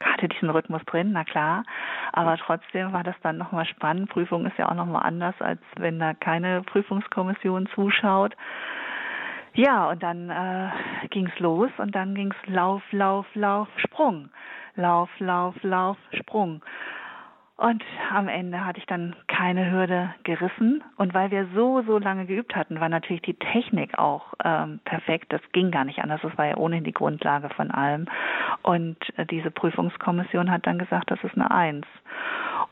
hatte 0.02 0.28
diesen 0.28 0.50
Rhythmus 0.50 0.82
drin, 0.86 1.10
na 1.12 1.24
klar. 1.24 1.64
Aber 2.12 2.36
trotzdem 2.36 2.92
war 2.92 3.04
das 3.04 3.16
dann 3.22 3.38
nochmal 3.38 3.66
spannend. 3.66 4.10
Prüfung 4.10 4.46
ist 4.46 4.58
ja 4.58 4.68
auch 4.68 4.74
nochmal 4.74 5.02
anders, 5.04 5.34
als 5.40 5.60
wenn 5.76 5.98
da 5.98 6.14
keine 6.14 6.62
Prüfungskommission 6.62 7.68
zuschaut. 7.74 8.34
Ja, 9.54 9.90
und 9.90 10.02
dann 10.02 10.30
äh, 10.30 11.08
ging's 11.08 11.36
los 11.38 11.70
und 11.78 11.94
dann 11.94 12.14
ging's 12.14 12.36
Lauf, 12.46 12.82
Lauf, 12.92 13.26
Lauf, 13.34 13.68
Sprung. 13.76 14.30
Lauf, 14.76 15.10
Lauf, 15.18 15.54
Lauf, 15.62 15.96
Sprung. 16.12 16.62
Und 17.60 17.84
am 18.10 18.28
Ende 18.28 18.64
hatte 18.64 18.78
ich 18.78 18.86
dann 18.86 19.14
keine 19.28 19.70
Hürde 19.70 20.14
gerissen. 20.24 20.82
Und 20.96 21.12
weil 21.12 21.30
wir 21.30 21.46
so, 21.54 21.82
so 21.82 21.98
lange 21.98 22.24
geübt 22.24 22.56
hatten, 22.56 22.80
war 22.80 22.88
natürlich 22.88 23.20
die 23.20 23.34
Technik 23.34 23.98
auch 23.98 24.32
ähm, 24.42 24.80
perfekt. 24.86 25.30
Das 25.30 25.42
ging 25.52 25.70
gar 25.70 25.84
nicht 25.84 25.98
anders. 25.98 26.22
Das 26.22 26.38
war 26.38 26.46
ja 26.46 26.56
ohnehin 26.56 26.84
die 26.84 26.94
Grundlage 26.94 27.50
von 27.50 27.70
allem. 27.70 28.06
Und 28.62 28.96
äh, 29.18 29.26
diese 29.26 29.50
Prüfungskommission 29.50 30.50
hat 30.50 30.66
dann 30.66 30.78
gesagt, 30.78 31.10
das 31.10 31.22
ist 31.22 31.34
eine 31.34 31.50
Eins. 31.50 31.86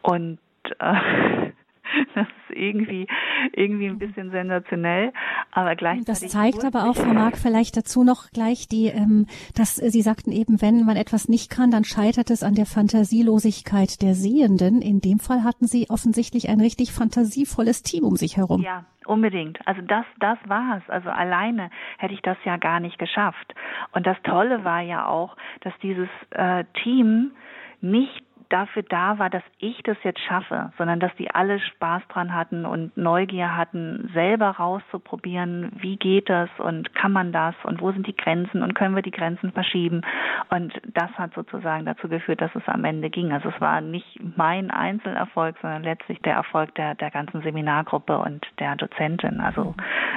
Und 0.00 0.38
äh, 0.78 1.50
Das 2.14 2.26
ist 2.26 2.56
irgendwie, 2.56 3.06
irgendwie 3.52 3.86
ein 3.86 3.98
bisschen 3.98 4.30
sensationell, 4.30 5.12
aber 5.52 5.76
gleichzeitig. 5.76 6.06
Das 6.06 6.32
zeigt 6.32 6.64
aber 6.64 6.88
auch, 6.88 6.96
Frau 6.96 7.12
Mark, 7.12 7.36
vielleicht 7.36 7.76
dazu 7.76 8.02
noch 8.02 8.30
gleich 8.30 8.68
die, 8.68 8.86
ähm, 8.86 9.26
dass 9.54 9.76
Sie 9.76 10.02
sagten 10.02 10.32
eben, 10.32 10.60
wenn 10.60 10.84
man 10.84 10.96
etwas 10.96 11.28
nicht 11.28 11.50
kann, 11.50 11.70
dann 11.70 11.84
scheitert 11.84 12.30
es 12.30 12.42
an 12.42 12.54
der 12.54 12.66
Fantasielosigkeit 12.66 14.02
der 14.02 14.14
Sehenden. 14.14 14.82
In 14.82 15.00
dem 15.00 15.18
Fall 15.18 15.44
hatten 15.44 15.66
Sie 15.66 15.90
offensichtlich 15.90 16.48
ein 16.48 16.60
richtig 16.60 16.92
fantasievolles 16.92 17.82
Team 17.82 18.04
um 18.04 18.16
sich 18.16 18.36
herum. 18.36 18.62
Ja, 18.62 18.84
unbedingt. 19.06 19.58
Also 19.66 19.82
das, 19.82 20.04
das 20.20 20.38
war's. 20.46 20.82
Also 20.88 21.10
alleine 21.10 21.70
hätte 21.98 22.14
ich 22.14 22.22
das 22.22 22.36
ja 22.44 22.56
gar 22.56 22.80
nicht 22.80 22.98
geschafft. 22.98 23.54
Und 23.92 24.06
das 24.06 24.16
Tolle 24.22 24.64
war 24.64 24.80
ja 24.80 25.06
auch, 25.06 25.36
dass 25.60 25.72
dieses 25.82 26.08
äh, 26.30 26.64
Team 26.82 27.32
nicht 27.80 28.27
dafür 28.48 28.82
da 28.82 29.18
war, 29.18 29.30
dass 29.30 29.42
ich 29.58 29.82
das 29.82 29.96
jetzt 30.02 30.20
schaffe, 30.20 30.72
sondern 30.78 31.00
dass 31.00 31.14
die 31.16 31.30
alle 31.30 31.60
Spaß 31.60 32.02
dran 32.08 32.34
hatten 32.34 32.64
und 32.64 32.96
Neugier 32.96 33.56
hatten, 33.56 34.10
selber 34.14 34.50
rauszuprobieren, 34.50 35.72
wie 35.76 35.96
geht 35.96 36.28
das 36.28 36.48
und 36.58 36.94
kann 36.94 37.12
man 37.12 37.32
das 37.32 37.54
und 37.64 37.80
wo 37.80 37.92
sind 37.92 38.06
die 38.06 38.16
Grenzen 38.16 38.62
und 38.62 38.74
können 38.74 38.94
wir 38.94 39.02
die 39.02 39.10
Grenzen 39.10 39.52
verschieben. 39.52 40.02
Und 40.50 40.72
das 40.94 41.10
hat 41.12 41.34
sozusagen 41.34 41.84
dazu 41.84 42.08
geführt, 42.08 42.40
dass 42.40 42.54
es 42.54 42.66
am 42.66 42.84
Ende 42.84 43.10
ging. 43.10 43.32
Also 43.32 43.50
es 43.50 43.60
war 43.60 43.80
nicht 43.80 44.18
mein 44.36 44.70
Einzelerfolg, 44.70 45.56
sondern 45.60 45.82
letztlich 45.82 46.20
der 46.22 46.34
Erfolg 46.34 46.74
der, 46.76 46.94
der 46.94 47.10
ganzen 47.10 47.42
Seminargruppe 47.42 48.18
und 48.18 48.46
der 48.58 48.76
Dozentin. 48.76 49.40
Also 49.40 49.74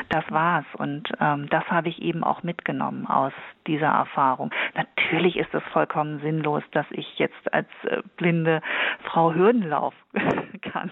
das 0.10 0.24
war's. 0.30 0.66
Und 0.78 1.10
ähm, 1.20 1.48
das 1.50 1.66
habe 1.66 1.90
ich 1.90 2.02
eben 2.02 2.24
auch 2.24 2.44
mitgenommen 2.44 3.08
aus 3.08 3.34
dieser 3.68 3.88
Erfahrung. 3.88 4.52
Natürlich 4.76 5.38
ist 5.38 5.54
es 5.54 5.64
vollkommen 5.72 6.20
sinnlos, 6.20 6.64
dass 6.72 6.86
ich 6.92 7.18
jetzt 7.18 7.54
als 7.54 7.68
äh, 7.84 8.02
blinde 8.22 8.62
Frau 9.04 9.34
Hürdenlauf 9.34 9.96
kann. 10.62 10.92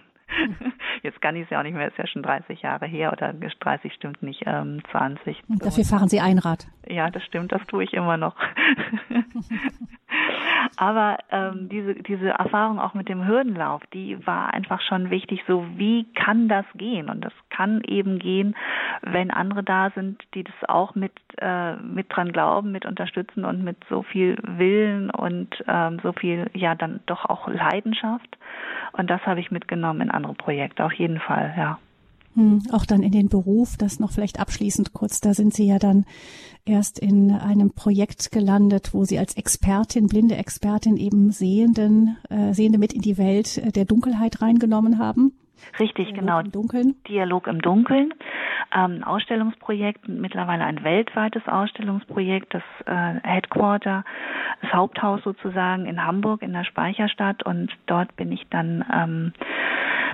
Jetzt 1.01 1.21
kann 1.21 1.35
ich 1.35 1.43
es 1.43 1.49
ja 1.49 1.59
auch 1.59 1.63
nicht 1.63 1.75
mehr, 1.75 1.87
ist 1.87 1.97
ja 1.97 2.07
schon 2.07 2.23
30 2.23 2.61
Jahre 2.61 2.85
her 2.85 3.11
oder 3.11 3.33
30 3.33 3.93
stimmt 3.93 4.21
nicht, 4.21 4.43
ähm, 4.45 4.81
20. 4.91 5.37
Und 5.47 5.65
dafür 5.65 5.83
fahren 5.85 6.09
Sie 6.09 6.19
Einrad. 6.19 6.67
Ja, 6.87 7.09
das 7.09 7.23
stimmt, 7.23 7.51
das 7.51 7.65
tue 7.67 7.83
ich 7.83 7.93
immer 7.93 8.17
noch. 8.17 8.35
Aber 10.78 11.17
ähm, 11.32 11.69
diese, 11.69 11.95
diese 11.95 12.30
Erfahrung 12.30 12.80
auch 12.80 12.93
mit 12.93 13.10
dem 13.10 13.28
Hürdenlauf, 13.28 13.82
die 13.93 14.26
war 14.26 14.54
einfach 14.54 14.82
schon 14.82 15.10
wichtig, 15.10 15.43
so 15.48 15.65
wie 15.76 16.06
kann 16.13 16.48
das 16.48 16.65
gehen? 16.76 17.10
Und 17.10 17.24
das 17.24 17.34
kann 17.50 17.82
eben 17.88 18.19
gehen, 18.19 18.56
wenn 19.02 19.32
andere 19.32 19.63
da 19.63 19.89
sind, 19.91 20.24
die 20.34 20.43
das 20.43 20.56
auch 20.67 20.95
mit, 20.95 21.13
äh, 21.38 21.76
mit 21.76 22.08
dran 22.10 22.32
glauben, 22.32 22.72
mit 22.72 22.86
unterstützen 22.86 23.45
und 23.45 23.63
mit 23.63 23.78
so 23.89 24.04
viel 24.04 24.38
Willen 24.41 25.10
und 25.10 25.63
ähm, 25.67 26.00
so 26.04 26.13
viel, 26.13 26.50
ja, 26.54 26.76
dann 26.76 27.00
doch 27.06 27.26
auch 27.26 27.48
Leidenschaft. 27.48 28.38
Und 28.93 29.10
das 29.10 29.26
habe 29.26 29.39
ich 29.39 29.52
mitgenommen 29.52 30.02
in 30.02 30.12
andere 30.12 30.34
Projekte, 30.34 30.86
auf 30.86 30.93
jeden 30.93 31.19
Fall, 31.19 31.54
ja. 31.58 31.80
Hm, 32.35 32.61
auch 32.71 32.85
dann 32.85 33.01
in 33.01 33.11
den 33.11 33.27
Beruf, 33.27 33.75
das 33.77 33.99
noch 33.99 34.11
vielleicht 34.11 34.39
abschließend 34.39 34.93
kurz, 34.93 35.19
da 35.19 35.33
sind 35.33 35.53
Sie 35.53 35.65
ja 35.65 35.79
dann 35.79 36.05
erst 36.63 36.99
in 36.99 37.31
einem 37.31 37.71
Projekt 37.71 38.31
gelandet, 38.31 38.93
wo 38.93 39.03
Sie 39.03 39.17
als 39.17 39.35
Expertin, 39.35 40.07
blinde 40.07 40.35
Expertin 40.35 40.97
eben 40.97 41.31
Sehenden, 41.31 42.17
äh, 42.29 42.53
Sehende 42.53 42.77
mit 42.77 42.93
in 42.93 43.01
die 43.01 43.17
Welt 43.17 43.57
äh, 43.57 43.71
der 43.71 43.85
Dunkelheit 43.85 44.41
reingenommen 44.41 44.99
haben. 44.99 45.33
Richtig, 45.80 46.10
Dialog 46.10 46.19
genau. 46.19 46.39
Im 46.39 46.52
Dunkeln. 46.52 46.95
Dialog 47.08 47.48
im 47.48 47.62
Dunkeln. 47.62 48.13
Ähm, 48.76 49.04
Ausstellungsprojekt, 49.04 50.08
mittlerweile 50.08 50.63
ein 50.63 50.84
weltweites 50.84 51.48
Ausstellungsprojekt, 51.48 52.53
das 52.53 52.64
äh, 52.86 53.20
Headquarter, 53.28 54.03
das 54.62 54.74
Haupthaus 54.74 55.24
sozusagen 55.24 55.86
in 55.86 56.05
Hamburg 56.05 56.41
in 56.41 56.53
der 56.53 56.66
Speicherstadt 56.66 57.43
und 57.43 57.72
dort 57.88 58.16
bin 58.16 58.32
ich 58.32 58.47
dann 58.49 58.86
ähm, 58.93 59.34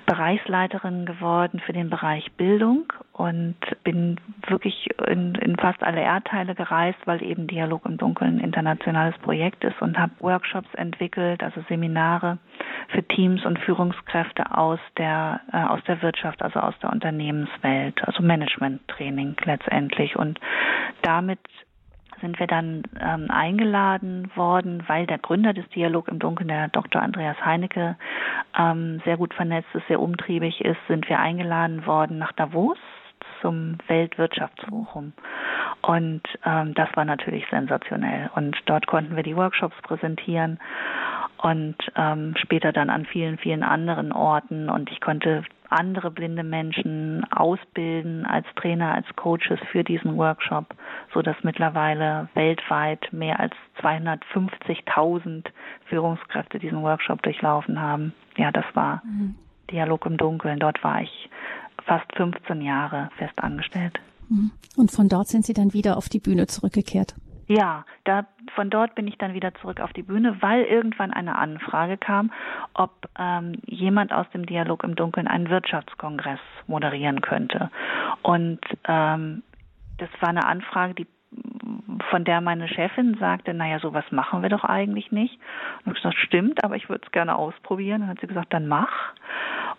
Bereichsleiterin 0.05 1.05
geworden 1.05 1.59
für 1.65 1.73
den 1.73 1.89
Bereich 1.89 2.31
Bildung 2.33 2.93
und 3.15 3.55
bin 3.85 4.19
wirklich 4.47 4.89
in, 5.07 5.35
in 5.35 5.55
fast 5.55 5.81
alle 5.81 6.01
Erdteile 6.01 6.53
gereist, 6.53 6.99
weil 7.05 7.23
eben 7.23 7.47
Dialog 7.47 7.85
im 7.85 7.97
Dunkeln 7.97 8.37
ein 8.37 8.43
internationales 8.43 9.17
Projekt 9.19 9.63
ist 9.63 9.81
und 9.81 9.97
habe 9.97 10.11
Workshops 10.19 10.67
entwickelt, 10.73 11.41
also 11.41 11.63
Seminare 11.69 12.39
für 12.89 13.03
Teams 13.03 13.45
und 13.45 13.57
Führungskräfte 13.59 14.51
aus 14.55 14.79
der 14.97 15.39
äh, 15.53 15.63
aus 15.63 15.81
der 15.87 16.01
Wirtschaft, 16.01 16.41
also 16.41 16.59
aus 16.59 16.73
der 16.81 16.91
Unternehmenswelt, 16.91 18.03
also 18.05 18.21
Management-Training 18.21 19.37
letztendlich 19.45 20.17
und 20.17 20.37
damit 21.01 21.39
sind 22.19 22.37
wir 22.39 22.47
dann 22.47 22.83
ähm, 22.99 23.27
eingeladen 23.29 24.29
worden, 24.35 24.83
weil 24.87 25.05
der 25.05 25.19
Gründer 25.19 25.53
des 25.53 25.67
Dialog 25.69 26.07
im 26.09 26.19
Dunkeln, 26.19 26.47
der 26.47 26.69
Dr. 26.69 27.01
Andreas 27.01 27.37
Heinecke, 27.45 27.97
ähm, 28.57 29.01
sehr 29.05 29.17
gut 29.17 29.33
vernetzt 29.33 29.69
ist, 29.73 29.87
sehr 29.87 30.01
umtriebig 30.01 30.61
ist, 30.61 30.79
sind 30.87 31.07
wir 31.07 31.19
eingeladen 31.19 31.85
worden 31.85 32.17
nach 32.17 32.31
Davos 32.33 32.77
zum 33.41 33.77
Weltwirtschaftsforum. 33.87 35.13
Und 35.81 36.21
ähm, 36.45 36.73
das 36.73 36.89
war 36.95 37.05
natürlich 37.05 37.45
sensationell. 37.49 38.29
Und 38.35 38.57
dort 38.65 38.87
konnten 38.87 39.15
wir 39.15 39.23
die 39.23 39.35
Workshops 39.35 39.75
präsentieren 39.83 40.59
und 41.37 41.75
ähm, 41.95 42.33
später 42.37 42.71
dann 42.71 42.89
an 42.89 43.05
vielen, 43.05 43.37
vielen 43.37 43.63
anderen 43.63 44.11
Orten. 44.11 44.69
Und 44.69 44.91
ich 44.91 44.99
konnte 44.99 45.43
andere 45.69 46.11
blinde 46.11 46.43
Menschen 46.43 47.25
ausbilden 47.31 48.25
als 48.25 48.47
Trainer, 48.55 48.93
als 48.93 49.05
Coaches 49.15 49.59
für 49.71 49.83
diesen 49.83 50.17
Workshop, 50.17 50.73
so 51.13 51.21
dass 51.21 51.35
mittlerweile 51.43 52.29
weltweit 52.33 53.11
mehr 53.11 53.39
als 53.39 53.53
250.000 53.81 55.45
Führungskräfte 55.85 56.59
diesen 56.59 56.81
Workshop 56.81 57.21
durchlaufen 57.23 57.81
haben. 57.81 58.13
Ja, 58.37 58.51
das 58.51 58.65
war 58.73 59.01
mhm. 59.05 59.35
Dialog 59.71 60.05
im 60.05 60.17
Dunkeln. 60.17 60.59
Dort 60.59 60.83
war 60.83 61.01
ich 61.01 61.29
fast 61.83 62.05
15 62.15 62.61
Jahre 62.61 63.09
fest 63.17 63.37
angestellt. 63.37 63.99
Mhm. 64.29 64.51
Und 64.75 64.91
von 64.91 65.09
dort 65.09 65.27
sind 65.27 65.45
Sie 65.45 65.53
dann 65.53 65.73
wieder 65.73 65.97
auf 65.97 66.09
die 66.09 66.19
Bühne 66.19 66.47
zurückgekehrt? 66.47 67.15
Ja, 67.47 67.85
da, 68.05 68.25
von 68.55 68.71
dort 68.71 68.95
bin 68.95 69.07
ich 69.07 69.17
dann 69.19 69.35
wieder 69.35 69.53
zurück 69.55 69.79
auf 69.79 69.93
die 69.93 70.01
Bühne, 70.01 70.41
weil 70.41 70.63
irgendwann 70.63 71.11
eine 71.11 71.37
Anfrage 71.37 71.97
kam, 71.97 72.31
ob 72.73 73.07
ähm, 73.19 73.61
jemand 73.67 74.11
aus 74.11 74.25
dem 74.33 74.47
Dialog 74.47 74.83
im 74.83 74.95
Dunkeln 74.95 75.27
einen 75.27 75.49
Wirtschaftskongress 75.49 76.39
moderieren 76.65 77.21
könnte. 77.21 77.69
Und 78.23 78.61
ähm, 78.87 79.43
das 79.97 80.09
war 80.21 80.29
eine 80.29 80.47
Anfrage, 80.47 80.95
die 80.95 81.07
von 82.09 82.23
der 82.23 82.41
meine 82.41 82.67
Chefin 82.67 83.17
sagte, 83.19 83.53
naja, 83.53 83.79
sowas 83.79 84.05
machen 84.11 84.41
wir 84.41 84.49
doch 84.49 84.63
eigentlich 84.63 85.11
nicht. 85.11 85.37
Und 85.83 85.95
ich 85.95 86.01
gesagt, 86.01 86.17
stimmt, 86.17 86.63
aber 86.63 86.75
ich 86.75 86.89
würde 86.89 87.03
es 87.05 87.11
gerne 87.11 87.35
ausprobieren. 87.35 88.01
Dann 88.01 88.09
hat 88.09 88.21
sie 88.21 88.27
gesagt, 88.27 88.53
dann 88.53 88.67
mach. 88.67 89.13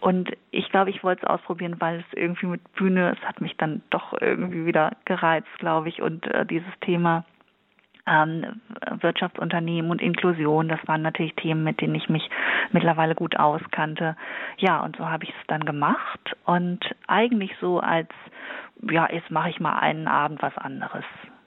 Und 0.01 0.30
ich 0.51 0.68
glaube, 0.70 0.90
ich 0.90 1.03
wollte 1.03 1.22
es 1.22 1.28
ausprobieren, 1.28 1.76
weil 1.78 2.01
es 2.01 2.18
irgendwie 2.18 2.47
mit 2.47 2.74
Bühne, 2.74 3.16
es 3.18 3.28
hat 3.28 3.40
mich 3.40 3.57
dann 3.57 3.82
doch 3.90 4.14
irgendwie 4.20 4.66
wieder 4.66 4.92
gereizt, 5.05 5.49
glaube 5.59 5.88
ich. 5.88 6.03
Und 6.03 6.26
äh, 6.26 6.44
dieses 6.47 6.72
Thema 6.80 7.24
ähm, 8.07 8.61
Wirtschaftsunternehmen 9.01 9.90
und 9.90 10.01
Inklusion. 10.01 10.68
Das 10.68 10.80
waren 10.86 11.03
natürlich 11.03 11.34
Themen, 11.34 11.64
mit 11.64 11.80
denen 11.80 11.94
ich 11.94 12.09
mich 12.09 12.28
mittlerweile 12.72 13.14
gut 13.14 13.36
auskannte. 13.36 14.16
Ja, 14.59 14.80
und 14.80 14.97
so 14.97 15.09
habe 15.09 15.24
ich 15.24 15.30
es 15.30 15.47
dann 15.49 15.64
gemacht 15.64 16.36
und 16.44 16.80
eigentlich 17.07 17.53
so 17.61 17.80
als, 17.80 18.09
ja, 18.90 19.09
jetzt 19.11 19.30
mache 19.30 19.51
ich 19.51 19.61
mal 19.61 19.78
einen 19.78 20.07
Abend 20.07 20.40
was 20.42 20.57
anderes. 20.57 21.05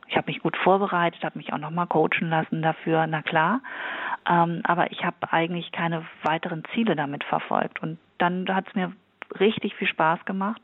Ich 0.07 0.17
habe 0.17 0.27
mich 0.27 0.39
gut 0.39 0.57
vorbereitet, 0.57 1.23
habe 1.23 1.37
mich 1.37 1.53
auch 1.53 1.59
noch 1.59 1.69
mal 1.69 1.85
coachen 1.85 2.29
lassen 2.29 2.61
dafür, 2.61 3.05
na 3.07 3.21
klar. 3.21 3.61
Ähm, 4.27 4.61
aber 4.63 4.91
ich 4.91 5.03
habe 5.03 5.31
eigentlich 5.31 5.71
keine 5.71 6.05
weiteren 6.23 6.63
Ziele 6.73 6.95
damit 6.95 7.23
verfolgt. 7.23 7.81
Und 7.81 7.97
dann 8.17 8.47
hat 8.53 8.67
es 8.67 8.75
mir 8.75 8.91
richtig 9.39 9.75
viel 9.75 9.87
Spaß 9.87 10.25
gemacht. 10.25 10.61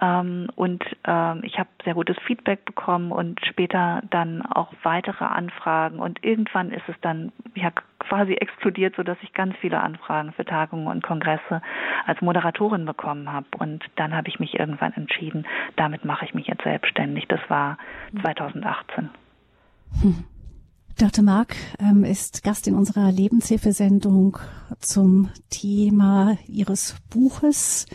Ähm, 0.00 0.48
und 0.56 0.84
ähm, 1.04 1.40
ich 1.42 1.58
habe 1.58 1.70
sehr 1.84 1.94
gutes 1.94 2.16
Feedback 2.26 2.64
bekommen 2.66 3.12
und 3.12 3.40
später 3.46 4.02
dann 4.10 4.42
auch 4.42 4.72
weitere 4.82 5.24
Anfragen. 5.24 5.98
Und 5.98 6.22
irgendwann 6.22 6.70
ist 6.70 6.86
es 6.88 6.96
dann 7.00 7.32
ja 7.54 7.70
quasi 7.98 8.34
explodiert, 8.34 8.94
sodass 8.96 9.16
ich 9.22 9.32
ganz 9.32 9.56
viele 9.56 9.80
Anfragen 9.80 10.32
für 10.32 10.44
Tagungen 10.44 10.86
und 10.86 11.02
Kongresse 11.02 11.62
als 12.04 12.20
Moderatorin 12.20 12.84
bekommen 12.84 13.32
habe. 13.32 13.46
Und 13.58 13.84
dann 13.96 14.14
habe 14.14 14.28
ich 14.28 14.38
mich 14.38 14.58
irgendwann 14.58 14.92
entschieden, 14.92 15.46
damit 15.76 16.04
mache 16.04 16.26
ich 16.26 16.34
mich 16.34 16.46
jetzt 16.46 16.64
selbstständig. 16.64 17.26
Das 17.28 17.40
war 17.48 17.78
2018. 18.20 19.08
Hm. 20.02 20.24
Dr. 20.98 21.22
Mark 21.22 21.54
ähm, 21.78 22.04
ist 22.04 22.42
Gast 22.42 22.66
in 22.66 22.74
unserer 22.74 23.12
Lebenshilfesendung 23.12 24.38
zum 24.80 25.30
Thema 25.50 26.38
Ihres 26.46 26.96
Buches 27.10 27.86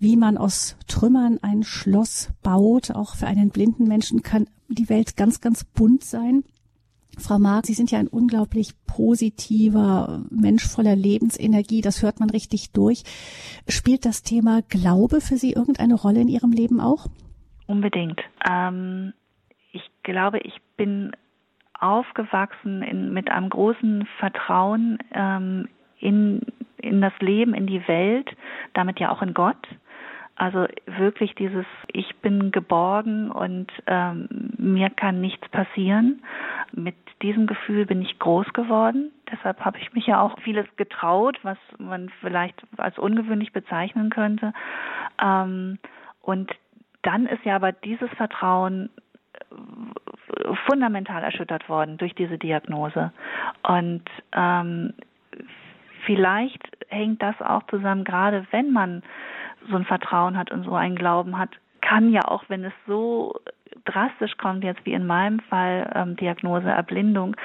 wie 0.00 0.16
man 0.16 0.38
aus 0.38 0.76
Trümmern 0.88 1.38
ein 1.42 1.62
Schloss 1.62 2.32
baut. 2.42 2.90
Auch 2.90 3.14
für 3.14 3.26
einen 3.26 3.50
blinden 3.50 3.86
Menschen 3.86 4.22
kann 4.22 4.46
die 4.68 4.88
Welt 4.88 5.16
ganz, 5.16 5.40
ganz 5.40 5.64
bunt 5.64 6.02
sein. 6.02 6.42
Frau 7.18 7.38
Mark, 7.38 7.66
Sie 7.66 7.74
sind 7.74 7.90
ja 7.90 7.98
ein 7.98 8.08
unglaublich 8.08 8.72
positiver 8.86 10.24
Mensch 10.30 10.66
voller 10.66 10.96
Lebensenergie. 10.96 11.82
Das 11.82 12.02
hört 12.02 12.18
man 12.18 12.30
richtig 12.30 12.72
durch. 12.72 13.02
Spielt 13.68 14.06
das 14.06 14.22
Thema 14.22 14.62
Glaube 14.62 15.20
für 15.20 15.36
Sie 15.36 15.52
irgendeine 15.52 15.96
Rolle 15.96 16.22
in 16.22 16.28
Ihrem 16.28 16.52
Leben 16.52 16.80
auch? 16.80 17.06
Unbedingt. 17.66 18.20
Ähm, 18.48 19.12
ich 19.72 19.82
glaube, 20.02 20.38
ich 20.38 20.54
bin 20.78 21.12
aufgewachsen 21.80 22.82
in, 22.82 23.12
mit 23.12 23.30
einem 23.30 23.50
großen 23.50 24.06
Vertrauen 24.18 24.98
ähm, 25.12 25.68
in, 25.98 26.40
in 26.78 27.00
das 27.00 27.12
Leben, 27.20 27.54
in 27.54 27.66
die 27.66 27.86
Welt, 27.88 28.30
damit 28.74 29.00
ja 29.00 29.10
auch 29.10 29.22
in 29.22 29.34
Gott. 29.34 29.68
Also 30.36 30.66
wirklich 30.86 31.34
dieses, 31.34 31.66
ich 31.88 32.16
bin 32.22 32.50
geborgen 32.50 33.30
und 33.30 33.70
ähm, 33.86 34.54
mir 34.56 34.88
kann 34.88 35.20
nichts 35.20 35.46
passieren. 35.50 36.22
Mit 36.72 36.94
diesem 37.20 37.46
Gefühl 37.46 37.84
bin 37.84 38.00
ich 38.00 38.18
groß 38.18 38.46
geworden. 38.54 39.12
Deshalb 39.30 39.62
habe 39.62 39.76
ich 39.76 39.92
mich 39.92 40.06
ja 40.06 40.22
auch 40.22 40.38
vieles 40.40 40.64
getraut, 40.76 41.38
was 41.42 41.58
man 41.76 42.08
vielleicht 42.22 42.62
als 42.78 42.98
ungewöhnlich 42.98 43.52
bezeichnen 43.52 44.08
könnte. 44.08 44.54
Ähm, 45.22 45.78
und 46.22 46.50
dann 47.02 47.26
ist 47.26 47.44
ja 47.44 47.56
aber 47.56 47.72
dieses 47.72 48.08
Vertrauen 48.16 48.88
fundamental 50.66 51.22
erschüttert 51.22 51.68
worden 51.68 51.96
durch 51.98 52.14
diese 52.14 52.38
Diagnose. 52.38 53.12
Und 53.62 54.04
ähm, 54.32 54.94
vielleicht 56.06 56.62
hängt 56.88 57.22
das 57.22 57.40
auch 57.40 57.62
zusammen, 57.64 58.04
gerade 58.04 58.46
wenn 58.50 58.72
man 58.72 59.02
so 59.68 59.76
ein 59.76 59.84
Vertrauen 59.84 60.36
hat 60.36 60.50
und 60.50 60.64
so 60.64 60.74
einen 60.74 60.96
Glauben 60.96 61.38
hat, 61.38 61.50
kann 61.80 62.10
ja 62.10 62.22
auch, 62.26 62.44
wenn 62.48 62.64
es 62.64 62.72
so 62.86 63.34
drastisch 63.84 64.36
kommt, 64.36 64.64
jetzt 64.64 64.84
wie 64.84 64.92
in 64.92 65.06
meinem 65.06 65.40
Fall 65.40 65.90
ähm, 65.94 66.16
Diagnose 66.16 66.68
Erblindung, 66.68 67.36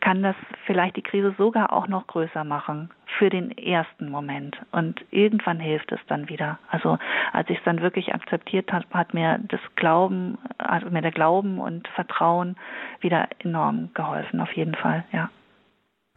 kann 0.00 0.22
das 0.22 0.36
vielleicht 0.66 0.96
die 0.96 1.02
Krise 1.02 1.34
sogar 1.38 1.72
auch 1.72 1.88
noch 1.88 2.06
größer 2.06 2.44
machen 2.44 2.90
für 3.18 3.30
den 3.30 3.56
ersten 3.56 4.10
Moment. 4.10 4.56
Und 4.72 5.04
irgendwann 5.10 5.60
hilft 5.60 5.92
es 5.92 6.00
dann 6.08 6.28
wieder. 6.28 6.58
Also 6.68 6.98
als 7.32 7.48
ich 7.50 7.58
es 7.58 7.64
dann 7.64 7.80
wirklich 7.80 8.14
akzeptiert 8.14 8.72
habe, 8.72 8.86
hat 8.92 9.14
mir 9.14 9.38
das 9.48 9.60
Glauben, 9.76 10.38
also 10.58 10.90
mir 10.90 11.02
der 11.02 11.12
Glauben 11.12 11.58
und 11.58 11.86
Vertrauen 11.88 12.56
wieder 13.00 13.28
enorm 13.38 13.90
geholfen, 13.94 14.40
auf 14.40 14.52
jeden 14.52 14.74
Fall, 14.74 15.04
ja. 15.12 15.30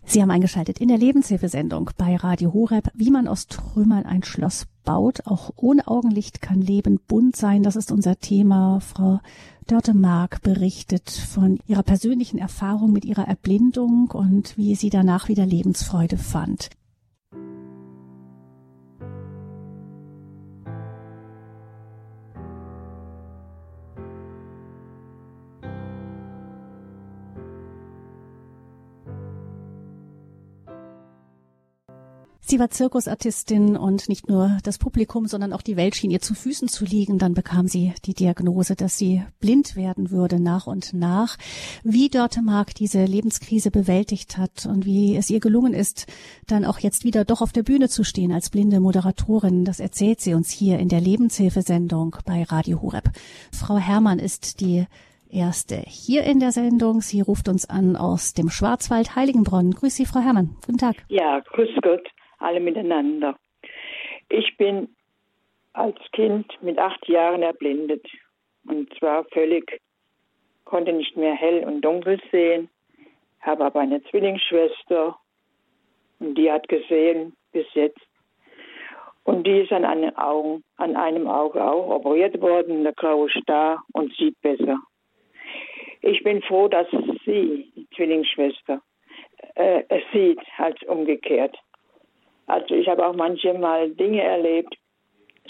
Sie 0.10 0.22
haben 0.22 0.32
eingeschaltet 0.32 0.80
in 0.80 0.88
der 0.88 0.98
Lebenshilfesendung 0.98 1.92
bei 1.98 2.16
Radio 2.16 2.54
Horeb, 2.54 2.90
wie 2.94 3.12
man 3.12 3.28
aus 3.28 3.48
Trümmern 3.48 4.06
ein 4.06 4.24
Schloss 4.24 4.66
baut. 4.86 5.28
Auch 5.28 5.52
ohne 5.58 5.86
Augenlicht 5.86 6.42
kann 6.42 6.62
Leben 6.62 7.02
bunt 7.10 7.36
sein. 7.36 7.62
Das 7.62 7.76
ist 7.76 7.92
unser 7.92 8.18
Thema. 8.18 8.80
Frau 8.80 9.20
Dörte 9.68 9.94
Mark 9.94 10.42
berichtet 10.44 11.10
von 11.10 11.60
ihrer 11.68 11.84
persönlichen 11.84 12.38
Erfahrung 12.38 12.94
mit 12.94 13.04
ihrer 13.04 13.28
Erblindung 13.28 14.10
und 14.12 14.58
wie 14.58 14.76
sie 14.76 14.90
danach 14.90 15.28
wieder 15.28 15.46
Lebensfreude 15.46 16.18
fand. 16.18 16.70
Sie 32.50 32.60
war 32.60 32.70
Zirkusartistin 32.70 33.76
und 33.76 34.08
nicht 34.08 34.30
nur 34.30 34.58
das 34.64 34.78
Publikum, 34.78 35.28
sondern 35.28 35.52
auch 35.52 35.62
die 35.62 35.76
Welt 35.76 35.98
schien 35.98 36.12
ihr 36.12 36.22
zu 36.22 36.34
Füßen 36.34 36.70
zu 36.70 36.86
liegen. 36.86 37.18
Dann 37.18 37.34
bekam 37.34 37.68
sie 37.68 37.94
die 38.06 38.14
Diagnose, 38.14 38.78
dass 38.78 38.98
sie 38.98 39.22
blind 39.42 39.76
werden 39.76 40.12
würde 40.12 40.40
nach 40.40 40.66
und 40.66 40.94
nach. 40.94 41.36
Wie 41.84 42.08
Dörte 42.08 42.42
Mark 42.42 42.74
diese 42.74 43.04
Lebenskrise 43.04 43.70
bewältigt 43.70 44.38
hat 44.38 44.66
und 44.66 44.86
wie 44.86 45.18
es 45.18 45.30
ihr 45.30 45.42
gelungen 45.42 45.74
ist, 45.74 46.08
dann 46.48 46.64
auch 46.64 46.80
jetzt 46.80 47.04
wieder 47.04 47.26
doch 47.26 47.42
auf 47.42 47.52
der 47.52 47.64
Bühne 47.64 47.90
zu 47.90 48.06
stehen 48.06 48.32
als 48.32 48.50
blinde 48.50 48.80
Moderatorin, 48.80 49.66
das 49.66 49.82
erzählt 49.82 50.22
sie 50.22 50.34
uns 50.34 50.50
hier 50.50 50.80
in 50.80 50.88
der 50.88 51.02
Lebenshilfesendung 51.02 52.16
bei 52.26 52.44
Radio 52.44 52.82
Horeb. 52.82 53.10
Frau 53.52 53.76
Herrmann 53.76 54.20
ist 54.20 54.62
die 54.62 54.86
erste 55.30 55.84
hier 55.86 56.24
in 56.24 56.40
der 56.40 56.54
Sendung. 56.54 57.02
Sie 57.02 57.20
ruft 57.20 57.50
uns 57.50 57.70
an 57.70 57.98
aus 57.98 58.34
dem 58.34 58.50
Schwarzwald 58.50 59.18
Heiligenbronn. 59.18 59.72
Grüß 59.72 59.94
Sie, 59.94 60.06
Frau 60.06 60.22
Herrmann. 60.22 60.56
Guten 60.66 60.78
Tag. 60.78 60.96
Ja, 61.10 61.42
grüß 61.42 61.68
Gott 61.82 62.08
alle 62.38 62.60
miteinander. 62.60 63.38
Ich 64.30 64.58
bin 64.58 64.96
als 65.74 65.98
Kind 66.12 66.62
mit 66.62 66.78
acht 66.78 67.08
Jahren 67.08 67.44
erblindet 67.44 68.06
und 68.68 68.94
zwar 68.98 69.26
völlig, 69.26 69.82
konnte 70.66 70.92
nicht 70.92 71.16
mehr 71.16 71.34
hell 71.34 71.64
und 71.64 71.82
dunkel 71.82 72.20
sehen, 72.32 72.70
habe 73.42 73.66
aber 73.66 73.80
eine 73.80 74.04
Zwillingsschwester 74.04 75.18
und 76.20 76.36
die 76.36 76.52
hat 76.52 76.68
gesehen 76.68 77.36
bis 77.52 77.66
jetzt. 77.74 78.00
Und 79.24 79.46
die 79.46 79.60
ist 79.60 79.74
an 79.74 79.84
einem, 79.84 80.16
Augen, 80.16 80.64
an 80.78 80.96
einem 80.96 81.28
Auge 81.28 81.64
auch 81.64 81.90
operiert 81.90 82.40
worden, 82.42 82.84
der 82.84 82.94
graue 82.94 83.30
Star 83.30 83.84
und 83.92 84.14
sieht 84.16 84.40
besser. 84.42 84.80
Ich 86.02 86.24
bin 86.24 86.42
froh, 86.42 86.70
dass 86.70 86.88
sie, 87.26 87.72
die 87.76 87.88
Zwillingsschwester, 87.96 88.82
äh, 89.56 89.84
es 89.90 90.04
sieht 90.14 90.40
als 90.58 90.82
umgekehrt. 90.84 91.58
Also 92.48 92.76
ich 92.76 92.88
habe 92.88 93.06
auch 93.06 93.16
manchmal 93.16 93.90
Dinge 93.92 94.24
erlebt, 94.24 94.76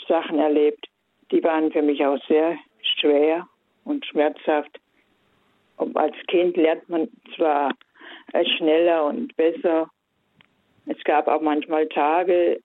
Sachen 0.07 0.39
erlebt, 0.39 0.87
die 1.31 1.43
waren 1.43 1.71
für 1.71 1.81
mich 1.81 2.03
auch 2.05 2.19
sehr 2.27 2.57
schwer 2.81 3.47
und 3.83 4.05
schmerzhaft. 4.05 4.79
Und 5.77 5.95
als 5.95 6.15
Kind 6.27 6.57
lernt 6.57 6.87
man 6.89 7.07
zwar 7.35 7.73
schneller 8.57 9.05
und 9.05 9.35
besser. 9.35 9.89
Es 10.85 11.01
gab 11.03 11.27
auch 11.27 11.41
manchmal 11.41 11.87
Tage, 11.87 12.59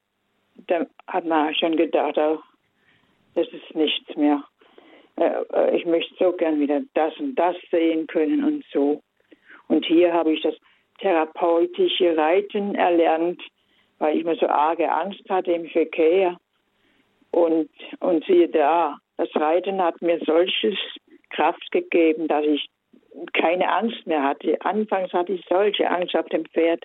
da 0.66 0.86
hat 1.06 1.24
man 1.24 1.54
schon 1.54 1.76
gedacht, 1.76 2.16
oh, 2.18 2.38
das 3.34 3.48
ist 3.48 3.74
nichts 3.74 4.14
mehr. 4.16 4.42
Äh, 5.16 5.42
äh, 5.52 5.76
ich 5.76 5.84
möchte 5.84 6.14
so 6.18 6.32
gern 6.32 6.60
wieder 6.60 6.80
das 6.94 7.16
und 7.18 7.34
das 7.34 7.56
sehen 7.70 8.06
können 8.06 8.44
und 8.44 8.64
so. 8.72 9.02
Und 9.68 9.84
hier 9.86 10.12
habe 10.12 10.32
ich 10.32 10.42
das 10.42 10.54
therapeutische 11.00 12.16
Reiten 12.16 12.74
erlernt, 12.74 13.42
weil 14.02 14.18
ich 14.18 14.24
mir 14.24 14.34
so 14.34 14.48
arge 14.48 14.90
Angst 14.90 15.22
hatte 15.30 15.52
im 15.52 15.68
Verkehr. 15.68 16.36
Und, 17.30 17.70
und 18.00 18.24
siehe 18.24 18.48
da, 18.48 18.98
das 19.16 19.28
Reiten 19.36 19.80
hat 19.80 20.02
mir 20.02 20.18
solches 20.26 20.76
Kraft 21.30 21.70
gegeben, 21.70 22.26
dass 22.26 22.44
ich 22.44 22.68
keine 23.32 23.72
Angst 23.72 24.04
mehr 24.04 24.24
hatte. 24.24 24.60
Anfangs 24.62 25.12
hatte 25.12 25.34
ich 25.34 25.44
solche 25.48 25.88
Angst 25.88 26.16
auf 26.16 26.26
dem 26.30 26.44
Pferd. 26.46 26.82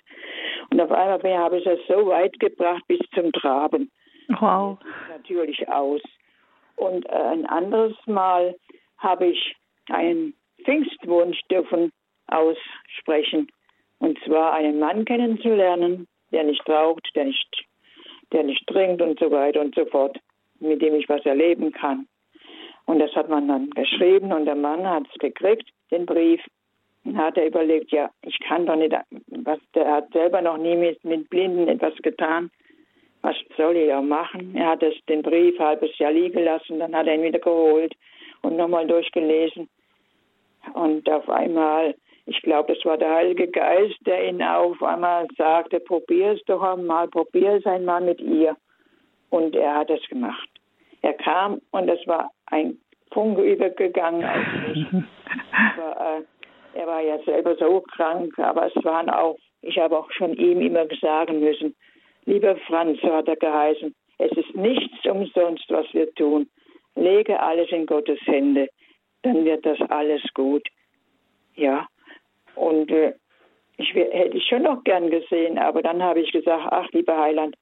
Und 0.70 0.80
auf 0.80 0.92
einmal 0.92 1.38
habe 1.38 1.58
ich 1.58 1.66
es 1.66 1.80
so 1.88 2.06
weit 2.06 2.38
gebracht 2.38 2.84
bis 2.86 3.00
zum 3.12 3.32
Traben. 3.32 3.90
Wow. 4.38 4.78
Natürlich 5.10 5.68
aus. 5.68 6.00
Und 6.76 7.04
äh, 7.06 7.14
ein 7.14 7.46
anderes 7.46 7.96
Mal 8.06 8.54
habe 8.98 9.26
ich 9.26 9.56
einen 9.90 10.34
Pfingstwunsch 10.64 11.40
dürfen 11.50 11.90
aussprechen. 12.28 13.50
Und 13.98 14.16
zwar 14.24 14.52
einen 14.52 14.78
Mann 14.78 15.04
kennenzulernen, 15.04 16.06
der 16.32 16.44
nicht 16.44 16.68
raucht, 16.68 17.08
der 17.14 17.24
nicht, 17.24 17.64
der 18.32 18.42
nicht 18.42 18.66
trinkt 18.66 19.02
und 19.02 19.18
so 19.18 19.30
weiter 19.30 19.60
und 19.60 19.74
so 19.74 19.84
fort, 19.86 20.18
mit 20.60 20.82
dem 20.82 20.94
ich 20.94 21.08
was 21.08 21.24
erleben 21.24 21.72
kann. 21.72 22.06
Und 22.86 23.00
das 23.00 23.14
hat 23.14 23.28
man 23.28 23.48
dann 23.48 23.70
geschrieben 23.70 24.32
und 24.32 24.46
der 24.46 24.54
Mann 24.54 24.86
hat 24.88 25.04
es 25.12 25.18
gekriegt, 25.18 25.68
den 25.90 26.06
Brief. 26.06 26.40
Und 27.04 27.16
hat 27.16 27.36
er 27.36 27.46
überlegt, 27.46 27.92
ja, 27.92 28.10
ich 28.22 28.38
kann 28.40 28.66
doch 28.66 28.76
nicht, 28.76 28.94
was, 29.28 29.58
der 29.74 29.90
hat 29.90 30.12
selber 30.12 30.42
noch 30.42 30.58
nie 30.58 30.76
mit, 30.76 31.02
mit 31.04 31.28
Blinden 31.30 31.68
etwas 31.68 31.94
getan. 31.96 32.50
Was 33.22 33.36
soll 33.56 33.76
ich 33.76 33.92
auch 33.92 34.02
machen? 34.02 34.54
Er 34.56 34.70
hat 34.70 34.82
es, 34.82 34.94
den 35.06 35.22
Brief 35.22 35.58
halbes 35.58 35.96
Jahr 35.98 36.12
liegen 36.12 36.44
lassen, 36.44 36.78
dann 36.78 36.94
hat 36.94 37.06
er 37.06 37.14
ihn 37.14 37.22
wieder 37.22 37.38
geholt 37.38 37.94
und 38.42 38.56
nochmal 38.56 38.86
durchgelesen. 38.86 39.68
Und 40.74 41.08
auf 41.10 41.28
einmal 41.28 41.94
ich 42.28 42.42
glaube, 42.42 42.74
es 42.74 42.84
war 42.84 42.98
der 42.98 43.10
Heilige 43.10 43.48
Geist, 43.48 43.96
der 44.06 44.28
ihn 44.28 44.42
auf 44.42 44.82
einmal 44.82 45.26
sagte, 45.38 45.80
probier 45.80 46.32
es 46.32 46.44
doch 46.44 46.62
einmal, 46.62 47.08
probier 47.08 47.54
es 47.54 47.64
einmal 47.64 48.02
mit 48.02 48.20
ihr. 48.20 48.54
Und 49.30 49.56
er 49.56 49.74
hat 49.76 49.90
es 49.90 50.06
gemacht. 50.08 50.48
Er 51.00 51.14
kam 51.14 51.62
und 51.70 51.88
es 51.88 52.06
war 52.06 52.30
ein 52.46 52.78
Funke 53.12 53.42
übergegangen 53.42 54.24
auf 54.24 54.46
mich. 54.68 54.86
aber, 55.52 56.18
äh, 56.18 56.78
er 56.78 56.86
war 56.86 57.00
ja 57.00 57.18
selber 57.24 57.56
so 57.56 57.80
krank, 57.80 58.38
aber 58.38 58.66
es 58.66 58.84
waren 58.84 59.08
auch, 59.08 59.38
ich 59.62 59.78
habe 59.78 59.98
auch 59.98 60.10
schon 60.12 60.34
ihm 60.34 60.60
immer 60.60 60.86
sagen 61.00 61.40
müssen, 61.40 61.74
lieber 62.26 62.56
Franz, 62.66 63.00
so 63.00 63.10
hat 63.10 63.28
er 63.28 63.36
geheißen, 63.36 63.94
es 64.18 64.32
ist 64.32 64.54
nichts 64.54 65.06
umsonst, 65.06 65.64
was 65.70 65.86
wir 65.94 66.12
tun. 66.14 66.46
Lege 66.94 67.40
alles 67.40 67.70
in 67.70 67.86
Gottes 67.86 68.20
Hände, 68.26 68.68
dann 69.22 69.46
wird 69.46 69.64
das 69.64 69.80
alles 69.88 70.22
gut. 70.34 70.66
Ja, 71.54 71.86
und 72.58 72.90
äh, 72.90 73.14
ich 73.76 73.94
hätte 73.94 74.36
ich 74.36 74.44
schon 74.46 74.62
noch 74.62 74.82
gern 74.84 75.10
gesehen, 75.10 75.58
aber 75.58 75.82
dann 75.82 76.02
habe 76.02 76.20
ich 76.20 76.32
gesagt, 76.32 76.66
ach 76.70 76.88
lieber 76.92 77.16
Heiland, 77.16 77.54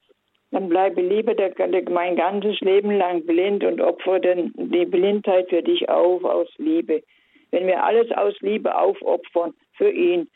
dann 0.51 0.69
bleibe 0.69 1.03
lieber 1.03 1.35
der, 1.35 1.51
der, 1.51 1.91
mein 1.91 2.17
ganzes 2.17 2.59
Leben 2.61 2.91
lang 2.91 3.27
blind 3.27 3.65
und 3.65 3.81
opfere 3.81 4.21
denn 4.21 4.53
die 4.57 4.87
Blindheit 4.87 5.49
für 5.51 5.63
dich 5.63 5.89
auf 5.89 6.25
aus 6.25 6.49
Liebe. 6.57 7.03
Wenn 7.51 7.67
wir 7.67 7.85
alles 7.85 8.11
aus 8.13 8.35
Liebe 8.41 8.77
aufopfern 8.77 9.55
für 9.73 9.91
ihn, 9.91 10.29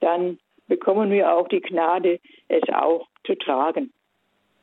dann 0.00 0.38
bekommen 0.68 1.10
wir 1.10 1.32
auch 1.34 1.48
die 1.48 1.60
Gnade, 1.60 2.20
es 2.48 2.62
auch 2.72 3.06
zu 3.24 3.34
tragen. 3.34 3.92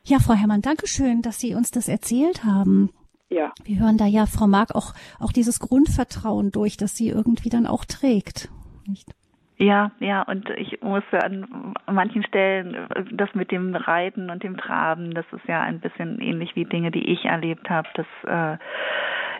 Ja, 0.06 0.20
Frau 0.20 0.34
Herrmann, 0.34 0.62
danke 0.62 0.88
schön, 0.88 1.22
dass 1.22 1.40
Sie 1.40 1.56
uns 1.56 1.72
das 1.72 1.88
erzählt 1.88 2.44
haben. 2.44 2.90
Ja. 3.30 3.52
Wir 3.64 3.80
hören 3.80 3.98
da 3.98 4.06
ja, 4.06 4.26
Frau 4.26 4.48
Mark, 4.48 4.76
auch, 4.76 4.94
auch 5.20 5.32
dieses 5.32 5.60
Grundvertrauen 5.60 6.52
durch, 6.52 6.78
das 6.78 6.96
sie 6.96 7.10
irgendwie 7.10 7.50
dann 7.50 7.66
auch 7.66 7.84
trägt. 7.84 8.50
Nicht? 8.88 9.10
Ja, 9.58 9.92
ja, 10.00 10.24
und 10.24 10.50
ich 10.52 10.82
muss 10.82 11.04
an 11.12 11.74
manchen 11.92 12.24
Stellen 12.24 12.88
das 13.12 13.34
mit 13.36 13.52
dem 13.52 13.76
Reiten 13.76 14.30
und 14.30 14.44
dem 14.44 14.58
Traben, 14.58 15.14
das 15.14 15.26
ist 15.32 15.48
ja 15.48 15.62
ein 15.62 15.80
bisschen 15.80 16.20
ähnlich 16.20 16.56
wie 16.56 16.66
Dinge, 16.66 16.90
die 16.92 17.12
ich 17.12 17.26
erlebt 17.26 17.70
habe, 17.70 17.88
dass 17.94 18.08
äh, 18.24 18.58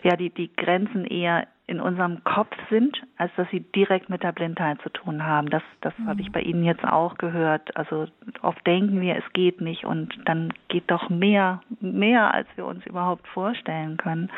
ja 0.06 0.16
die 0.16 0.30
die 0.30 0.54
Grenzen 0.54 1.04
eher 1.04 1.48
in 1.66 1.80
unserem 1.80 2.22
Kopf 2.24 2.54
sind, 2.68 3.00
als 3.16 3.32
dass 3.36 3.48
sie 3.50 3.60
direkt 3.60 4.10
mit 4.10 4.22
der 4.22 4.32
Blindheit 4.32 4.80
zu 4.82 4.90
tun 4.90 5.24
haben. 5.24 5.50
Das 5.50 5.62
das 5.80 5.98
mhm. 5.98 6.06
habe 6.06 6.20
ich 6.20 6.30
bei 6.30 6.40
Ihnen 6.40 6.62
jetzt 6.62 6.84
auch 6.84 7.18
gehört. 7.18 7.76
Also 7.76 8.06
oft 8.42 8.64
denken 8.66 9.00
wir, 9.00 9.16
es 9.16 9.32
geht 9.32 9.60
nicht 9.60 9.84
und 9.84 10.14
dann 10.26 10.52
geht 10.68 10.90
doch 10.90 11.10
mehr 11.10 11.60
mehr, 11.80 12.32
als 12.32 12.46
wir 12.54 12.66
uns 12.66 12.86
überhaupt 12.86 13.26
vorstellen 13.28 13.96
können. 13.96 14.30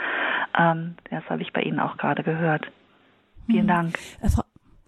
Ähm, 0.58 0.94
das 1.10 1.28
habe 1.28 1.42
ich 1.42 1.52
bei 1.52 1.62
Ihnen 1.62 1.80
auch 1.80 1.98
gerade 1.98 2.22
gehört. 2.22 2.66
Vielen 3.46 3.64
mhm. 3.64 3.68
Dank. 3.68 3.98
Äh, 4.22 4.28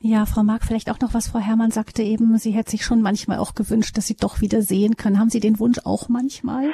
ja, 0.00 0.26
Frau 0.26 0.42
Mark, 0.42 0.62
vielleicht 0.64 0.90
auch 0.90 1.00
noch 1.00 1.14
was 1.14 1.28
Frau 1.28 1.40
Herrmann 1.40 1.70
sagte 1.70 2.02
eben, 2.02 2.36
sie 2.38 2.52
hätte 2.52 2.70
sich 2.70 2.84
schon 2.84 3.02
manchmal 3.02 3.38
auch 3.38 3.54
gewünscht, 3.54 3.96
dass 3.96 4.06
sie 4.06 4.16
doch 4.16 4.40
wieder 4.40 4.62
sehen 4.62 4.96
können. 4.96 5.18
Haben 5.18 5.30
Sie 5.30 5.40
den 5.40 5.58
Wunsch 5.58 5.78
auch 5.84 6.08
manchmal? 6.08 6.70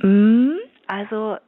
Mm, 0.00 0.52
also 0.86 1.38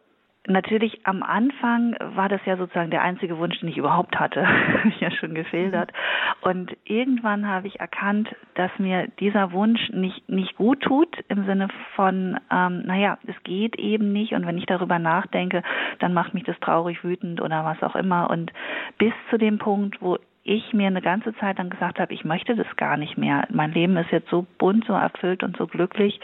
Natürlich 0.47 1.01
am 1.05 1.23
Anfang 1.23 1.95
war 2.01 2.31
das 2.31 2.41
ja 2.47 2.57
sozusagen 2.57 2.91
der 2.91 3.03
einzige 3.03 3.37
Wunsch, 3.37 3.61
den 3.61 3.69
ich 3.69 3.77
überhaupt 3.77 4.19
hatte, 4.19 4.41
ja 5.01 5.11
schon 5.11 5.35
geschildert. 5.35 5.93
Und 6.41 6.75
irgendwann 6.85 7.47
habe 7.47 7.69
ich 7.69 7.79
erkannt, 7.79 8.35
dass 8.55 8.71
mir 8.79 9.07
dieser 9.21 9.53
Wunsch 9.53 9.91
nicht 9.91 10.29
nicht 10.31 10.57
gut 10.57 10.81
tut 10.81 11.15
im 11.29 11.45
Sinne 11.45 11.69
von, 11.95 12.41
ähm, 12.51 12.83
naja, 12.87 13.19
es 13.27 13.37
geht 13.45 13.77
eben 13.77 14.13
nicht. 14.13 14.33
Und 14.33 14.47
wenn 14.47 14.57
ich 14.57 14.65
darüber 14.65 14.99
nachdenke, 14.99 15.63
dann 15.99 16.15
macht 16.15 16.33
mich 16.33 16.45
das 16.45 16.59
traurig, 16.61 17.05
wütend 17.05 17.43
oder 17.43 17.65
was 17.67 17.83
auch 17.83 17.95
immer. 17.95 18.31
Und 18.31 18.51
bis 18.97 19.13
zu 19.29 19.37
dem 19.37 19.59
Punkt, 19.59 20.01
wo 20.01 20.17
ich 20.51 20.73
mir 20.73 20.89
eine 20.89 21.01
ganze 21.01 21.33
Zeit 21.37 21.59
lang 21.59 21.71
gesagt 21.71 22.01
habe, 22.01 22.13
ich 22.13 22.25
möchte 22.25 22.57
das 22.57 22.67
gar 22.77 22.97
nicht 22.97 23.17
mehr. 23.17 23.47
Mein 23.51 23.73
Leben 23.73 23.97
ist 23.97 24.11
jetzt 24.11 24.31
so 24.31 24.45
bunt, 24.59 24.85
so 24.85 24.95
erfüllt 24.95 25.45
und 25.45 25.57
so 25.57 25.69
glücklich. 25.69 26.21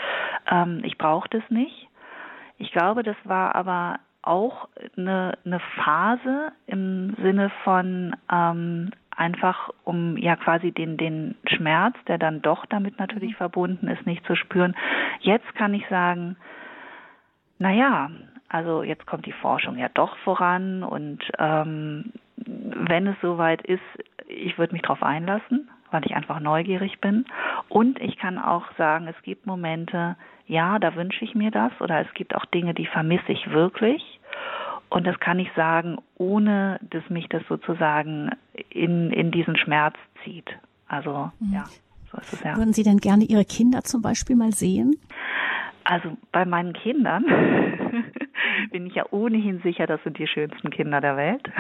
Ähm, 0.51 0.81
ich 0.83 0.99
brauche 0.99 1.29
das 1.29 1.43
nicht. 1.49 1.89
Ich 2.59 2.73
glaube, 2.73 3.05
das 3.05 3.17
war 3.23 3.55
aber 3.55 4.01
auch 4.23 4.69
eine, 4.97 5.39
eine 5.45 5.61
Phase 5.77 6.51
im 6.67 7.15
Sinne 7.23 7.53
von 7.63 8.17
ähm, 8.33 8.91
einfach, 9.17 9.71
um 9.85 10.17
ja 10.17 10.35
quasi 10.35 10.73
den, 10.73 10.97
den 10.97 11.37
Schmerz, 11.47 11.95
der 12.09 12.19
dann 12.19 12.43
doch 12.43 12.67
damit 12.67 12.99
natürlich 12.99 13.33
mhm. 13.33 13.37
verbunden 13.37 13.87
ist, 13.87 14.07
nicht 14.07 14.27
zu 14.27 14.35
spüren. 14.35 14.75
Jetzt 15.21 15.55
kann 15.55 15.73
ich 15.73 15.87
sagen, 15.89 16.37
naja, 17.61 18.11
also 18.49 18.83
jetzt 18.83 19.07
kommt 19.07 19.25
die 19.25 19.33
Forschung 19.33 19.79
ja 19.79 19.89
doch 19.89 20.17
voran 20.19 20.83
und 20.83 21.23
ähm, 21.39 22.13
wenn 22.37 23.07
es 23.07 23.17
soweit 23.21 23.63
ist, 23.63 23.81
ich 24.37 24.59
würde 24.59 24.73
mich 24.73 24.83
darauf 24.83 25.03
einlassen, 25.03 25.71
weil 25.91 26.05
ich 26.05 26.15
einfach 26.15 26.41
neugierig 26.41 27.01
bin. 27.01 27.25
Und 27.69 28.01
ich 28.01 28.19
kann 28.19 28.39
auch 28.39 28.65
sagen, 28.77 29.09
es 29.09 29.21
gibt 29.23 29.47
Momente, 29.47 30.17
ja, 30.47 30.79
da 30.79 30.95
wünsche 30.95 31.25
ich 31.25 31.35
mir 31.35 31.51
das 31.51 31.73
oder 31.81 32.01
es 32.01 32.13
gibt 32.15 32.35
auch 32.35 32.45
Dinge, 32.47 32.75
die 32.75 32.87
vermisse 32.87 33.33
ich 33.33 33.51
wirklich. 33.51 34.21
Und 34.89 35.07
das 35.07 35.19
kann 35.19 35.39
ich 35.39 35.51
sagen, 35.57 35.99
ohne 36.17 36.79
dass 36.91 37.09
mich 37.11 37.29
das 37.29 37.43
sozusagen 37.49 38.31
in, 38.71 39.11
in 39.11 39.31
diesen 39.33 39.57
Schmerz 39.57 39.97
zieht. 40.25 40.49
Also, 40.89 41.31
mhm. 41.41 41.55
ja, 41.55 41.65
so 42.13 42.19
ist 42.19 42.33
es 42.33 42.45
ja. 42.45 42.57
Würden 42.57 42.73
Sie 42.73 42.85
denn 42.85 42.99
gerne 42.99 43.25
Ihre 43.25 43.45
Kinder 43.45 43.83
zum 43.83 44.03
Beispiel 44.03 44.37
mal 44.37 44.53
sehen? 44.53 44.97
Also 45.83 46.17
bei 46.33 46.45
meinen 46.45 46.73
Kindern 46.73 47.25
bin 48.77 48.89
ich 48.89 48.95
ja 48.95 49.07
ohnehin 49.11 49.61
sicher, 49.63 49.87
das 49.87 50.03
sind 50.03 50.19
die 50.19 50.27
schönsten 50.27 50.69
Kinder 50.69 51.01
der 51.01 51.17
Welt. 51.17 51.51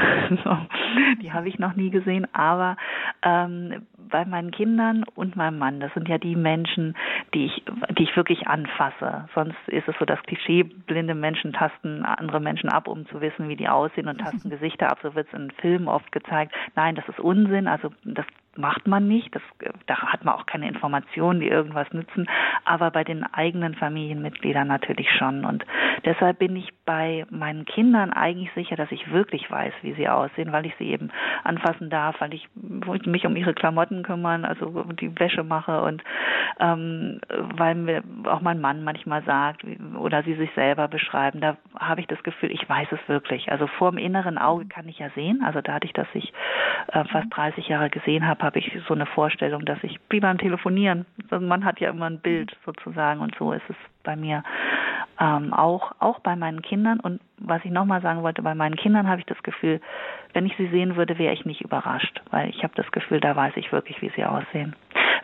die 1.22 1.32
habe 1.32 1.48
ich 1.48 1.58
noch 1.58 1.74
nie 1.74 1.88
gesehen, 1.88 2.26
aber 2.34 2.76
ähm, 3.22 3.86
bei 4.10 4.26
meinen 4.26 4.50
Kindern 4.50 5.02
und 5.14 5.34
meinem 5.34 5.56
Mann, 5.56 5.80
das 5.80 5.94
sind 5.94 6.08
ja 6.08 6.18
die 6.18 6.36
Menschen, 6.36 6.94
die 7.32 7.46
ich, 7.46 7.64
die 7.96 8.02
ich 8.02 8.14
wirklich 8.16 8.46
anfasse. 8.48 9.30
Sonst 9.34 9.56
ist 9.68 9.88
es 9.88 9.94
so, 9.98 10.04
dass 10.04 10.22
Klischee, 10.24 10.64
blinde 10.64 11.14
Menschen 11.14 11.54
tasten 11.54 12.04
andere 12.04 12.38
Menschen 12.38 12.68
ab, 12.68 12.86
um 12.86 13.06
zu 13.06 13.22
wissen, 13.22 13.48
wie 13.48 13.56
die 13.56 13.68
aussehen 13.68 14.08
und 14.08 14.18
tasten 14.18 14.50
Gesichter 14.56 14.90
ab. 14.90 14.98
So 15.02 15.14
wird 15.14 15.26
es 15.32 15.38
in 15.38 15.50
Filmen 15.52 15.88
oft 15.88 16.12
gezeigt. 16.12 16.52
Nein, 16.74 16.96
das 16.96 17.08
ist 17.08 17.18
Unsinn. 17.18 17.66
Also 17.66 17.88
das 18.04 18.26
macht 18.58 18.86
man 18.86 19.06
nicht. 19.08 19.34
Das, 19.34 19.42
da 19.86 19.98
hat 19.98 20.24
man 20.24 20.34
auch 20.34 20.46
keine 20.46 20.68
Informationen, 20.68 21.40
die 21.40 21.48
irgendwas 21.48 21.92
nützen. 21.92 22.26
Aber 22.64 22.90
bei 22.90 23.04
den 23.04 23.24
eigenen 23.24 23.74
Familienmitgliedern 23.74 24.66
natürlich 24.66 25.10
schon. 25.10 25.44
Und 25.44 25.64
deshalb 26.04 26.38
bin 26.38 26.56
ich 26.56 26.72
bei 26.84 27.26
meinen 27.30 27.64
Kindern 27.64 28.12
eigentlich 28.12 28.52
sicher, 28.54 28.76
dass 28.76 28.90
ich 28.92 29.10
wirklich 29.12 29.50
weiß, 29.50 29.72
wie 29.82 29.94
sie 29.94 30.08
aussehen, 30.08 30.52
weil 30.52 30.66
ich 30.66 30.74
sie 30.78 30.90
eben 30.90 31.10
anfassen 31.44 31.90
darf, 31.90 32.20
weil 32.20 32.34
ich 32.34 32.48
mich 32.54 33.26
um 33.26 33.36
ihre 33.36 33.54
Klamotten 33.54 34.02
kümmern, 34.02 34.44
also 34.44 34.84
die 35.00 35.18
Wäsche 35.18 35.42
mache 35.42 35.82
und 35.82 36.02
ähm, 36.60 37.20
weil 37.56 37.74
mir 37.74 38.02
auch 38.24 38.40
mein 38.40 38.60
Mann 38.60 38.84
manchmal 38.84 39.22
sagt 39.24 39.64
oder 39.98 40.22
sie 40.22 40.34
sich 40.34 40.50
selber 40.54 40.88
beschreiben, 40.88 41.40
da 41.40 41.56
habe 41.78 42.00
ich 42.00 42.06
das 42.06 42.22
Gefühl, 42.22 42.50
ich 42.50 42.68
weiß 42.68 42.88
es 42.92 43.08
wirklich. 43.08 43.50
Also 43.50 43.66
vor 43.66 43.90
dem 43.90 43.98
inneren 43.98 44.38
Auge 44.38 44.66
kann 44.66 44.88
ich 44.88 44.98
ja 44.98 45.10
sehen. 45.10 45.42
Also 45.44 45.60
dadurch, 45.60 45.92
dass 45.92 46.08
ich 46.14 46.32
äh, 46.92 47.04
fast 47.04 47.26
30 47.30 47.68
Jahre 47.68 47.90
gesehen 47.90 48.26
habe, 48.26 48.44
habe 48.46 48.58
ich 48.58 48.72
so 48.88 48.94
eine 48.94 49.06
Vorstellung, 49.06 49.64
dass 49.64 49.78
ich 49.82 49.98
wie 50.08 50.20
beim 50.20 50.38
Telefonieren, 50.38 51.04
also 51.30 51.44
man 51.44 51.64
hat 51.64 51.80
ja 51.80 51.90
immer 51.90 52.06
ein 52.06 52.20
Bild 52.20 52.56
sozusagen 52.64 53.20
und 53.20 53.34
so 53.38 53.52
ist 53.52 53.68
es 53.68 53.76
bei 54.02 54.16
mir 54.16 54.42
ähm, 55.20 55.52
auch 55.52 55.92
auch 55.98 56.20
bei 56.20 56.36
meinen 56.36 56.62
Kindern 56.62 57.00
und 57.00 57.20
was 57.38 57.64
ich 57.64 57.70
nochmal 57.70 58.00
sagen 58.00 58.22
wollte, 58.22 58.42
bei 58.42 58.54
meinen 58.54 58.76
Kindern 58.76 59.08
habe 59.08 59.20
ich 59.20 59.26
das 59.26 59.42
Gefühl, 59.42 59.80
wenn 60.32 60.46
ich 60.46 60.56
sie 60.56 60.68
sehen 60.68 60.96
würde, 60.96 61.18
wäre 61.18 61.34
ich 61.34 61.44
nicht 61.44 61.60
überrascht, 61.60 62.22
weil 62.30 62.48
ich 62.50 62.62
habe 62.62 62.74
das 62.76 62.90
Gefühl, 62.92 63.20
da 63.20 63.34
weiß 63.34 63.54
ich 63.56 63.72
wirklich, 63.72 64.00
wie 64.00 64.10
sie 64.16 64.24
aussehen. 64.24 64.74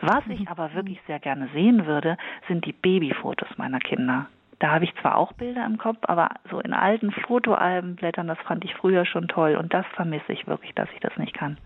Was 0.01 0.25
ich 0.27 0.49
aber 0.49 0.73
wirklich 0.73 0.99
sehr 1.07 1.19
gerne 1.19 1.47
sehen 1.53 1.85
würde, 1.85 2.17
sind 2.47 2.65
die 2.65 2.73
Babyfotos 2.73 3.47
meiner 3.57 3.79
Kinder. 3.79 4.27
Da 4.59 4.71
habe 4.71 4.85
ich 4.85 4.95
zwar 4.95 5.17
auch 5.17 5.33
Bilder 5.33 5.65
im 5.65 5.77
Kopf, 5.77 5.97
aber 6.03 6.29
so 6.49 6.59
in 6.59 6.73
alten 6.73 7.11
Fotoalben 7.11 7.95
blättern, 7.95 8.27
das 8.27 8.39
fand 8.39 8.63
ich 8.65 8.73
früher 8.75 9.05
schon 9.05 9.27
toll 9.27 9.55
und 9.55 9.73
das 9.73 9.85
vermisse 9.95 10.33
ich 10.33 10.47
wirklich, 10.47 10.73
dass 10.73 10.89
ich 10.93 10.99
das 10.99 11.15
nicht 11.17 11.33
kann. 11.33 11.57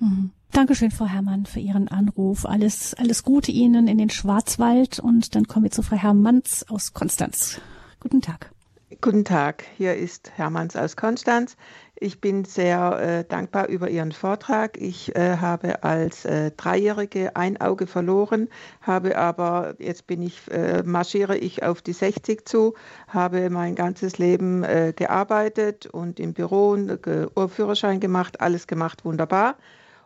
Mhm. 0.00 0.30
Dankeschön, 0.52 0.92
Frau 0.92 1.06
Herrmann, 1.06 1.46
für 1.46 1.58
Ihren 1.58 1.88
Anruf. 1.88 2.46
Alles, 2.46 2.94
alles 2.94 3.24
Gute 3.24 3.50
Ihnen 3.50 3.88
in 3.88 3.98
den 3.98 4.10
Schwarzwald 4.10 5.00
und 5.00 5.34
dann 5.34 5.48
kommen 5.48 5.64
wir 5.64 5.72
zu 5.72 5.82
Frau 5.82 5.96
Hermanns 5.96 6.68
aus 6.68 6.94
Konstanz. 6.94 7.60
Guten 7.98 8.22
Tag. 8.22 8.52
Guten 9.00 9.24
Tag, 9.24 9.64
hier 9.76 9.96
ist 9.96 10.30
Hermanns 10.36 10.76
aus 10.76 10.94
Konstanz. 10.94 11.56
Ich 11.96 12.20
bin 12.20 12.44
sehr 12.44 13.00
äh, 13.00 13.24
dankbar 13.24 13.68
über 13.68 13.88
Ihren 13.90 14.12
Vortrag. 14.12 14.76
Ich 14.80 15.14
äh, 15.16 15.38
habe 15.38 15.82
als 15.82 16.24
äh, 16.24 16.52
Dreijährige 16.52 17.34
ein 17.34 17.60
Auge 17.60 17.86
verloren, 17.86 18.48
habe 18.80 19.18
aber, 19.18 19.74
jetzt 19.78 20.06
bin 20.06 20.22
ich, 20.22 20.50
äh, 20.50 20.82
marschiere 20.84 21.36
ich 21.36 21.62
auf 21.62 21.82
die 21.82 21.92
60 21.92 22.46
zu, 22.46 22.74
habe 23.08 23.50
mein 23.50 23.74
ganzes 23.74 24.18
Leben 24.18 24.62
äh, 24.64 24.92
gearbeitet 24.94 25.86
und 25.86 26.20
im 26.20 26.32
Büro 26.32 26.76
äh, 26.76 27.48
Führerschein 27.48 28.00
gemacht, 28.00 28.40
alles 28.40 28.66
gemacht, 28.66 29.04
wunderbar. 29.04 29.56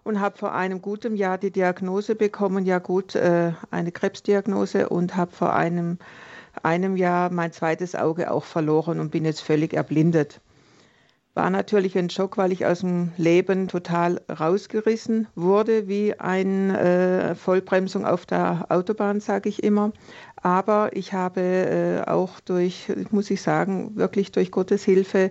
Und 0.04 0.20
habe 0.20 0.38
vor 0.38 0.54
einem 0.54 0.80
guten 0.80 1.16
Jahr 1.16 1.38
die 1.38 1.50
Diagnose 1.50 2.14
bekommen, 2.14 2.64
ja 2.64 2.78
gut, 2.78 3.14
eine 3.14 3.92
Krebsdiagnose 3.92 4.88
und 4.88 5.16
habe 5.16 5.32
vor 5.32 5.54
einem 5.54 5.98
einem 6.64 6.96
Jahr 6.96 7.30
mein 7.30 7.52
zweites 7.52 7.94
Auge 7.94 8.30
auch 8.30 8.44
verloren 8.44 9.00
und 9.00 9.10
bin 9.10 9.24
jetzt 9.24 9.40
völlig 9.40 9.74
erblindet. 9.74 10.40
War 11.34 11.50
natürlich 11.50 11.96
ein 11.96 12.10
Schock, 12.10 12.36
weil 12.36 12.50
ich 12.50 12.66
aus 12.66 12.80
dem 12.80 13.12
Leben 13.16 13.68
total 13.68 14.20
rausgerissen 14.28 15.28
wurde, 15.36 15.86
wie 15.86 16.18
eine 16.18 16.80
äh, 16.80 17.34
Vollbremsung 17.36 18.04
auf 18.04 18.26
der 18.26 18.66
Autobahn, 18.70 19.20
sage 19.20 19.48
ich 19.48 19.62
immer. 19.62 19.92
Aber 20.42 20.90
ich 20.94 21.12
habe 21.12 21.40
äh, 21.40 22.10
auch 22.10 22.40
durch, 22.40 22.92
muss 23.10 23.30
ich 23.30 23.40
sagen, 23.40 23.94
wirklich 23.94 24.32
durch 24.32 24.50
Gottes 24.50 24.82
Hilfe 24.82 25.30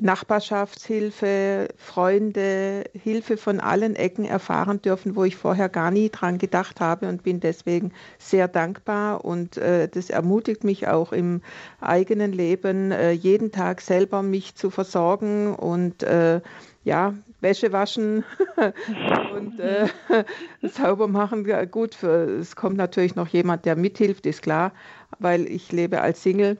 Nachbarschaftshilfe, 0.00 1.68
Freunde, 1.76 2.84
Hilfe 2.94 3.36
von 3.36 3.60
allen 3.60 3.96
Ecken 3.96 4.24
erfahren 4.24 4.80
dürfen, 4.80 5.14
wo 5.14 5.24
ich 5.24 5.36
vorher 5.36 5.68
gar 5.68 5.90
nie 5.90 6.08
dran 6.10 6.38
gedacht 6.38 6.80
habe 6.80 7.08
und 7.08 7.22
bin 7.22 7.40
deswegen 7.40 7.92
sehr 8.18 8.48
dankbar 8.48 9.24
und 9.24 9.58
äh, 9.58 9.88
das 9.88 10.10
ermutigt 10.10 10.64
mich 10.64 10.88
auch 10.88 11.12
im 11.12 11.42
eigenen 11.80 12.32
Leben, 12.32 12.92
äh, 12.92 13.12
jeden 13.12 13.52
Tag 13.52 13.80
selber 13.80 14.22
mich 14.22 14.54
zu 14.54 14.70
versorgen 14.70 15.54
und 15.54 16.02
äh, 16.02 16.40
ja, 16.82 17.14
Wäsche 17.40 17.72
waschen 17.72 18.24
und 19.36 19.60
äh, 19.60 19.86
sauber 20.62 21.08
machen. 21.08 21.46
Gut, 21.70 21.94
für, 21.94 22.38
es 22.38 22.56
kommt 22.56 22.76
natürlich 22.76 23.14
noch 23.14 23.28
jemand, 23.28 23.64
der 23.64 23.76
mithilft, 23.76 24.26
ist 24.26 24.42
klar, 24.42 24.72
weil 25.18 25.46
ich 25.46 25.72
lebe 25.72 26.00
als 26.00 26.22
Single 26.22 26.58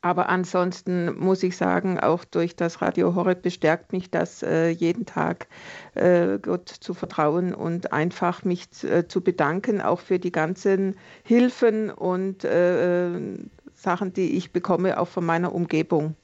aber 0.00 0.28
ansonsten 0.28 1.18
muss 1.18 1.42
ich 1.42 1.56
sagen, 1.56 1.98
auch 1.98 2.24
durch 2.24 2.56
das 2.56 2.82
Radio 2.82 3.14
Horeb 3.14 3.42
bestärkt 3.42 3.92
mich 3.92 4.10
das 4.10 4.42
äh, 4.42 4.68
jeden 4.68 5.06
Tag 5.06 5.46
äh, 5.94 6.38
Gott 6.38 6.68
zu 6.68 6.94
vertrauen 6.94 7.54
und 7.54 7.92
einfach 7.92 8.44
mich 8.44 8.68
äh, 8.84 9.08
zu 9.08 9.22
bedanken, 9.22 9.80
auch 9.80 10.00
für 10.00 10.18
die 10.18 10.32
ganzen 10.32 10.96
Hilfen 11.24 11.90
und 11.90 12.44
äh, 12.44 13.38
Sachen, 13.72 14.12
die 14.12 14.36
ich 14.36 14.52
bekomme, 14.52 14.98
auch 14.98 15.08
von 15.08 15.26
meiner 15.26 15.54
Umgebung. 15.54 16.16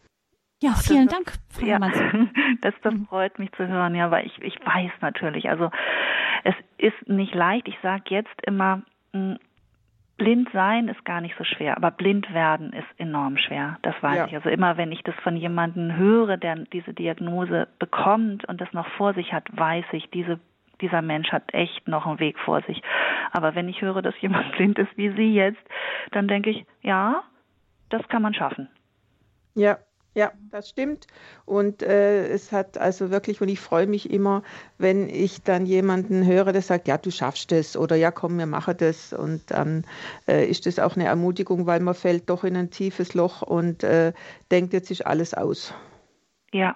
Ja, 0.61 0.73
vielen 0.73 1.07
Dank, 1.07 1.35
Frau 1.51 1.67
ja, 1.67 1.79
das, 2.63 2.75
das 2.83 2.95
freut 3.09 3.39
mich 3.39 3.53
zu 3.53 3.67
hören, 3.67 3.95
ja, 3.95 4.11
weil 4.11 4.27
ich, 4.27 4.39
ich 4.43 4.57
weiß 4.65 4.91
natürlich, 5.01 5.49
also 5.49 5.71
es 6.45 6.55
ist 6.79 7.09
nicht 7.09 7.35
leicht. 7.35 7.69
Ich 7.69 7.77
sage 7.83 8.03
jetzt 8.09 8.35
immer, 8.45 8.83
hm, 9.13 9.39
blind 10.19 10.49
sein 10.53 10.89
ist 10.89 11.05
gar 11.05 11.21
nicht 11.21 11.37
so 11.39 11.45
schwer, 11.45 11.77
aber 11.77 11.91
blind 11.91 12.33
werden 12.35 12.73
ist 12.73 12.87
enorm 12.99 13.39
schwer. 13.39 13.79
Das 13.83 13.95
weiß 14.03 14.17
ja. 14.17 14.27
ich. 14.27 14.35
Also 14.35 14.51
immer, 14.51 14.77
wenn 14.77 14.93
ich 14.93 15.03
das 15.03 15.15
von 15.23 15.37
jemandem 15.37 15.97
höre, 15.97 16.37
der 16.37 16.57
diese 16.57 16.93
Diagnose 16.93 17.69
bekommt 17.79 18.45
und 18.45 18.61
das 18.61 18.73
noch 18.73 18.87
vor 18.97 19.15
sich 19.15 19.33
hat, 19.33 19.45
weiß 19.57 19.87
ich, 19.93 20.11
diese, 20.11 20.39
dieser 20.81 21.01
Mensch 21.01 21.33
hat 21.33 21.55
echt 21.55 21.89
noch 21.89 22.07
einen 22.07 22.19
Weg 22.19 22.39
vor 22.41 22.61
sich. 22.63 22.83
Aber 23.31 23.55
wenn 23.55 23.69
ich 23.69 23.81
höre, 23.81 24.03
dass 24.03 24.15
jemand 24.21 24.53
blind 24.53 24.79
ist 24.79 24.95
wie 24.97 25.11
Sie 25.11 25.33
jetzt, 25.33 25.63
dann 26.11 26.29
denke 26.29 26.51
ich, 26.51 26.67
ja, 26.83 27.23
das 27.89 28.07
kann 28.09 28.23
man 28.23 28.35
schaffen. 28.35 28.69
Ja, 29.55 29.79
ja, 30.19 30.33
das 30.51 30.69
stimmt. 30.69 31.07
Und 31.45 31.81
äh, 31.81 32.27
es 32.27 32.51
hat 32.51 32.77
also 32.77 33.11
wirklich, 33.11 33.41
und 33.41 33.49
ich 33.49 33.61
freue 33.61 33.87
mich 33.87 34.11
immer, 34.11 34.43
wenn 34.77 35.09
ich 35.09 35.45
dann 35.45 35.65
jemanden 35.65 36.27
höre, 36.27 36.53
der 36.53 36.63
sagt, 36.63 36.89
ja, 36.89 36.99
du 36.99 37.13
schaffst 37.13 37.53
es 37.53 37.77
oder 37.77 37.95
ja, 37.95 38.11
komm, 38.11 38.37
wir 38.37 38.47
machen 38.47 38.75
das. 38.79 39.13
Und 39.13 39.49
dann 39.53 39.85
äh, 40.27 40.45
ist 40.45 40.67
das 40.67 40.81
auch 40.81 40.97
eine 40.97 41.05
Ermutigung, 41.05 41.67
weil 41.67 41.79
man 41.79 41.95
fällt 41.95 42.29
doch 42.29 42.43
in 42.43 42.57
ein 42.57 42.71
tiefes 42.71 43.15
Loch 43.15 43.43
und 43.43 43.85
äh, 43.85 44.13
denkt, 44.51 44.73
jetzt 44.73 44.91
ist 44.91 45.07
alles 45.07 45.35
aus. 45.35 45.73
Ja, 46.53 46.75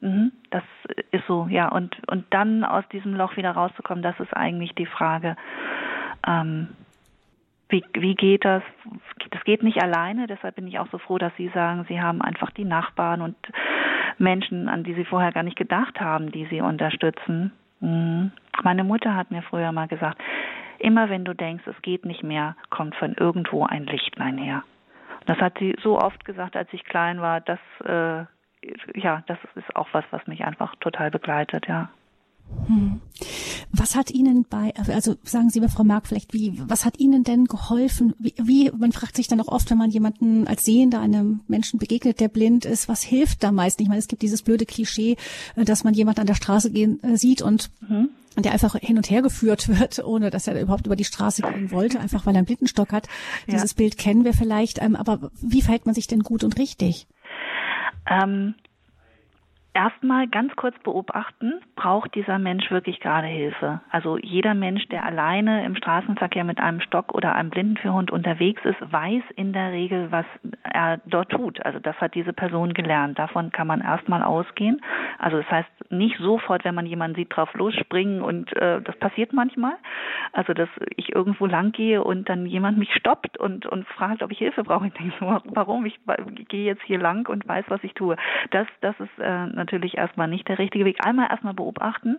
mhm. 0.00 0.30
das 0.50 0.62
ist 1.10 1.24
so, 1.26 1.48
ja. 1.50 1.68
Und, 1.72 1.96
und 2.08 2.26
dann 2.30 2.62
aus 2.62 2.84
diesem 2.92 3.14
Loch 3.14 3.36
wieder 3.36 3.50
rauszukommen, 3.50 4.04
das 4.04 4.20
ist 4.20 4.32
eigentlich 4.34 4.72
die 4.76 4.86
Frage. 4.86 5.36
Ähm, 6.24 6.68
wie, 7.74 7.84
wie 7.94 8.14
geht 8.14 8.44
das? 8.44 8.62
Das 9.30 9.42
geht 9.42 9.64
nicht 9.64 9.82
alleine, 9.82 10.28
deshalb 10.28 10.54
bin 10.54 10.68
ich 10.68 10.78
auch 10.78 10.86
so 10.92 10.98
froh, 10.98 11.18
dass 11.18 11.34
Sie 11.36 11.48
sagen, 11.48 11.84
Sie 11.88 12.00
haben 12.00 12.22
einfach 12.22 12.50
die 12.52 12.64
Nachbarn 12.64 13.20
und 13.20 13.36
Menschen, 14.16 14.68
an 14.68 14.84
die 14.84 14.94
Sie 14.94 15.04
vorher 15.04 15.32
gar 15.32 15.42
nicht 15.42 15.56
gedacht 15.56 16.00
haben, 16.00 16.30
die 16.30 16.46
Sie 16.46 16.60
unterstützen. 16.60 17.52
Mhm. 17.80 18.30
Meine 18.62 18.84
Mutter 18.84 19.16
hat 19.16 19.32
mir 19.32 19.42
früher 19.42 19.72
mal 19.72 19.88
gesagt, 19.88 20.22
immer 20.78 21.10
wenn 21.10 21.24
du 21.24 21.34
denkst, 21.34 21.64
es 21.66 21.82
geht 21.82 22.04
nicht 22.04 22.22
mehr, 22.22 22.56
kommt 22.70 22.94
von 22.94 23.14
irgendwo 23.14 23.64
ein 23.64 23.86
Lichtlein 23.86 24.38
her. 24.38 24.62
Das 25.26 25.38
hat 25.38 25.58
sie 25.58 25.74
so 25.82 25.98
oft 25.98 26.24
gesagt, 26.24 26.54
als 26.54 26.72
ich 26.72 26.84
klein 26.84 27.20
war, 27.20 27.40
dass 27.40 27.58
äh, 27.84 28.24
ja, 28.94 29.22
das 29.26 29.38
ist 29.56 29.74
auch 29.74 29.88
was, 29.92 30.04
was 30.10 30.26
mich 30.26 30.44
einfach 30.44 30.74
total 30.76 31.10
begleitet, 31.10 31.66
ja. 31.66 31.88
Hm. 32.66 33.00
Was 33.72 33.96
hat 33.96 34.10
Ihnen 34.10 34.44
bei, 34.48 34.72
also 34.76 35.16
sagen 35.24 35.50
Sie 35.50 35.60
mir, 35.60 35.68
Frau 35.68 35.84
Merck, 35.84 36.06
vielleicht, 36.06 36.32
wie, 36.32 36.60
was 36.66 36.84
hat 36.84 36.98
Ihnen 36.98 37.24
denn 37.24 37.44
geholfen? 37.46 38.14
Wie, 38.18 38.34
wie, 38.42 38.70
man 38.70 38.92
fragt 38.92 39.16
sich 39.16 39.28
dann 39.28 39.40
auch 39.40 39.48
oft, 39.48 39.70
wenn 39.70 39.78
man 39.78 39.90
jemanden 39.90 40.46
als 40.46 40.64
Sehender 40.64 41.00
einem 41.00 41.40
Menschen 41.48 41.78
begegnet, 41.78 42.20
der 42.20 42.28
blind 42.28 42.64
ist, 42.64 42.88
was 42.88 43.02
hilft 43.02 43.42
da 43.42 43.52
meist? 43.52 43.80
Ich 43.80 43.88
meine, 43.88 43.98
es 43.98 44.08
gibt 44.08 44.22
dieses 44.22 44.42
blöde 44.42 44.66
Klischee, 44.66 45.16
dass 45.56 45.84
man 45.84 45.94
jemand 45.94 46.18
an 46.18 46.26
der 46.26 46.34
Straße 46.34 46.70
gehen 46.70 47.02
äh, 47.02 47.16
sieht 47.16 47.42
und 47.42 47.70
mhm. 47.88 48.10
der 48.36 48.52
einfach 48.52 48.76
hin 48.76 48.96
und 48.96 49.10
her 49.10 49.22
geführt 49.22 49.68
wird, 49.80 50.04
ohne 50.04 50.30
dass 50.30 50.46
er 50.46 50.60
überhaupt 50.60 50.86
über 50.86 50.96
die 50.96 51.04
Straße 51.04 51.42
gehen 51.42 51.70
wollte, 51.70 52.00
einfach 52.00 52.26
weil 52.26 52.34
er 52.34 52.38
einen 52.38 52.46
Blindenstock 52.46 52.92
hat. 52.92 53.08
Ja. 53.46 53.54
Dieses 53.54 53.74
Bild 53.74 53.98
kennen 53.98 54.24
wir 54.24 54.34
vielleicht, 54.34 54.80
ähm, 54.80 54.96
aber 54.96 55.30
wie 55.40 55.62
verhält 55.62 55.86
man 55.86 55.94
sich 55.94 56.06
denn 56.06 56.20
gut 56.20 56.44
und 56.44 56.58
richtig? 56.58 57.06
Ähm 58.08 58.54
erstmal 59.74 60.28
ganz 60.28 60.54
kurz 60.56 60.78
beobachten, 60.78 61.60
braucht 61.74 62.14
dieser 62.14 62.38
Mensch 62.38 62.70
wirklich 62.70 63.00
gerade 63.00 63.26
Hilfe? 63.26 63.80
Also 63.90 64.16
jeder 64.18 64.54
Mensch, 64.54 64.86
der 64.88 65.04
alleine 65.04 65.64
im 65.64 65.74
Straßenverkehr 65.74 66.44
mit 66.44 66.60
einem 66.60 66.80
Stock 66.80 67.12
oder 67.12 67.34
einem 67.34 67.50
Blindenführhund 67.50 68.10
unterwegs 68.10 68.64
ist, 68.64 68.80
weiß 68.80 69.22
in 69.36 69.52
der 69.52 69.72
Regel, 69.72 70.10
was 70.12 70.26
er 70.62 71.00
dort 71.06 71.30
tut. 71.30 71.64
Also 71.64 71.80
das 71.80 71.96
hat 72.00 72.14
diese 72.14 72.32
Person 72.32 72.72
gelernt. 72.72 73.18
Davon 73.18 73.50
kann 73.50 73.66
man 73.66 73.80
erstmal 73.80 74.22
ausgehen. 74.22 74.80
Also 75.18 75.38
das 75.38 75.50
heißt 75.50 75.90
nicht 75.90 76.18
sofort, 76.18 76.64
wenn 76.64 76.74
man 76.74 76.86
jemanden 76.86 77.16
sieht, 77.16 77.34
drauf 77.34 77.52
losspringen 77.54 78.22
und 78.22 78.56
äh, 78.56 78.80
das 78.80 78.96
passiert 78.96 79.32
manchmal. 79.32 79.74
Also 80.32 80.54
dass 80.54 80.68
ich 80.96 81.14
irgendwo 81.14 81.46
lang 81.46 81.72
gehe 81.72 82.02
und 82.02 82.28
dann 82.28 82.46
jemand 82.46 82.78
mich 82.78 82.94
stoppt 82.94 83.38
und 83.38 83.66
und 83.66 83.86
fragt, 83.88 84.22
ob 84.22 84.30
ich 84.30 84.38
Hilfe 84.38 84.62
brauche. 84.62 84.86
Ich 84.86 84.94
denke, 84.94 85.14
warum? 85.46 85.84
Ich, 85.86 85.98
ich 86.38 86.48
gehe 86.48 86.64
jetzt 86.64 86.82
hier 86.82 86.98
lang 86.98 87.28
und 87.28 87.46
weiß, 87.46 87.64
was 87.68 87.82
ich 87.82 87.94
tue. 87.94 88.16
Das 88.50 88.66
das 88.80 88.94
ist 89.00 89.18
äh, 89.18 89.46
natürlich 89.64 89.96
erstmal 89.96 90.28
nicht 90.28 90.48
der 90.48 90.58
richtige 90.58 90.84
Weg. 90.84 91.04
Einmal 91.04 91.30
erstmal 91.30 91.54
beobachten 91.54 92.18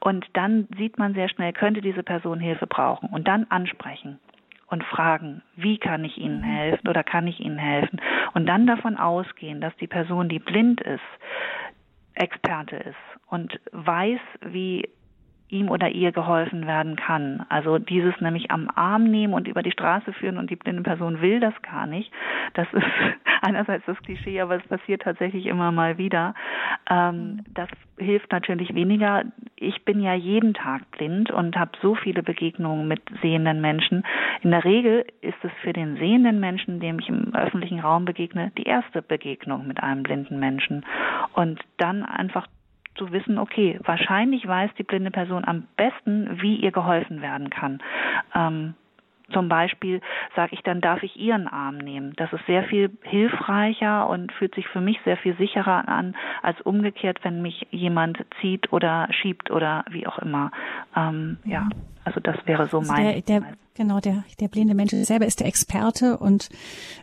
und 0.00 0.26
dann 0.34 0.68
sieht 0.78 0.98
man 0.98 1.14
sehr 1.14 1.28
schnell, 1.28 1.52
könnte 1.52 1.80
diese 1.80 2.02
Person 2.02 2.40
Hilfe 2.40 2.66
brauchen 2.66 3.08
und 3.10 3.26
dann 3.26 3.46
ansprechen 3.50 4.20
und 4.68 4.84
fragen, 4.84 5.42
wie 5.56 5.78
kann 5.78 6.04
ich 6.04 6.18
Ihnen 6.18 6.42
helfen 6.42 6.88
oder 6.88 7.02
kann 7.02 7.26
ich 7.26 7.40
Ihnen 7.40 7.58
helfen? 7.58 8.00
Und 8.32 8.46
dann 8.46 8.66
davon 8.66 8.96
ausgehen, 8.96 9.60
dass 9.60 9.76
die 9.76 9.86
Person, 9.86 10.28
die 10.28 10.38
blind 10.38 10.80
ist, 10.80 11.00
Experte 12.14 12.76
ist 12.76 12.96
und 13.28 13.60
weiß, 13.72 14.20
wie 14.46 14.88
ihm 15.48 15.70
oder 15.70 15.88
ihr 15.90 16.12
geholfen 16.12 16.66
werden 16.66 16.96
kann. 16.96 17.44
Also 17.48 17.78
dieses 17.78 18.18
nämlich 18.20 18.50
am 18.50 18.70
Arm 18.74 19.04
nehmen 19.04 19.34
und 19.34 19.46
über 19.46 19.62
die 19.62 19.72
Straße 19.72 20.12
führen 20.14 20.38
und 20.38 20.50
die 20.50 20.56
blinde 20.56 20.82
Person 20.82 21.20
will 21.20 21.40
das 21.40 21.54
gar 21.62 21.86
nicht. 21.86 22.10
Das 22.54 22.66
ist 22.72 22.82
einerseits 23.42 23.84
das 23.86 23.98
Klischee, 24.02 24.40
aber 24.40 24.56
es 24.56 24.66
passiert 24.66 25.02
tatsächlich 25.02 25.46
immer 25.46 25.70
mal 25.70 25.98
wieder. 25.98 26.34
Ähm, 26.90 27.42
das 27.52 27.68
hilft 27.98 28.32
natürlich 28.32 28.74
weniger. 28.74 29.24
Ich 29.56 29.84
bin 29.84 30.00
ja 30.00 30.14
jeden 30.14 30.54
Tag 30.54 30.90
blind 30.92 31.30
und 31.30 31.56
habe 31.56 31.72
so 31.82 31.94
viele 31.94 32.22
Begegnungen 32.22 32.88
mit 32.88 33.02
sehenden 33.22 33.60
Menschen. 33.60 34.02
In 34.42 34.50
der 34.50 34.64
Regel 34.64 35.04
ist 35.20 35.42
es 35.42 35.52
für 35.62 35.72
den 35.72 35.96
sehenden 35.96 36.40
Menschen, 36.40 36.80
dem 36.80 36.98
ich 36.98 37.08
im 37.08 37.34
öffentlichen 37.34 37.80
Raum 37.80 38.04
begegne, 38.04 38.50
die 38.58 38.64
erste 38.64 39.02
Begegnung 39.02 39.66
mit 39.66 39.82
einem 39.82 40.02
blinden 40.02 40.38
Menschen. 40.38 40.84
Und 41.34 41.60
dann 41.76 42.02
einfach 42.02 42.46
zu 42.96 43.12
wissen, 43.12 43.38
okay, 43.38 43.78
wahrscheinlich 43.84 44.46
weiß 44.46 44.70
die 44.78 44.84
blinde 44.84 45.10
Person 45.10 45.44
am 45.44 45.66
besten, 45.76 46.40
wie 46.40 46.56
ihr 46.56 46.72
geholfen 46.72 47.22
werden 47.22 47.50
kann. 47.50 47.82
Ähm, 48.34 48.74
zum 49.32 49.48
Beispiel 49.48 50.00
sage 50.36 50.54
ich, 50.54 50.62
dann 50.62 50.80
darf 50.80 51.02
ich 51.02 51.16
ihren 51.16 51.48
Arm 51.48 51.78
nehmen. 51.78 52.12
Das 52.16 52.32
ist 52.32 52.44
sehr 52.46 52.64
viel 52.64 52.90
hilfreicher 53.02 54.08
und 54.08 54.32
fühlt 54.32 54.54
sich 54.54 54.66
für 54.68 54.80
mich 54.80 54.98
sehr 55.04 55.16
viel 55.16 55.36
sicherer 55.36 55.88
an, 55.88 56.14
als 56.42 56.60
umgekehrt, 56.60 57.18
wenn 57.22 57.42
mich 57.42 57.66
jemand 57.70 58.18
zieht 58.40 58.72
oder 58.72 59.08
schiebt 59.10 59.50
oder 59.50 59.84
wie 59.90 60.06
auch 60.06 60.18
immer. 60.18 60.50
Ähm, 60.96 61.38
ja, 61.44 61.68
also 62.04 62.20
das 62.20 62.36
wäre 62.44 62.68
so 62.68 62.78
also 62.78 62.92
mein. 62.92 63.04
Der, 63.04 63.20
der, 63.22 63.42
genau, 63.74 63.98
der, 63.98 64.24
der 64.38 64.48
blinde 64.48 64.74
Mensch 64.74 64.92
selber 64.92 65.26
ist 65.26 65.40
der 65.40 65.46
Experte 65.46 66.18
und 66.18 66.50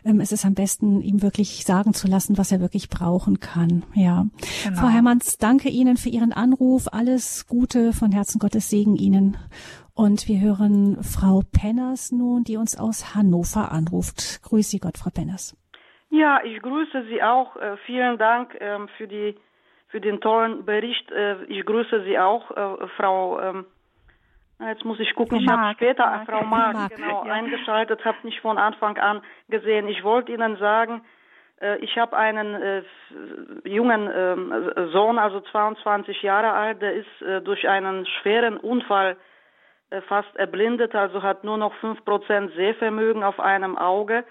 ähm, 0.04 0.20
es 0.20 0.30
ist 0.30 0.44
am 0.44 0.54
besten, 0.54 1.00
ihm 1.00 1.22
wirklich 1.22 1.64
sagen 1.64 1.92
zu 1.92 2.06
lassen, 2.06 2.38
was 2.38 2.52
er 2.52 2.60
wirklich 2.60 2.88
brauchen 2.88 3.40
kann. 3.40 3.82
Ja. 3.94 4.26
Genau. 4.64 4.80
Frau 4.80 4.88
Hermanns, 4.88 5.38
danke 5.38 5.68
Ihnen 5.68 5.96
für 5.96 6.08
Ihren 6.08 6.32
Anruf. 6.32 6.86
Alles 6.92 7.46
Gute 7.48 7.92
von 7.92 8.12
Herzen 8.12 8.38
Gottes 8.38 8.70
Segen 8.70 8.94
Ihnen. 8.94 9.36
Und 9.94 10.26
wir 10.26 10.40
hören 10.40 11.02
Frau 11.02 11.42
Penners 11.52 12.12
nun, 12.12 12.44
die 12.44 12.56
uns 12.56 12.78
aus 12.78 13.14
Hannover 13.14 13.72
anruft. 13.72 14.40
Grüß 14.42 14.70
Sie 14.70 14.78
Gott, 14.78 14.96
Frau 14.96 15.10
Penners. 15.10 15.54
Ja, 16.08 16.40
ich 16.42 16.60
grüße 16.62 17.04
Sie 17.08 17.22
auch. 17.22 17.56
Äh, 17.56 17.76
vielen 17.84 18.16
Dank 18.16 18.56
ähm, 18.60 18.88
für 18.96 19.06
die 19.06 19.36
für 19.88 20.00
den 20.00 20.22
tollen 20.22 20.64
Bericht. 20.64 21.10
Äh, 21.10 21.44
ich 21.44 21.64
grüße 21.66 22.04
Sie 22.04 22.18
auch, 22.18 22.50
äh, 22.50 22.86
Frau. 22.96 23.38
Ähm, 23.40 23.66
jetzt 24.60 24.84
muss 24.86 24.98
ich 24.98 25.14
gucken. 25.14 25.40
Ich 25.40 25.48
habe 25.48 25.74
später 25.74 26.06
Mark. 26.06 26.26
Frau 26.26 26.44
Mark, 26.44 26.74
Mark. 26.74 26.96
genau 26.96 27.26
ja. 27.26 27.32
eingeschaltet, 27.32 28.02
habe 28.06 28.16
nicht 28.22 28.40
von 28.40 28.56
Anfang 28.56 28.96
an 28.96 29.20
gesehen. 29.50 29.88
Ich 29.88 30.02
wollte 30.04 30.32
Ihnen 30.32 30.56
sagen, 30.56 31.02
ich 31.80 31.96
habe 31.96 32.16
einen 32.16 32.60
äh, 32.60 32.82
jungen 33.62 34.08
äh, 34.08 34.88
Sohn, 34.88 35.16
also 35.16 35.40
22 35.42 36.20
Jahre 36.22 36.50
alt, 36.50 36.82
der 36.82 36.94
ist 36.94 37.22
äh, 37.22 37.40
durch 37.40 37.68
einen 37.68 38.04
schweren 38.04 38.56
Unfall 38.56 39.12
äh, 39.12 39.16
fast 40.02 40.34
erblindet, 40.36 40.94
also 40.94 41.22
hat 41.22 41.44
nur 41.44 41.58
noch 41.58 41.74
5% 41.82 42.54
Sehvermögen 42.54 43.22
auf 43.22 43.38
einem 43.38 43.76
Auge. 43.76 44.24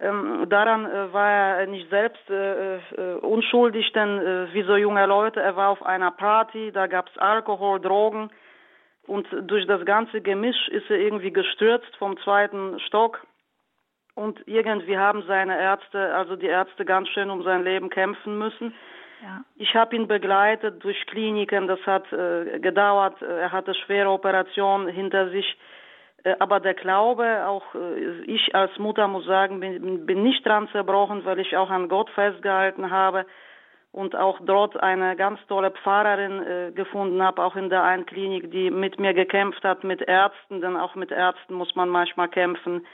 Ähm, 0.00 0.46
daran 0.48 0.86
äh, 0.86 1.12
war 1.12 1.30
er 1.30 1.66
nicht 1.66 1.88
selbst 1.90 2.28
äh, 2.28 2.76
äh, 2.76 3.14
unschuldig, 3.20 3.92
denn 3.92 4.18
äh, 4.18 4.52
wie 4.52 4.62
so 4.62 4.76
junge 4.76 5.06
Leute, 5.06 5.40
er 5.40 5.54
war 5.56 5.68
auf 5.68 5.84
einer 5.84 6.10
Party, 6.10 6.72
da 6.72 6.86
gab 6.86 7.08
es 7.08 7.18
Alkohol, 7.18 7.80
Drogen 7.80 8.30
und 9.06 9.28
durch 9.42 9.66
das 9.66 9.84
ganze 9.84 10.20
Gemisch 10.20 10.68
ist 10.68 10.90
er 10.90 10.98
irgendwie 10.98 11.32
gestürzt 11.32 11.94
vom 11.98 12.16
zweiten 12.18 12.80
Stock 12.80 13.24
und 14.14 14.40
irgendwie 14.46 14.98
haben 14.98 15.22
seine 15.26 15.58
Ärzte, 15.58 16.14
also 16.14 16.36
die 16.36 16.46
Ärzte 16.46 16.84
ganz 16.84 17.08
schön 17.08 17.30
um 17.30 17.42
sein 17.42 17.62
Leben 17.62 17.88
kämpfen 17.88 18.38
müssen. 18.38 18.74
Ja. 19.22 19.44
Ich 19.56 19.74
habe 19.76 19.94
ihn 19.94 20.08
begleitet 20.08 20.82
durch 20.82 21.06
Kliniken, 21.06 21.68
das 21.68 21.80
hat 21.86 22.12
äh, 22.12 22.58
gedauert, 22.58 23.22
er 23.22 23.52
hatte 23.52 23.72
schwere 23.74 24.10
Operationen 24.10 24.88
hinter 24.88 25.30
sich. 25.30 25.56
Äh, 26.24 26.34
aber 26.40 26.58
der 26.58 26.74
Glaube, 26.74 27.46
auch 27.46 27.74
äh, 27.74 28.22
ich 28.24 28.54
als 28.54 28.76
Mutter 28.78 29.06
muss 29.06 29.24
sagen, 29.24 29.60
bin, 29.60 30.06
bin 30.06 30.22
nicht 30.24 30.44
dran 30.44 30.68
zerbrochen, 30.72 31.24
weil 31.24 31.38
ich 31.38 31.56
auch 31.56 31.70
an 31.70 31.88
Gott 31.88 32.10
festgehalten 32.10 32.90
habe 32.90 33.24
und 33.92 34.16
auch 34.16 34.40
dort 34.42 34.82
eine 34.82 35.14
ganz 35.14 35.38
tolle 35.46 35.70
Pfarrerin 35.70 36.42
äh, 36.42 36.72
gefunden 36.72 37.22
habe, 37.22 37.44
auch 37.44 37.54
in 37.54 37.70
der 37.70 37.84
einen 37.84 38.06
Klinik, 38.06 38.50
die 38.50 38.72
mit 38.72 38.98
mir 38.98 39.14
gekämpft 39.14 39.62
hat, 39.62 39.84
mit 39.84 40.02
Ärzten, 40.02 40.60
denn 40.60 40.76
auch 40.76 40.96
mit 40.96 41.12
Ärzten 41.12 41.54
muss 41.54 41.76
man 41.76 41.88
manchmal 41.88 42.28
kämpfen 42.28 42.84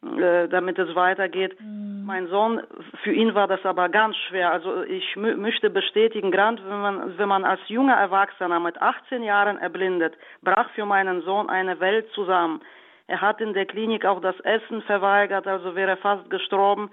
äh, 0.00 0.48
damit 0.48 0.78
es 0.78 0.94
weitergeht. 0.94 1.60
Mhm. 1.60 2.04
Mein 2.06 2.28
Sohn, 2.28 2.62
für 3.02 3.12
ihn 3.12 3.34
war 3.34 3.48
das 3.48 3.64
aber 3.64 3.88
ganz 3.88 4.16
schwer. 4.16 4.52
Also 4.52 4.82
ich 4.84 5.16
möchte 5.16 5.70
bestätigen, 5.70 6.30
gerade 6.30 6.62
wenn 6.64 6.80
man, 6.80 7.18
wenn 7.18 7.28
man 7.28 7.44
als 7.44 7.60
junger 7.66 7.96
Erwachsener 7.96 8.60
mit 8.60 8.80
18 8.80 9.22
Jahren 9.22 9.58
erblindet, 9.58 10.16
brach 10.42 10.70
für 10.70 10.86
meinen 10.86 11.22
Sohn 11.22 11.50
eine 11.50 11.80
Welt 11.80 12.08
zusammen. 12.14 12.60
Er 13.08 13.20
hat 13.20 13.40
in 13.40 13.54
der 13.54 13.66
Klinik 13.66 14.04
auch 14.04 14.20
das 14.20 14.38
Essen 14.40 14.82
verweigert, 14.82 15.46
also 15.46 15.74
wäre 15.74 15.96
fast 15.96 16.30
gestorben. 16.30 16.90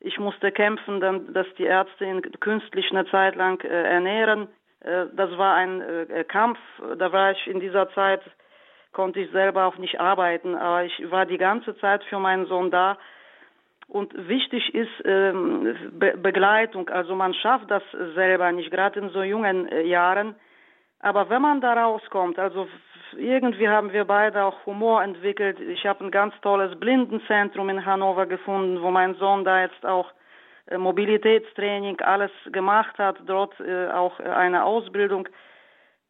Ich 0.00 0.18
musste 0.18 0.50
kämpfen, 0.50 1.00
dann, 1.00 1.32
dass 1.34 1.46
die 1.58 1.64
Ärzte 1.64 2.06
ihn 2.06 2.22
künstlich 2.40 2.90
eine 2.90 3.04
Zeit 3.06 3.36
lang 3.36 3.62
äh, 3.62 3.68
ernähren. 3.68 4.48
Äh, 4.80 5.06
das 5.12 5.36
war 5.36 5.54
ein 5.54 5.82
Kampf. 6.28 6.58
Da 6.96 7.12
war 7.12 7.32
ich 7.32 7.46
in 7.46 7.60
dieser 7.60 7.90
Zeit 7.90 8.22
konnte 8.92 9.20
ich 9.20 9.30
selber 9.30 9.66
auch 9.66 9.78
nicht 9.78 10.00
arbeiten, 10.00 10.54
aber 10.54 10.84
ich 10.84 11.10
war 11.10 11.26
die 11.26 11.38
ganze 11.38 11.76
Zeit 11.78 12.02
für 12.04 12.18
meinen 12.18 12.46
Sohn 12.46 12.70
da. 12.70 12.98
Und 13.86 14.12
wichtig 14.28 14.74
ist 14.74 14.90
ähm, 15.04 15.74
Be 15.92 16.14
Begleitung. 16.16 16.90
Also 16.90 17.14
man 17.14 17.32
schafft 17.32 17.70
das 17.70 17.82
selber 18.14 18.52
nicht, 18.52 18.70
gerade 18.70 19.00
in 19.00 19.08
so 19.10 19.22
jungen 19.22 19.66
äh, 19.68 19.82
Jahren. 19.82 20.34
Aber 21.00 21.30
wenn 21.30 21.40
man 21.40 21.60
da 21.60 21.72
rauskommt, 21.72 22.38
also 22.38 22.68
irgendwie 23.16 23.68
haben 23.68 23.92
wir 23.92 24.04
beide 24.04 24.44
auch 24.44 24.66
Humor 24.66 25.02
entwickelt. 25.02 25.58
Ich 25.60 25.86
habe 25.86 26.04
ein 26.04 26.10
ganz 26.10 26.34
tolles 26.42 26.78
Blindenzentrum 26.78 27.70
in 27.70 27.86
Hannover 27.86 28.26
gefunden, 28.26 28.82
wo 28.82 28.90
mein 28.90 29.14
Sohn 29.14 29.44
da 29.44 29.62
jetzt 29.62 29.86
auch 29.86 30.12
äh, 30.66 30.76
Mobilitätstraining 30.76 32.00
alles 32.00 32.32
gemacht 32.52 32.98
hat, 32.98 33.16
dort 33.24 33.58
äh, 33.60 33.88
auch 33.88 34.20
eine 34.20 34.64
Ausbildung 34.64 35.28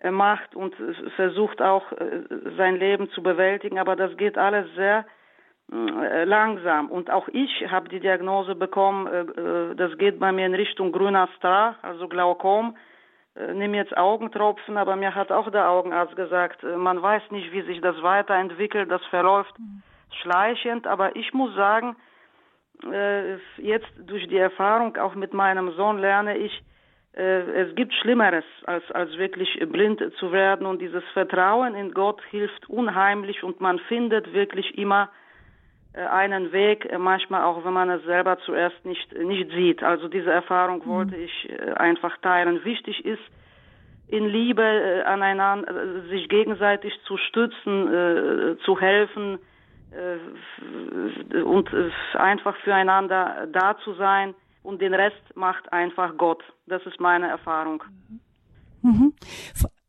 macht 0.05 0.55
und 0.55 0.75
versucht 1.17 1.61
auch 1.61 1.91
äh, 1.93 2.23
sein 2.57 2.77
Leben 2.77 3.11
zu 3.11 3.23
bewältigen, 3.23 3.79
aber 3.79 3.97
das 3.97 4.17
geht 4.17 4.39
alles 4.39 4.73
sehr 4.77 5.05
äh, 5.73 6.25
langsam. 6.25 6.89
Und 6.91 7.11
auch 7.11 7.29
ich 7.29 7.69
habe 7.69 7.89
die 7.89 7.99
Diagnose 7.99 8.55
bekommen, 8.55 9.07
äh, 9.07 9.75
das 9.75 9.99
geht 9.99 10.21
bei 10.21 10.31
mir 10.31 10.47
in 10.47 10.55
Richtung 10.55 10.93
grüner 10.93 11.29
Star, 11.37 11.77
also 11.83 12.09
Glaukom. 12.09 12.77
Nimm 13.55 13.73
jetzt 13.73 13.97
Augentropfen, 13.97 14.77
aber 14.77 14.97
mir 14.97 15.15
hat 15.15 15.31
auch 15.31 15.49
der 15.53 15.71
Augenarzt 15.71 16.17
gesagt, 16.17 16.65
man 16.65 17.01
weiß 17.01 17.23
nicht, 17.31 17.53
wie 17.53 17.63
sich 17.63 17.81
das 17.81 18.03
weiterentwickelt, 18.03 18.91
das 18.91 19.05
verläuft 19.11 19.57
mhm. 19.61 19.85
schleichend, 20.23 20.89
aber 20.89 21.15
ich 21.15 21.33
muss 21.33 21.55
sagen, 21.55 21.95
jetzt 23.59 23.93
durch 23.97 24.27
die 24.27 24.39
Erfahrung 24.39 24.97
auch 24.97 25.15
mit 25.15 25.35
meinem 25.35 25.71
Sohn 25.75 25.99
lerne 25.99 26.37
ich, 26.37 26.53
äh, 26.53 26.63
es 27.13 27.75
gibt 27.75 27.95
Schlimmeres, 27.95 28.45
als, 28.65 28.89
als 28.93 29.17
wirklich 29.19 29.59
blind 29.73 30.01
zu 30.19 30.31
werden. 30.31 30.67
Und 30.67 30.81
dieses 30.81 31.03
Vertrauen 31.15 31.75
in 31.75 31.93
Gott 31.93 32.23
hilft 32.31 32.69
unheimlich 32.69 33.43
und 33.43 33.61
man 33.61 33.79
findet 33.81 34.33
wirklich 34.33 34.79
immer 34.79 35.11
äh, 35.95 36.07
einen 36.07 36.53
Weg, 36.53 36.85
äh, 36.85 36.99
manchmal 36.99 37.43
auch 37.43 37.65
wenn 37.65 37.73
man 37.73 37.91
es 37.91 38.05
selber 38.05 38.39
zuerst 38.41 38.85
nicht, 38.85 39.13
nicht 39.19 39.51
sieht. 39.51 39.83
Also 39.83 40.09
diese 40.09 40.31
Erfahrung 40.31 40.83
mhm. 40.85 40.91
wollte 40.91 41.17
ich 41.17 41.51
einfach 41.77 42.17
teilen. 42.19 42.65
Wichtig 42.65 43.05
ist, 43.05 43.23
in 44.07 44.27
Liebe 44.27 45.03
aneinander, 45.05 46.03
sich 46.09 46.31
gegenseitig 46.31 46.99
zu 47.05 47.19
stützen, 47.19 48.57
zu 48.65 48.81
helfen 48.81 49.39
und 51.45 51.69
einfach 52.15 52.57
füreinander 52.65 53.49
da 53.53 53.77
zu 53.85 53.93
sein 53.95 54.35
und 54.69 54.83
den 54.83 54.93
Rest 54.93 55.35
macht 55.35 55.73
einfach 55.73 56.15
Gott. 56.19 56.45
Das 56.67 56.85
ist 56.85 57.01
meine 57.01 57.27
Erfahrung. 57.27 57.83
Mhm. 58.83 59.15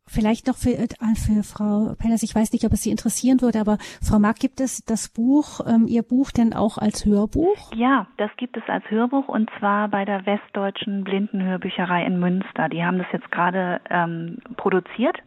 Vielleicht 0.10 0.48
noch 0.48 0.56
für, 0.56 0.72
äh, 0.72 0.88
für 1.16 1.44
Frau 1.44 1.96
Penners, 2.00 2.24
ich 2.24 2.34
weiß 2.34 2.52
nicht, 2.52 2.66
ob 2.66 2.74
es 2.74 2.82
Sie 2.82 2.90
interessieren 2.90 3.42
würde, 3.42 3.60
aber 3.60 3.78
Frau 4.02 4.18
Mark, 4.20 4.40
gibt 4.40 4.60
es 4.60 4.84
das 4.84 5.10
Buch, 5.10 5.62
ähm, 5.68 5.86
Ihr 5.88 6.04
Buch 6.04 6.32
denn 6.32 6.54
auch 6.54 6.78
als 6.78 7.06
Hörbuch? 7.06 7.72
Ja, 7.76 8.08
das 8.18 8.32
gibt 8.38 8.58
es 8.58 8.64
als 8.68 8.84
Hörbuch 8.90 9.28
und 9.28 9.50
zwar 9.60 9.88
bei 9.88 10.06
der 10.06 10.26
Westdeutschen 10.26 11.04
Blindenhörbücherei 11.04 12.06
in 12.06 12.20
Münster. 12.20 12.70
Die 12.70 12.84
haben 12.84 12.98
das 12.98 13.08
jetzt 13.12 13.32
gerade 13.32 13.82
ähm, 13.90 14.40
produziert 14.58 15.18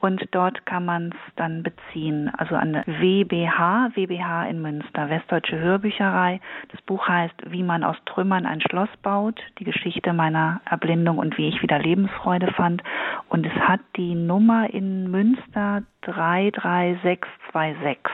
und 0.00 0.26
dort 0.30 0.64
kann 0.64 0.86
man 0.86 1.08
es 1.08 1.34
dann 1.36 1.62
beziehen. 1.62 2.30
Also 2.36 2.54
an 2.54 2.72
der 2.72 2.86
WBH, 2.86 3.90
WBH 3.94 4.46
in 4.46 4.62
Münster, 4.62 5.10
Westdeutsche 5.10 5.58
Hörbücherei. 5.58 6.40
Das 6.72 6.80
Buch 6.82 7.06
heißt 7.06 7.34
Wie 7.50 7.62
man 7.62 7.84
aus 7.84 7.96
Trümmern 8.06 8.46
ein 8.46 8.62
Schloss 8.62 8.88
baut, 9.02 9.38
die 9.58 9.64
Geschichte 9.64 10.14
meiner 10.14 10.62
Erblindung 10.64 11.18
und 11.18 11.36
wie 11.36 11.48
ich 11.48 11.62
wieder 11.62 11.78
Lebensfreude 11.78 12.50
fand. 12.52 12.82
Und 13.28 13.46
es 13.46 13.52
hat 13.52 13.80
die 13.96 14.14
Nummer 14.26 14.72
in 14.72 15.10
Münster 15.10 15.82
33626 16.02 18.10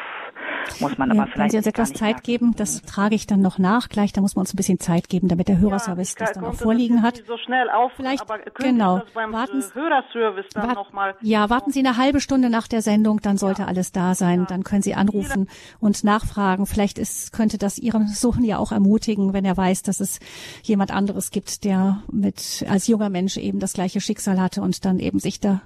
muss 0.81 0.99
man 0.99 1.11
ja, 1.11 1.15
aber 1.15 1.31
vielleicht. 1.31 1.39
Wenn 1.39 1.51
Sie 1.51 1.57
uns 1.59 1.67
etwas 1.67 1.93
Zeit 1.93 2.23
geben, 2.23 2.55
das 2.57 2.83
trage 2.83 3.15
ich 3.15 3.27
dann 3.27 3.41
noch 3.41 3.59
nach. 3.59 3.89
Gleich, 3.89 4.13
da 4.13 4.21
muss 4.21 4.37
man 4.37 4.43
uns 4.43 4.53
ein 4.53 4.57
bisschen 4.57 4.79
Zeit 4.79 5.09
geben, 5.09 5.29
damit 5.29 5.49
der 5.49 5.59
Hörerservice 5.59 6.15
ja, 6.19 6.27
das 6.27 6.35
dann 6.35 6.45
auch 6.45 6.55
vorliegen 6.55 7.03
hat. 7.03 7.23
So 7.27 7.37
schnell 7.39 7.71
auf, 7.71 7.93
vielleicht, 7.97 8.25
genau. 8.55 9.03
warten, 9.15 9.65
Hörerservice 9.73 10.47
dann 10.53 10.69
wart, 10.69 10.77
noch 10.77 11.15
Ja, 11.23 11.51
warten 11.51 11.71
Sie 11.71 11.81
eine 11.81 11.97
halbe 11.97 12.21
Stunde 12.21 12.51
nach 12.51 12.69
der 12.69 12.83
Sendung, 12.83 13.21
dann 13.21 13.39
sollte 13.39 13.63
ja. 13.63 13.69
alles 13.69 13.93
da 13.93 14.15
sein. 14.15 14.41
Ja. 14.41 14.47
Dann 14.47 14.65
können 14.65 14.83
Sie 14.83 14.95
anrufen 14.95 15.49
und 15.81 16.05
nachfragen. 16.05 16.67
Vielleicht 16.67 16.99
ist, 16.99 17.33
könnte 17.33 17.59
das 17.59 17.79
Ihren 17.79 18.09
Sohn 18.09 18.45
ja 18.45 18.59
auch 18.59 18.73
ermutigen, 18.73 19.33
wenn 19.33 19.45
er 19.45 19.57
weiß, 19.57 19.83
dass 19.83 20.01
es 20.01 20.19
jemand 20.63 20.91
anderes 20.91 21.31
gibt, 21.31 21.65
der 21.65 22.03
mit, 22.11 22.65
als 22.69 22.87
junger 22.87 23.11
Mensch 23.11 23.37
eben 23.37 23.59
das 23.59 23.73
gleiche 23.73 24.01
Schicksal 24.01 24.41
hatte 24.41 24.61
und 24.61 24.85
dann 24.85 24.99
eben 24.99 25.19
sich 25.19 25.41
da 25.41 25.63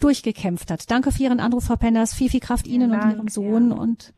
durchgekämpft 0.00 0.70
hat. 0.70 0.90
Danke 0.90 1.12
für 1.12 1.22
Ihren 1.22 1.40
Anruf, 1.40 1.64
Frau 1.64 1.76
Penners. 1.76 2.14
Viel, 2.14 2.30
viel 2.30 2.40
Kraft 2.40 2.66
Ihnen 2.66 2.90
Dank, 2.90 3.04
und 3.04 3.10
Ihrem 3.10 3.28
Sohn 3.28 3.72
und 3.72 4.13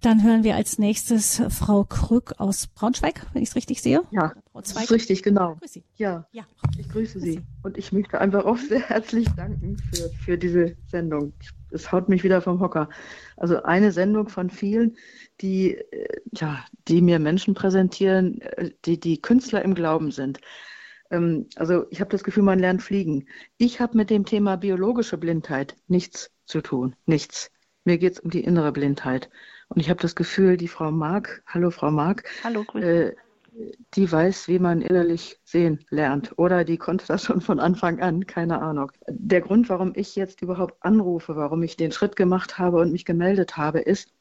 dann 0.00 0.24
hören 0.24 0.44
wir 0.44 0.56
als 0.56 0.78
nächstes 0.78 1.42
Frau 1.50 1.84
Krück 1.84 2.34
aus 2.38 2.66
Braunschweig, 2.68 3.26
wenn 3.32 3.42
ich 3.42 3.50
es 3.50 3.56
richtig 3.56 3.82
sehe. 3.82 4.02
Ja, 4.10 4.32
das 4.54 4.72
ist 4.72 4.90
richtig, 4.90 5.22
genau. 5.22 5.56
Grüß 5.56 5.72
Sie. 5.72 5.84
Ja, 5.96 6.26
ja. 6.32 6.44
ich 6.78 6.88
grüße 6.88 7.14
grüß 7.14 7.22
Sie. 7.22 7.32
Sie. 7.32 7.40
Und 7.62 7.76
ich 7.76 7.92
möchte 7.92 8.20
einfach 8.20 8.44
auch 8.44 8.56
sehr 8.56 8.88
herzlich 8.88 9.28
danken 9.36 9.76
für, 9.76 10.08
für 10.24 10.38
diese 10.38 10.76
Sendung. 10.86 11.32
Es 11.70 11.92
haut 11.92 12.08
mich 12.08 12.24
wieder 12.24 12.40
vom 12.40 12.60
Hocker. 12.60 12.88
Also 13.36 13.62
eine 13.62 13.92
Sendung 13.92 14.28
von 14.28 14.50
vielen, 14.50 14.96
die, 15.40 15.76
äh, 15.76 16.20
ja, 16.32 16.64
die 16.88 17.02
mir 17.02 17.18
Menschen 17.18 17.54
präsentieren, 17.54 18.40
äh, 18.40 18.70
die, 18.84 18.98
die 18.98 19.20
Künstler 19.20 19.62
im 19.62 19.74
Glauben 19.74 20.10
sind. 20.10 20.40
Ähm, 21.10 21.46
also 21.56 21.86
ich 21.90 22.00
habe 22.00 22.10
das 22.10 22.24
Gefühl, 22.24 22.42
man 22.42 22.58
lernt 22.58 22.82
fliegen. 22.82 23.26
Ich 23.58 23.80
habe 23.80 23.96
mit 23.96 24.10
dem 24.10 24.24
Thema 24.24 24.56
biologische 24.56 25.18
Blindheit 25.18 25.76
nichts 25.88 26.30
zu 26.46 26.60
tun. 26.60 26.96
Nichts. 27.06 27.50
Mir 27.84 27.98
geht 27.98 28.14
es 28.14 28.20
um 28.20 28.30
die 28.30 28.44
innere 28.44 28.72
Blindheit. 28.72 29.30
Und 29.70 29.80
ich 29.80 29.88
habe 29.88 30.00
das 30.00 30.16
Gefühl, 30.16 30.56
die 30.56 30.66
Frau 30.66 30.90
Mark, 30.90 31.44
hallo 31.46 31.70
Frau 31.70 31.92
Mark, 31.92 32.24
hallo, 32.42 32.64
äh, 32.74 33.14
die 33.94 34.10
weiß, 34.10 34.48
wie 34.48 34.58
man 34.58 34.80
innerlich 34.80 35.38
sehen 35.44 35.84
lernt. 35.90 36.36
Oder 36.38 36.64
die 36.64 36.76
konnte 36.76 37.06
das 37.06 37.24
schon 37.24 37.40
von 37.40 37.60
Anfang 37.60 38.00
an, 38.00 38.26
keine 38.26 38.60
Ahnung. 38.62 38.90
Der 39.08 39.40
Grund, 39.40 39.68
warum 39.68 39.92
ich 39.94 40.16
jetzt 40.16 40.42
überhaupt 40.42 40.74
anrufe, 40.80 41.36
warum 41.36 41.62
ich 41.62 41.76
den 41.76 41.92
Schritt 41.92 42.16
gemacht 42.16 42.58
habe 42.58 42.78
und 42.78 42.90
mich 42.90 43.04
gemeldet 43.04 43.56
habe, 43.56 43.78
ist, 43.78 44.12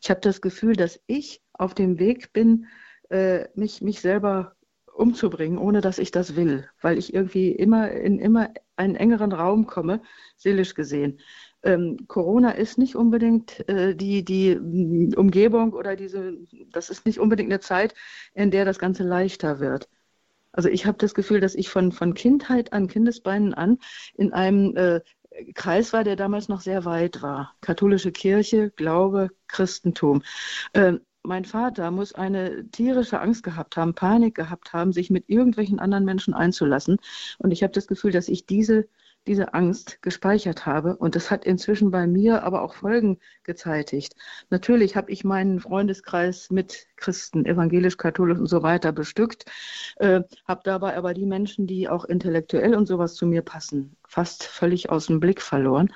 ich 0.00 0.08
habe 0.08 0.20
das 0.20 0.40
Gefühl, 0.40 0.74
dass 0.74 0.98
ich 1.06 1.42
auf 1.52 1.74
dem 1.74 1.98
Weg 1.98 2.32
bin, 2.32 2.66
äh, 3.10 3.48
mich, 3.54 3.82
mich 3.82 4.00
selber 4.00 4.56
umzubringen, 4.94 5.58
ohne 5.58 5.82
dass 5.82 5.98
ich 5.98 6.10
das 6.10 6.36
will, 6.36 6.70
weil 6.80 6.96
ich 6.96 7.12
irgendwie 7.12 7.52
immer 7.52 7.90
in 7.90 8.18
immer 8.18 8.48
einen 8.76 8.96
engeren 8.96 9.32
Raum 9.32 9.66
komme, 9.66 10.00
seelisch 10.38 10.74
gesehen 10.74 11.20
ähm, 11.66 12.06
Corona 12.08 12.52
ist 12.52 12.78
nicht 12.78 12.96
unbedingt 12.96 13.68
äh, 13.68 13.94
die, 13.94 14.24
die 14.24 14.56
mm, 14.56 15.14
Umgebung 15.16 15.72
oder 15.72 15.96
diese, 15.96 16.38
das 16.72 16.90
ist 16.90 17.06
nicht 17.06 17.18
unbedingt 17.18 17.50
eine 17.50 17.60
Zeit, 17.60 17.94
in 18.34 18.50
der 18.50 18.64
das 18.64 18.78
Ganze 18.78 19.02
leichter 19.02 19.60
wird. 19.60 19.88
Also 20.52 20.68
ich 20.70 20.86
habe 20.86 20.98
das 20.98 21.14
Gefühl, 21.14 21.40
dass 21.40 21.54
ich 21.54 21.68
von, 21.68 21.92
von 21.92 22.14
Kindheit 22.14 22.72
an, 22.72 22.88
Kindesbeinen 22.88 23.52
an, 23.52 23.78
in 24.14 24.32
einem 24.32 24.74
äh, 24.76 25.00
Kreis 25.54 25.92
war, 25.92 26.02
der 26.04 26.16
damals 26.16 26.48
noch 26.48 26.62
sehr 26.62 26.84
weit 26.84 27.20
war. 27.20 27.54
Katholische 27.60 28.10
Kirche, 28.12 28.70
Glaube, 28.70 29.30
Christentum. 29.48 30.22
Ähm, 30.72 31.00
mein 31.22 31.44
Vater 31.44 31.90
muss 31.90 32.14
eine 32.14 32.70
tierische 32.70 33.20
Angst 33.20 33.42
gehabt 33.42 33.76
haben, 33.76 33.94
Panik 33.94 34.34
gehabt 34.34 34.72
haben, 34.72 34.92
sich 34.92 35.10
mit 35.10 35.28
irgendwelchen 35.28 35.80
anderen 35.80 36.04
Menschen 36.04 36.34
einzulassen. 36.34 36.98
Und 37.38 37.50
ich 37.50 37.62
habe 37.62 37.72
das 37.72 37.86
Gefühl, 37.86 38.12
dass 38.12 38.28
ich 38.28 38.46
diese 38.46 38.88
diese 39.26 39.54
Angst 39.54 40.00
gespeichert 40.02 40.66
habe. 40.66 40.96
Und 40.96 41.16
das 41.16 41.30
hat 41.30 41.44
inzwischen 41.44 41.90
bei 41.90 42.06
mir 42.06 42.42
aber 42.42 42.62
auch 42.62 42.74
Folgen 42.74 43.18
gezeitigt. 43.42 44.14
Natürlich 44.50 44.96
habe 44.96 45.10
ich 45.10 45.24
meinen 45.24 45.60
Freundeskreis 45.60 46.50
mit 46.50 46.86
Christen, 46.96 47.44
evangelisch, 47.44 47.96
katholisch 47.96 48.38
und 48.38 48.46
so 48.46 48.62
weiter 48.62 48.92
bestückt, 48.92 49.44
äh, 49.96 50.22
habe 50.46 50.60
dabei 50.64 50.96
aber 50.96 51.14
die 51.14 51.26
Menschen, 51.26 51.66
die 51.66 51.88
auch 51.88 52.04
intellektuell 52.04 52.74
und 52.74 52.86
sowas 52.86 53.14
zu 53.14 53.26
mir 53.26 53.42
passen, 53.42 53.96
fast 54.06 54.44
völlig 54.44 54.90
aus 54.90 55.06
dem 55.06 55.20
Blick 55.20 55.42
verloren. 55.42 55.92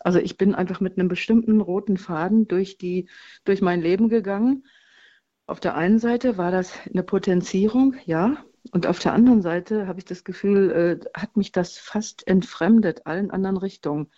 Also 0.00 0.18
ich 0.18 0.36
bin 0.36 0.54
einfach 0.54 0.80
mit 0.80 0.98
einem 0.98 1.08
bestimmten 1.08 1.60
roten 1.60 1.96
Faden 1.96 2.46
durch, 2.46 2.78
die, 2.78 3.08
durch 3.44 3.60
mein 3.60 3.80
Leben 3.80 4.08
gegangen. 4.08 4.64
Auf 5.46 5.60
der 5.60 5.76
einen 5.76 5.98
Seite 5.98 6.38
war 6.38 6.50
das 6.50 6.72
eine 6.92 7.02
Potenzierung, 7.02 7.94
ja, 8.04 8.36
und 8.72 8.86
auf 8.86 8.98
der 8.98 9.12
anderen 9.12 9.42
Seite 9.42 9.86
habe 9.86 9.98
ich 9.98 10.04
das 10.04 10.24
Gefühl, 10.24 10.70
äh, 10.70 11.18
hat 11.18 11.36
mich 11.36 11.52
das 11.52 11.78
fast 11.78 12.26
entfremdet, 12.26 13.06
allen 13.06 13.30
anderen 13.30 13.56
Richtungen. 13.56 14.10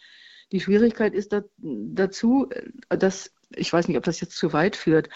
Die 0.52 0.60
Schwierigkeit 0.60 1.14
ist 1.14 1.32
da, 1.32 1.42
dazu, 1.58 2.48
äh, 2.50 2.96
dass, 2.96 3.32
ich 3.54 3.72
weiß 3.72 3.88
nicht, 3.88 3.96
ob 3.96 4.04
das 4.04 4.20
jetzt 4.20 4.36
zu 4.36 4.52
weit 4.52 4.76
führt, 4.76 5.08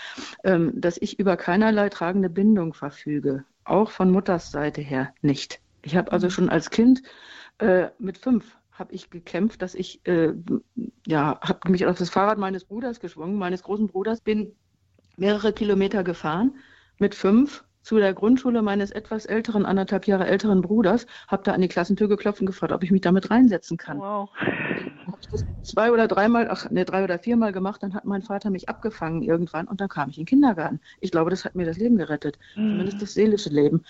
ähm, 0.45 0.73
dass 0.75 0.99
ich 1.01 1.19
über 1.19 1.37
keinerlei 1.37 1.89
tragende 1.89 2.31
Bindung 2.31 2.75
verfüge. 2.75 3.45
Auch 3.65 3.91
von 3.91 4.11
Mutters 4.11 4.51
Seite 4.51 4.81
her 4.81 5.15
nicht. 5.23 5.61
Ich 5.83 5.97
habe 5.97 6.13
also 6.13 6.27
mhm. 6.27 6.31
schon 6.31 6.49
als 6.49 6.71
Kind 6.71 7.03
äh, 7.59 7.89
mit 7.99 8.19
fünf 8.19 8.57
habe 8.73 8.95
ich 8.95 9.11
gekämpft, 9.11 9.63
dass 9.63 9.75
ich, 9.75 10.05
äh, 10.07 10.33
ja, 11.07 11.39
habe 11.41 11.71
mich 11.71 11.87
auf 11.87 11.99
das 11.99 12.11
Fahrrad 12.11 12.39
meines 12.39 12.65
Bruders 12.65 13.01
geschwungen, 13.01 13.37
meines 13.37 13.63
großen 13.63 13.87
Bruders, 13.87 14.21
bin 14.21 14.57
mehrere 15.17 15.53
Kilometer 15.53 16.03
gefahren 16.03 16.57
mit 16.99 17.15
fünf 17.15 17.65
zu 17.83 17.99
der 17.99 18.15
Grundschule 18.15 18.63
meines 18.63 18.91
etwas 18.91 19.27
älteren, 19.27 19.67
anderthalb 19.67 20.07
Jahre 20.07 20.27
älteren 20.27 20.63
Bruders, 20.63 21.07
habe 21.29 21.43
da 21.43 21.53
an 21.53 21.61
die 21.61 21.69
Klassentür 21.69 22.09
geklopft 22.09 22.41
und 22.41 22.47
gefragt, 22.47 22.73
ob 22.73 22.83
ich 22.83 22.91
mich 22.91 23.01
damit 23.01 23.31
reinsetzen 23.31 23.77
kann. 23.77 23.99
Wow. 23.99 24.31
Habe 25.07 25.19
ich 25.21 25.29
das 25.29 25.45
zwei 25.63 25.91
oder 25.91 26.07
dreimal, 26.07 26.49
ach 26.49 26.71
ne, 26.71 26.85
drei 26.85 27.05
oder 27.05 27.19
viermal 27.19 27.53
gemacht, 27.53 27.83
dann 27.83 27.95
hat 27.95 28.05
mein 28.05 28.23
Vater 28.23 28.51
mich 28.51 28.69
abgefangen 28.69 29.23
irgendwann 29.23 29.67
und 29.67 29.81
dann 29.81 29.89
kam 29.89 30.11
ich 30.11 30.19
in 30.19 30.23
den 30.23 30.29
Kindergarten. 30.29 30.81
Ich 31.01 31.11
glaube, 31.11 31.31
das 31.31 31.45
hat 31.45 31.55
mir 31.55 31.67
das 31.67 31.77
Leben 31.77 31.97
gerettet, 31.97 32.39
mhm. 32.55 32.71
zumindest 32.71 33.03
das 33.03 33.15
seelische 33.15 33.51
Leben. 33.51 33.83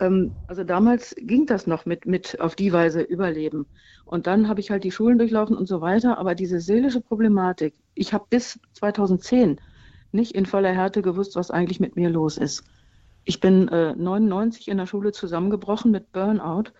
Ähm, 0.00 0.32
also 0.46 0.64
damals 0.64 1.14
ging 1.18 1.46
das 1.46 1.66
noch 1.66 1.84
mit, 1.84 2.06
mit 2.06 2.40
auf 2.40 2.56
die 2.56 2.72
Weise 2.72 3.02
überleben. 3.02 3.66
Und 4.04 4.26
dann 4.26 4.48
habe 4.48 4.60
ich 4.60 4.70
halt 4.70 4.84
die 4.84 4.92
Schulen 4.92 5.18
durchlaufen 5.18 5.56
und 5.56 5.66
so 5.66 5.80
weiter, 5.80 6.18
aber 6.18 6.34
diese 6.34 6.60
seelische 6.60 7.00
Problematik, 7.00 7.74
ich 7.94 8.12
habe 8.12 8.24
bis 8.30 8.58
2010 8.74 9.60
nicht 10.12 10.32
in 10.32 10.46
voller 10.46 10.72
Härte 10.72 11.02
gewusst, 11.02 11.36
was 11.36 11.50
eigentlich 11.50 11.80
mit 11.80 11.96
mir 11.96 12.08
los 12.08 12.38
ist. 12.38 12.64
Ich 13.26 13.40
bin 13.40 13.68
äh, 13.68 13.94
99 13.94 14.68
in 14.68 14.78
der 14.78 14.86
Schule 14.86 15.12
zusammengebrochen 15.12 15.90
mit 15.90 16.12
Burnout 16.12 16.70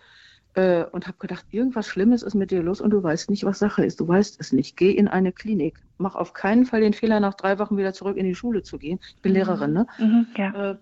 äh, 0.53 0.85
und 0.85 1.05
habe 1.05 1.17
gedacht, 1.19 1.45
irgendwas 1.51 1.87
Schlimmes 1.87 2.23
ist 2.23 2.35
mit 2.35 2.51
dir 2.51 2.63
los 2.63 2.79
und 2.79 2.89
du 2.91 3.03
weißt 3.03 3.29
nicht, 3.29 3.43
was 3.43 3.59
Sache 3.59 3.85
ist. 3.85 3.99
Du 3.99 4.07
weißt 4.07 4.39
es 4.39 4.53
nicht. 4.53 4.77
Geh 4.77 4.91
in 4.91 5.09
eine 5.09 5.33
Klinik. 5.33 5.83
Mach 5.97 6.15
auf 6.15 6.33
keinen 6.33 6.65
Fall 6.65 6.79
den 6.79 6.93
Fehler, 6.93 7.19
nach 7.19 7.33
drei 7.33 7.59
Wochen 7.59 7.75
wieder 7.75 7.93
zurück 7.93 8.15
in 8.15 8.25
die 8.25 8.33
Schule 8.33 8.63
zu 8.63 8.79
gehen. 8.79 8.99
Ich 9.15 9.21
bin 9.21 9.33
mhm. 9.33 9.37
Lehrerin, 9.37 9.73
ne? 9.73 9.87
Mhm, 9.99 10.27
ja. 10.37 10.71
Äh, 10.71 10.77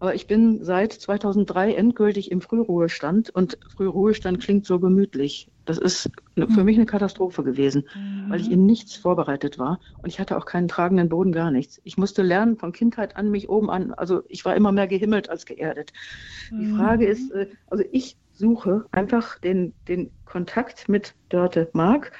aber 0.00 0.14
ich 0.14 0.26
bin 0.26 0.64
seit 0.64 0.92
2003 0.92 1.74
endgültig 1.74 2.30
im 2.30 2.40
Frühruhestand 2.40 3.30
und 3.30 3.58
Frühruhestand 3.68 4.40
klingt 4.40 4.66
so 4.66 4.80
gemütlich. 4.80 5.52
Das 5.70 5.78
ist 5.78 6.10
für 6.34 6.46
mhm. 6.46 6.64
mich 6.64 6.76
eine 6.76 6.86
Katastrophe 6.86 7.44
gewesen, 7.44 7.84
mhm. 7.94 8.28
weil 8.28 8.40
ich 8.40 8.50
in 8.50 8.66
nichts 8.66 8.96
vorbereitet 8.96 9.56
war 9.56 9.78
und 10.02 10.08
ich 10.08 10.18
hatte 10.18 10.36
auch 10.36 10.44
keinen 10.44 10.66
tragenden 10.66 11.08
Boden, 11.08 11.30
gar 11.30 11.52
nichts. 11.52 11.80
Ich 11.84 11.96
musste 11.96 12.22
lernen 12.22 12.56
von 12.56 12.72
Kindheit 12.72 13.16
an 13.16 13.30
mich 13.30 13.48
oben 13.48 13.70
an, 13.70 13.92
also 13.94 14.22
ich 14.26 14.44
war 14.44 14.56
immer 14.56 14.72
mehr 14.72 14.88
gehimmelt 14.88 15.30
als 15.30 15.46
geerdet. 15.46 15.92
Mhm. 16.50 16.58
Die 16.58 16.76
Frage 16.76 17.06
ist, 17.06 17.30
äh, 17.30 17.46
also 17.68 17.84
ich 17.92 18.16
suche 18.32 18.86
einfach 18.90 19.38
den, 19.38 19.72
den 19.86 20.10
Kontakt 20.24 20.88
mit 20.88 21.14
Dörte 21.28 21.70
Mark 21.72 22.10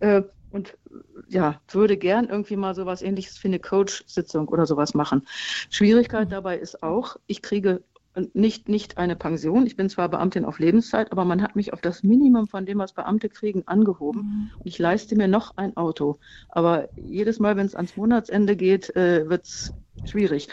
äh, 0.00 0.22
und 0.50 0.76
ja, 1.28 1.62
würde 1.70 1.96
gern 1.96 2.28
irgendwie 2.28 2.56
mal 2.56 2.74
sowas 2.74 3.00
ähnliches 3.00 3.38
für 3.38 3.48
eine 3.48 3.58
Coach-Sitzung 3.58 4.48
oder 4.48 4.66
sowas 4.66 4.92
machen. 4.92 5.26
Schwierigkeit 5.70 6.30
dabei 6.30 6.58
ist 6.58 6.82
auch, 6.82 7.16
ich 7.26 7.40
kriege 7.40 7.82
nicht, 8.32 8.68
nicht 8.68 8.98
eine 8.98 9.16
Pension. 9.16 9.66
Ich 9.66 9.76
bin 9.76 9.88
zwar 9.88 10.08
Beamtin 10.08 10.44
auf 10.44 10.58
Lebenszeit, 10.58 11.12
aber 11.12 11.24
man 11.24 11.42
hat 11.42 11.56
mich 11.56 11.72
auf 11.72 11.80
das 11.80 12.02
Minimum 12.02 12.48
von 12.48 12.66
dem, 12.66 12.78
was 12.78 12.92
Beamte 12.92 13.28
kriegen, 13.28 13.62
angehoben. 13.66 14.20
Mhm. 14.20 14.50
Und 14.58 14.66
ich 14.66 14.78
leiste 14.78 15.16
mir 15.16 15.28
noch 15.28 15.56
ein 15.56 15.76
Auto. 15.76 16.18
Aber 16.48 16.88
jedes 16.96 17.38
Mal, 17.38 17.56
wenn 17.56 17.66
es 17.66 17.74
ans 17.74 17.96
Monatsende 17.96 18.56
geht, 18.56 18.94
äh, 18.96 19.28
wird 19.28 19.44
es 19.44 19.72
schwierig. 20.04 20.48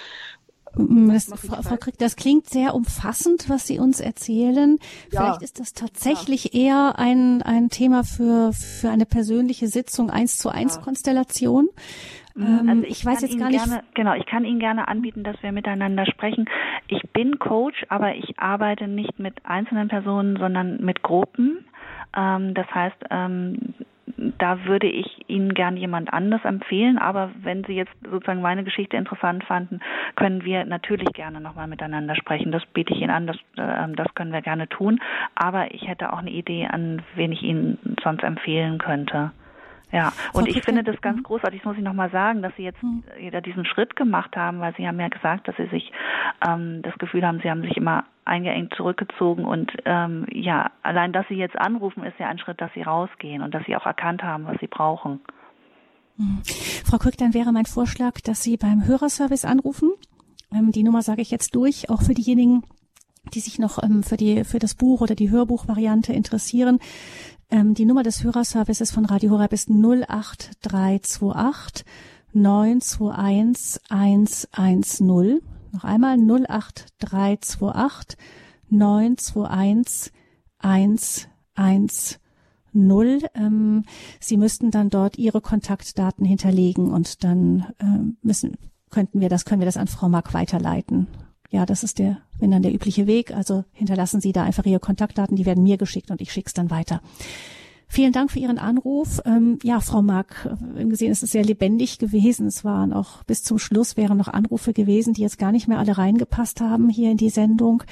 Mm, 0.77 1.09
das, 1.09 1.25
Frau, 1.25 1.61
Frau 1.61 1.77
Krieg, 1.77 1.97
das 1.97 2.15
klingt 2.15 2.49
sehr 2.49 2.75
umfassend, 2.75 3.49
was 3.49 3.65
Sie 3.67 3.79
uns 3.79 3.99
erzählen. 3.99 4.77
Ja. 5.11 5.21
Vielleicht 5.21 5.41
ist 5.41 5.59
das 5.59 5.73
tatsächlich 5.73 6.53
ja. 6.53 6.59
eher 6.59 6.99
ein, 6.99 7.41
ein 7.41 7.69
Thema 7.69 8.03
für, 8.03 8.51
für 8.53 8.89
eine 8.89 9.05
persönliche 9.05 9.67
Sitzung 9.67 10.09
eins 10.09 10.37
zu 10.37 10.49
eins 10.49 10.81
Konstellation. 10.81 11.69
Mhm. 12.35 12.45
Ähm, 12.45 12.69
also 12.69 12.83
ich, 12.83 12.89
ich 12.91 13.05
weiß 13.05 13.21
jetzt 13.21 13.39
gar 13.39 13.49
nicht. 13.49 13.63
Gerne, 13.65 13.83
genau, 13.93 14.13
ich 14.13 14.25
kann 14.25 14.45
Ihnen 14.45 14.59
gerne 14.59 14.87
anbieten, 14.87 15.23
dass 15.23 15.41
wir 15.41 15.51
miteinander 15.51 16.05
sprechen. 16.05 16.45
Ich 16.87 17.01
bin 17.11 17.39
Coach, 17.39 17.85
aber 17.89 18.15
ich 18.15 18.37
arbeite 18.37 18.87
nicht 18.87 19.19
mit 19.19 19.45
einzelnen 19.45 19.87
Personen, 19.87 20.37
sondern 20.37 20.83
mit 20.83 21.01
Gruppen. 21.01 21.65
Ähm, 22.15 22.53
das 22.53 22.67
heißt, 22.73 22.97
ähm, 23.09 23.73
da 24.37 24.65
würde 24.65 24.87
ich 24.87 25.27
Ihnen 25.27 25.53
gern 25.53 25.77
jemand 25.77 26.13
anders 26.13 26.43
empfehlen, 26.45 26.97
aber 26.97 27.31
wenn 27.41 27.63
Sie 27.63 27.73
jetzt 27.73 27.93
sozusagen 28.03 28.41
meine 28.41 28.63
Geschichte 28.63 28.97
interessant 28.97 29.43
fanden, 29.45 29.79
können 30.15 30.43
wir 30.45 30.65
natürlich 30.65 31.11
gerne 31.13 31.41
nochmal 31.41 31.67
miteinander 31.67 32.15
sprechen. 32.15 32.51
Das 32.51 32.65
biete 32.67 32.93
ich 32.93 33.01
Ihnen 33.01 33.11
an, 33.11 33.27
das, 33.27 33.37
äh, 33.57 33.95
das 33.95 34.13
können 34.13 34.33
wir 34.33 34.41
gerne 34.41 34.67
tun. 34.67 34.99
Aber 35.35 35.73
ich 35.73 35.87
hätte 35.87 36.11
auch 36.13 36.19
eine 36.19 36.31
Idee, 36.31 36.67
an 36.67 37.01
wen 37.15 37.31
ich 37.31 37.43
Ihnen 37.43 37.77
sonst 38.03 38.23
empfehlen 38.23 38.77
könnte. 38.77 39.31
Ja, 39.91 40.13
und 40.33 40.47
ich 40.47 40.63
finde 40.63 40.83
das 40.83 40.99
ganz 41.01 41.17
mhm. 41.17 41.23
großartig, 41.23 41.61
das 41.61 41.65
muss 41.65 41.77
ich 41.77 41.83
nochmal 41.83 42.09
sagen, 42.09 42.41
dass 42.41 42.55
Sie 42.57 42.63
jetzt 42.63 42.81
mhm. 42.81 43.03
diesen 43.45 43.65
Schritt 43.65 43.95
gemacht 43.95 44.35
haben, 44.35 44.59
weil 44.59 44.75
Sie 44.75 44.87
haben 44.87 44.99
ja 44.99 45.07
gesagt, 45.07 45.47
dass 45.47 45.55
Sie 45.57 45.67
sich 45.67 45.91
ähm, 46.45 46.81
das 46.81 46.97
Gefühl 46.97 47.25
haben, 47.25 47.39
Sie 47.41 47.49
haben 47.49 47.61
sich 47.61 47.77
immer 47.77 48.05
eingeengt 48.25 48.73
zurückgezogen 48.75 49.45
und 49.45 49.71
ähm, 49.85 50.25
ja, 50.31 50.71
allein, 50.81 51.13
dass 51.13 51.27
Sie 51.27 51.35
jetzt 51.35 51.57
anrufen, 51.57 52.03
ist 52.03 52.19
ja 52.19 52.27
ein 52.27 52.39
Schritt, 52.39 52.59
dass 52.59 52.73
Sie 52.73 52.81
rausgehen 52.81 53.41
und 53.41 53.53
dass 53.53 53.63
Sie 53.65 53.75
auch 53.75 53.85
erkannt 53.85 54.23
haben, 54.23 54.45
was 54.47 54.57
Sie 54.59 54.67
brauchen. 54.67 55.21
Mhm. 56.17 56.41
Frau 56.85 56.97
Krück, 56.97 57.17
dann 57.17 57.33
wäre 57.33 57.51
mein 57.51 57.65
Vorschlag, 57.65 58.19
dass 58.21 58.41
Sie 58.41 58.57
beim 58.57 58.85
Hörerservice 58.85 59.45
anrufen. 59.45 59.91
Ähm, 60.51 60.71
die 60.71 60.83
Nummer 60.83 61.01
sage 61.01 61.21
ich 61.21 61.31
jetzt 61.31 61.55
durch, 61.55 61.89
auch 61.89 62.01
für 62.01 62.13
diejenigen, 62.13 62.63
die 63.33 63.39
sich 63.39 63.59
noch 63.59 63.81
ähm, 63.81 64.03
für 64.03 64.17
die 64.17 64.43
für 64.43 64.59
das 64.59 64.75
Buch 64.75 65.01
oder 65.01 65.15
die 65.15 65.29
Hörbuchvariante 65.29 66.13
interessieren. 66.13 66.79
Ähm, 67.49 67.73
die 67.73 67.85
Nummer 67.85 68.03
des 68.03 68.23
Hörerservices 68.23 68.91
von 68.91 69.05
Radio 69.05 69.31
Horeb 69.31 69.53
ist 69.53 69.69
08328 69.69 71.85
921 72.33 73.81
110. 73.89 75.41
Noch 75.71 75.83
einmal 75.83 76.17
08328 76.17 78.17
921 78.69 80.13
110. 80.61 81.29
Ähm, 83.35 83.83
Sie 84.19 84.37
müssten 84.37 84.71
dann 84.71 84.89
dort 84.89 85.17
Ihre 85.17 85.41
Kontaktdaten 85.41 86.25
hinterlegen 86.25 86.91
und 86.91 87.23
dann 87.23 87.67
ähm, 87.79 88.17
müssen, 88.21 88.57
könnten 88.89 89.21
wir 89.21 89.29
das, 89.29 89.45
können 89.45 89.61
wir 89.61 89.65
das 89.65 89.77
an 89.77 89.87
Frau 89.87 90.09
Mark 90.09 90.33
weiterleiten. 90.33 91.07
Ja, 91.51 91.65
das 91.65 91.83
ist 91.83 91.99
der, 91.99 92.17
wenn 92.39 92.51
dann 92.51 92.63
der 92.63 92.73
übliche 92.73 93.07
Weg. 93.07 93.31
Also 93.31 93.63
hinterlassen 93.71 94.21
Sie 94.21 94.31
da 94.31 94.43
einfach 94.43 94.65
Ihre 94.65 94.79
Kontaktdaten, 94.79 95.35
die 95.35 95.45
werden 95.45 95.63
mir 95.63 95.77
geschickt 95.77 96.11
und 96.11 96.21
ich 96.21 96.31
schicke 96.31 96.47
es 96.47 96.53
dann 96.53 96.69
weiter. 96.69 97.01
Vielen 97.87 98.13
Dank 98.13 98.31
für 98.31 98.39
Ihren 98.39 98.57
Anruf. 98.57 99.21
Ähm, 99.25 99.59
ja, 99.63 99.79
Frau 99.79 100.01
wir 100.01 100.25
haben 100.43 100.89
gesehen, 100.89 101.11
es 101.11 101.23
ist 101.23 101.31
sehr 101.31 101.43
lebendig 101.43 101.99
gewesen. 101.99 102.47
Es 102.47 102.63
waren 102.63 102.93
auch 102.93 103.23
bis 103.23 103.43
zum 103.43 103.59
Schluss 103.59 103.95
wären 103.95 104.17
noch 104.17 104.27
Anrufe 104.27 104.73
gewesen, 104.73 105.13
die 105.13 105.21
jetzt 105.21 105.37
gar 105.37 105.51
nicht 105.51 105.67
mehr 105.67 105.79
alle 105.79 105.97
reingepasst 105.97 106.61
haben 106.61 106.89
hier 106.89 107.11
in 107.11 107.17
die 107.17 107.29
Sendung. 107.29 107.83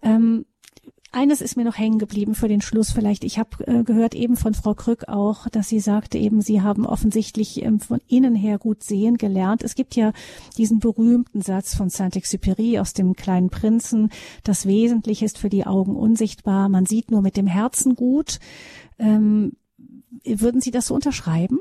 Ähm, 0.00 0.46
eines 1.16 1.40
ist 1.40 1.56
mir 1.56 1.64
noch 1.64 1.78
hängen 1.78 1.98
geblieben 1.98 2.34
für 2.34 2.46
den 2.46 2.60
Schluss 2.60 2.90
vielleicht. 2.90 3.24
Ich 3.24 3.38
habe 3.38 3.66
äh, 3.66 3.82
gehört 3.82 4.14
eben 4.14 4.36
von 4.36 4.52
Frau 4.52 4.74
Krück 4.74 5.08
auch, 5.08 5.48
dass 5.48 5.68
sie 5.68 5.80
sagte 5.80 6.18
eben, 6.18 6.42
Sie 6.42 6.60
haben 6.60 6.84
offensichtlich 6.84 7.62
ähm, 7.62 7.80
von 7.80 8.00
innen 8.06 8.34
her 8.34 8.58
gut 8.58 8.84
sehen 8.84 9.16
gelernt. 9.16 9.62
Es 9.62 9.74
gibt 9.74 9.96
ja 9.96 10.12
diesen 10.58 10.78
berühmten 10.78 11.40
Satz 11.40 11.74
von 11.74 11.88
Saint-Exupéry 11.88 12.78
aus 12.78 12.92
dem 12.92 13.16
kleinen 13.16 13.48
Prinzen, 13.48 14.10
das 14.44 14.66
Wesentliche 14.66 15.24
ist 15.24 15.38
für 15.38 15.48
die 15.48 15.66
Augen 15.66 15.96
unsichtbar, 15.96 16.68
man 16.68 16.84
sieht 16.84 17.10
nur 17.10 17.22
mit 17.22 17.38
dem 17.38 17.46
Herzen 17.46 17.96
gut. 17.96 18.38
Ähm, 18.98 19.52
würden 20.24 20.60
Sie 20.60 20.70
das 20.70 20.88
so 20.88 20.94
unterschreiben? 20.94 21.60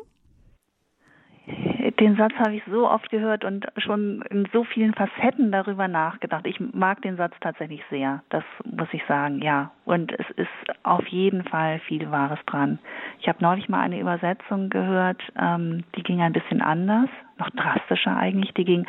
Den 2.00 2.18
Satz 2.18 2.34
habe 2.36 2.56
ich 2.56 2.64
so 2.70 2.90
oft 2.90 3.10
gehört 3.10 3.46
und 3.46 3.66
schon 3.78 4.22
in 4.30 4.46
so 4.52 4.66
vielen 4.66 4.94
Facetten 4.94 5.52
darüber 5.52 5.88
nachgedacht. 5.88 6.46
Ich 6.46 6.60
mag 6.60 7.02
den 7.02 7.16
Satz 7.16 7.34
tatsächlich 7.40 7.82
sehr, 7.90 8.22
das 8.30 8.44
muss 8.66 8.90
ich 8.92 9.02
sagen, 9.08 9.42
ja. 9.42 9.72
Und 9.86 10.12
es 10.12 10.30
ist 10.32 10.78
auf 10.84 11.08
jeden 11.08 11.46
Fall 11.46 11.80
viel 11.80 12.12
Wahres 12.12 12.40
dran. 12.48 12.80
Ich 13.22 13.30
habe 13.30 13.42
neulich 13.42 13.70
mal 13.70 13.80
eine 13.80 14.00
Übersetzung 14.00 14.70
gehört, 14.70 15.22
ähm, 15.40 15.86
die 15.96 16.04
ging 16.04 16.22
ein 16.22 16.34
bisschen 16.34 16.62
anders, 16.62 17.10
noch 17.38 17.50
drastischer 17.52 18.18
eigentlich. 18.18 18.54
Die 18.56 18.66
ging, 18.66 18.86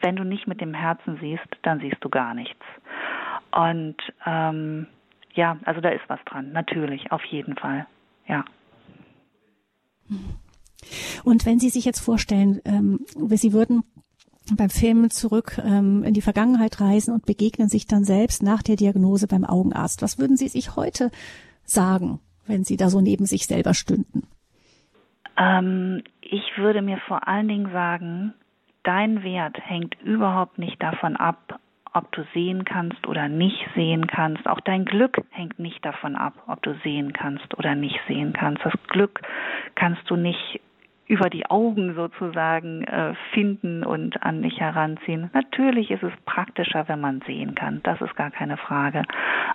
wenn 0.00 0.14
du 0.14 0.24
nicht 0.24 0.46
mit 0.46 0.60
dem 0.60 0.74
Herzen 0.74 1.18
siehst, 1.20 1.48
dann 1.62 1.80
siehst 1.80 2.04
du 2.04 2.08
gar 2.08 2.34
nichts. 2.34 2.64
Und 3.50 3.96
ähm, 4.26 4.86
ja, 5.34 5.56
also 5.64 5.80
da 5.80 5.88
ist 5.88 6.08
was 6.08 6.22
dran, 6.24 6.52
natürlich, 6.52 7.10
auf 7.10 7.24
jeden 7.24 7.56
Fall, 7.56 7.86
ja. 8.26 8.44
Und 11.24 11.46
wenn 11.46 11.58
Sie 11.58 11.70
sich 11.70 11.84
jetzt 11.84 12.00
vorstellen, 12.00 12.60
ähm, 12.64 13.00
Sie 13.30 13.52
würden 13.52 13.82
beim 14.56 14.70
Film 14.70 15.10
zurück 15.10 15.60
ähm, 15.64 16.02
in 16.04 16.14
die 16.14 16.22
Vergangenheit 16.22 16.80
reisen 16.80 17.14
und 17.14 17.26
begegnen 17.26 17.68
sich 17.68 17.86
dann 17.86 18.04
selbst 18.04 18.42
nach 18.42 18.62
der 18.62 18.76
Diagnose 18.76 19.28
beim 19.28 19.44
Augenarzt, 19.44 20.02
was 20.02 20.18
würden 20.18 20.36
Sie 20.36 20.48
sich 20.48 20.76
heute 20.76 21.10
sagen, 21.64 22.20
wenn 22.46 22.64
Sie 22.64 22.76
da 22.76 22.90
so 22.90 23.00
neben 23.00 23.26
sich 23.26 23.46
selber 23.46 23.74
stünden? 23.74 24.26
Ähm, 25.36 26.02
ich 26.20 26.42
würde 26.56 26.82
mir 26.82 26.98
vor 27.06 27.26
allen 27.28 27.48
Dingen 27.48 27.70
sagen, 27.72 28.34
dein 28.82 29.22
Wert 29.22 29.58
hängt 29.60 29.96
überhaupt 30.02 30.58
nicht 30.58 30.82
davon 30.82 31.16
ab, 31.16 31.60
ob 31.94 32.10
du 32.12 32.24
sehen 32.32 32.64
kannst 32.64 33.06
oder 33.06 33.28
nicht 33.28 33.68
sehen 33.74 34.06
kannst. 34.06 34.46
Auch 34.46 34.60
dein 34.60 34.84
Glück 34.84 35.18
hängt 35.30 35.58
nicht 35.58 35.84
davon 35.84 36.16
ab, 36.16 36.34
ob 36.46 36.62
du 36.62 36.74
sehen 36.82 37.12
kannst 37.12 37.56
oder 37.58 37.74
nicht 37.74 37.98
sehen 38.08 38.32
kannst. 38.32 38.64
Das 38.64 38.72
Glück 38.88 39.20
kannst 39.74 40.02
du 40.08 40.16
nicht 40.16 40.60
über 41.12 41.28
die 41.28 41.44
Augen 41.46 41.94
sozusagen 41.94 42.84
äh, 42.84 43.12
finden 43.34 43.84
und 43.84 44.22
an 44.22 44.40
dich 44.40 44.58
heranziehen. 44.58 45.28
Natürlich 45.34 45.90
ist 45.90 46.02
es 46.02 46.12
praktischer, 46.24 46.88
wenn 46.88 47.00
man 47.00 47.20
sehen 47.26 47.54
kann, 47.54 47.80
das 47.82 48.00
ist 48.00 48.16
gar 48.16 48.30
keine 48.30 48.56
Frage. 48.56 49.02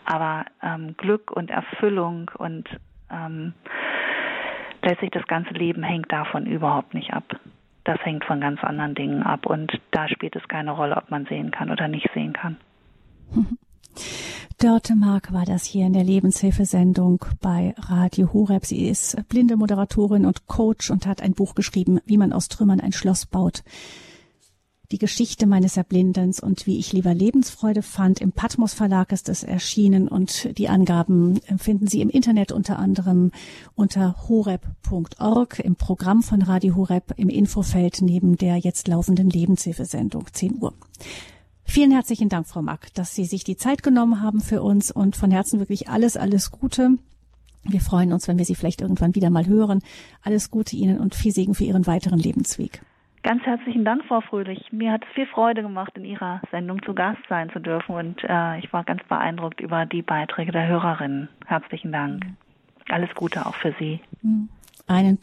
Aber 0.06 0.46
ähm, 0.62 0.96
Glück 0.98 1.32
und 1.32 1.50
Erfüllung 1.50 2.30
und 2.38 2.70
ähm, 3.12 3.54
letztlich 4.84 5.10
das 5.12 5.26
ganze 5.26 5.54
Leben 5.54 5.82
hängt 5.82 6.12
davon 6.12 6.46
überhaupt 6.46 6.94
nicht 6.94 7.12
ab 7.12 7.24
das 7.88 8.04
hängt 8.04 8.26
von 8.26 8.42
ganz 8.42 8.62
anderen 8.66 8.96
Dingen 8.96 9.24
ab 9.24 9.46
und 9.46 9.72
da 9.92 10.10
spielt 10.10 10.36
es 10.36 10.46
keine 10.50 10.72
Rolle, 10.72 10.98
ob 10.98 11.10
man 11.10 11.26
sehen 11.26 11.52
kann 11.52 11.72
oder 11.72 11.88
nicht 11.88 12.10
sehen 12.14 12.34
kann. 12.34 12.58
Dörte 14.58 14.96
Mark 14.96 15.34
war 15.34 15.46
das 15.46 15.64
hier 15.64 15.86
in 15.86 15.94
der 15.94 16.04
Lebenshilfesendung 16.04 17.24
bei 17.42 17.76
Radio 17.78 18.34
Horeb. 18.34 18.66
Sie 18.66 18.88
ist 18.88 19.16
blinde 19.30 19.56
Moderatorin 19.56 20.26
und 20.26 20.48
Coach 20.48 20.90
und 20.90 21.06
hat 21.06 21.22
ein 21.22 21.34
Buch 21.34 21.54
geschrieben, 21.54 22.00
wie 22.06 22.18
man 22.18 22.34
aus 22.34 22.48
Trümmern 22.48 22.80
ein 22.80 22.94
Schloss 22.94 23.26
baut 23.26 23.64
die 24.92 24.98
Geschichte 24.98 25.48
meines 25.48 25.76
Erblindens 25.76 26.40
und 26.40 26.66
wie 26.66 26.80
ich 26.80 26.94
lieber 26.94 27.14
Lebensfreude 27.14 27.82
fand. 27.82 28.22
Im 28.22 28.32
Patmos 28.32 28.74
Verlag 28.74 29.12
ist 29.12 29.28
es 29.28 29.44
erschienen 29.44 30.08
und 30.08 30.58
die 30.58 30.70
Angaben 30.70 31.40
finden 31.58 31.88
Sie 31.88 32.02
im 32.02 32.10
Internet 32.10 32.52
unter 32.52 32.80
anderem 32.80 33.32
unter 33.76 34.16
horeb.org 34.28 35.60
im 35.60 35.76
Programm 35.76 36.24
von 36.24 36.42
Radio 36.42 36.76
Horeb 36.76 37.14
im 37.18 37.30
Infofeld 37.30 38.02
neben 38.02 38.38
der 38.38 38.58
jetzt 38.58 38.88
laufenden 38.88 39.30
Lebenshilfesendung 39.30 40.28
10 40.32 40.62
Uhr. 40.62 40.74
Vielen 41.70 41.92
herzlichen 41.92 42.30
Dank, 42.30 42.48
Frau 42.48 42.62
Mack, 42.62 42.94
dass 42.96 43.14
Sie 43.14 43.26
sich 43.26 43.44
die 43.44 43.58
Zeit 43.58 43.84
genommen 43.84 44.22
haben 44.22 44.40
für 44.40 44.64
uns 44.64 44.90
und 44.90 45.16
von 45.16 45.30
Herzen 45.30 45.60
wirklich 45.60 45.90
alles, 45.90 46.18
alles 46.18 46.50
Gute. 46.50 46.98
Wir 47.64 47.82
freuen 47.82 48.14
uns, 48.14 48.28
wenn 48.28 48.38
wir 48.38 48.46
Sie 48.46 48.56
vielleicht 48.56 48.82
irgendwann 48.82 49.14
wieder 49.14 49.30
mal 49.30 49.46
hören. 49.46 49.82
Alles 50.24 50.50
Gute 50.50 50.76
Ihnen 50.76 51.00
und 51.00 51.14
viel 51.14 51.32
Segen 51.32 51.54
für 51.54 51.66
Ihren 51.66 51.86
weiteren 51.86 52.18
Lebensweg. 52.18 52.82
Ganz 53.22 53.44
herzlichen 53.44 53.84
Dank, 53.84 54.06
Frau 54.06 54.22
Fröhlich. 54.22 54.72
Mir 54.72 54.94
hat 54.94 55.04
es 55.04 55.14
viel 55.14 55.28
Freude 55.28 55.62
gemacht, 55.62 55.92
in 55.96 56.06
Ihrer 56.06 56.42
Sendung 56.50 56.82
zu 56.84 56.94
Gast 56.94 57.20
sein 57.28 57.50
zu 57.52 57.60
dürfen 57.60 57.94
und 57.94 58.24
äh, 58.24 58.60
ich 58.60 58.72
war 58.72 58.86
ganz 58.86 59.04
beeindruckt 59.04 59.60
über 59.60 59.86
die 59.86 60.02
Beiträge 60.02 60.54
der 60.54 60.68
Hörerinnen. 60.68 61.28
Herzlichen 61.46 61.92
Dank. 61.92 62.26
Alles 62.90 63.14
Gute 63.16 63.46
auch 63.46 63.56
für 63.56 63.76
Sie. 63.78 64.00
Einen 64.88 65.20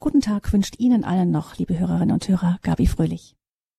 guten 0.00 0.20
Tag 0.20 0.52
wünscht 0.52 0.80
Ihnen 0.80 1.04
allen 1.04 1.30
noch, 1.30 1.56
liebe 1.56 1.78
Hörerinnen 1.78 2.12
und 2.12 2.28
Hörer, 2.28 2.58
Gabi 2.62 2.88
Fröhlich. 2.88 3.36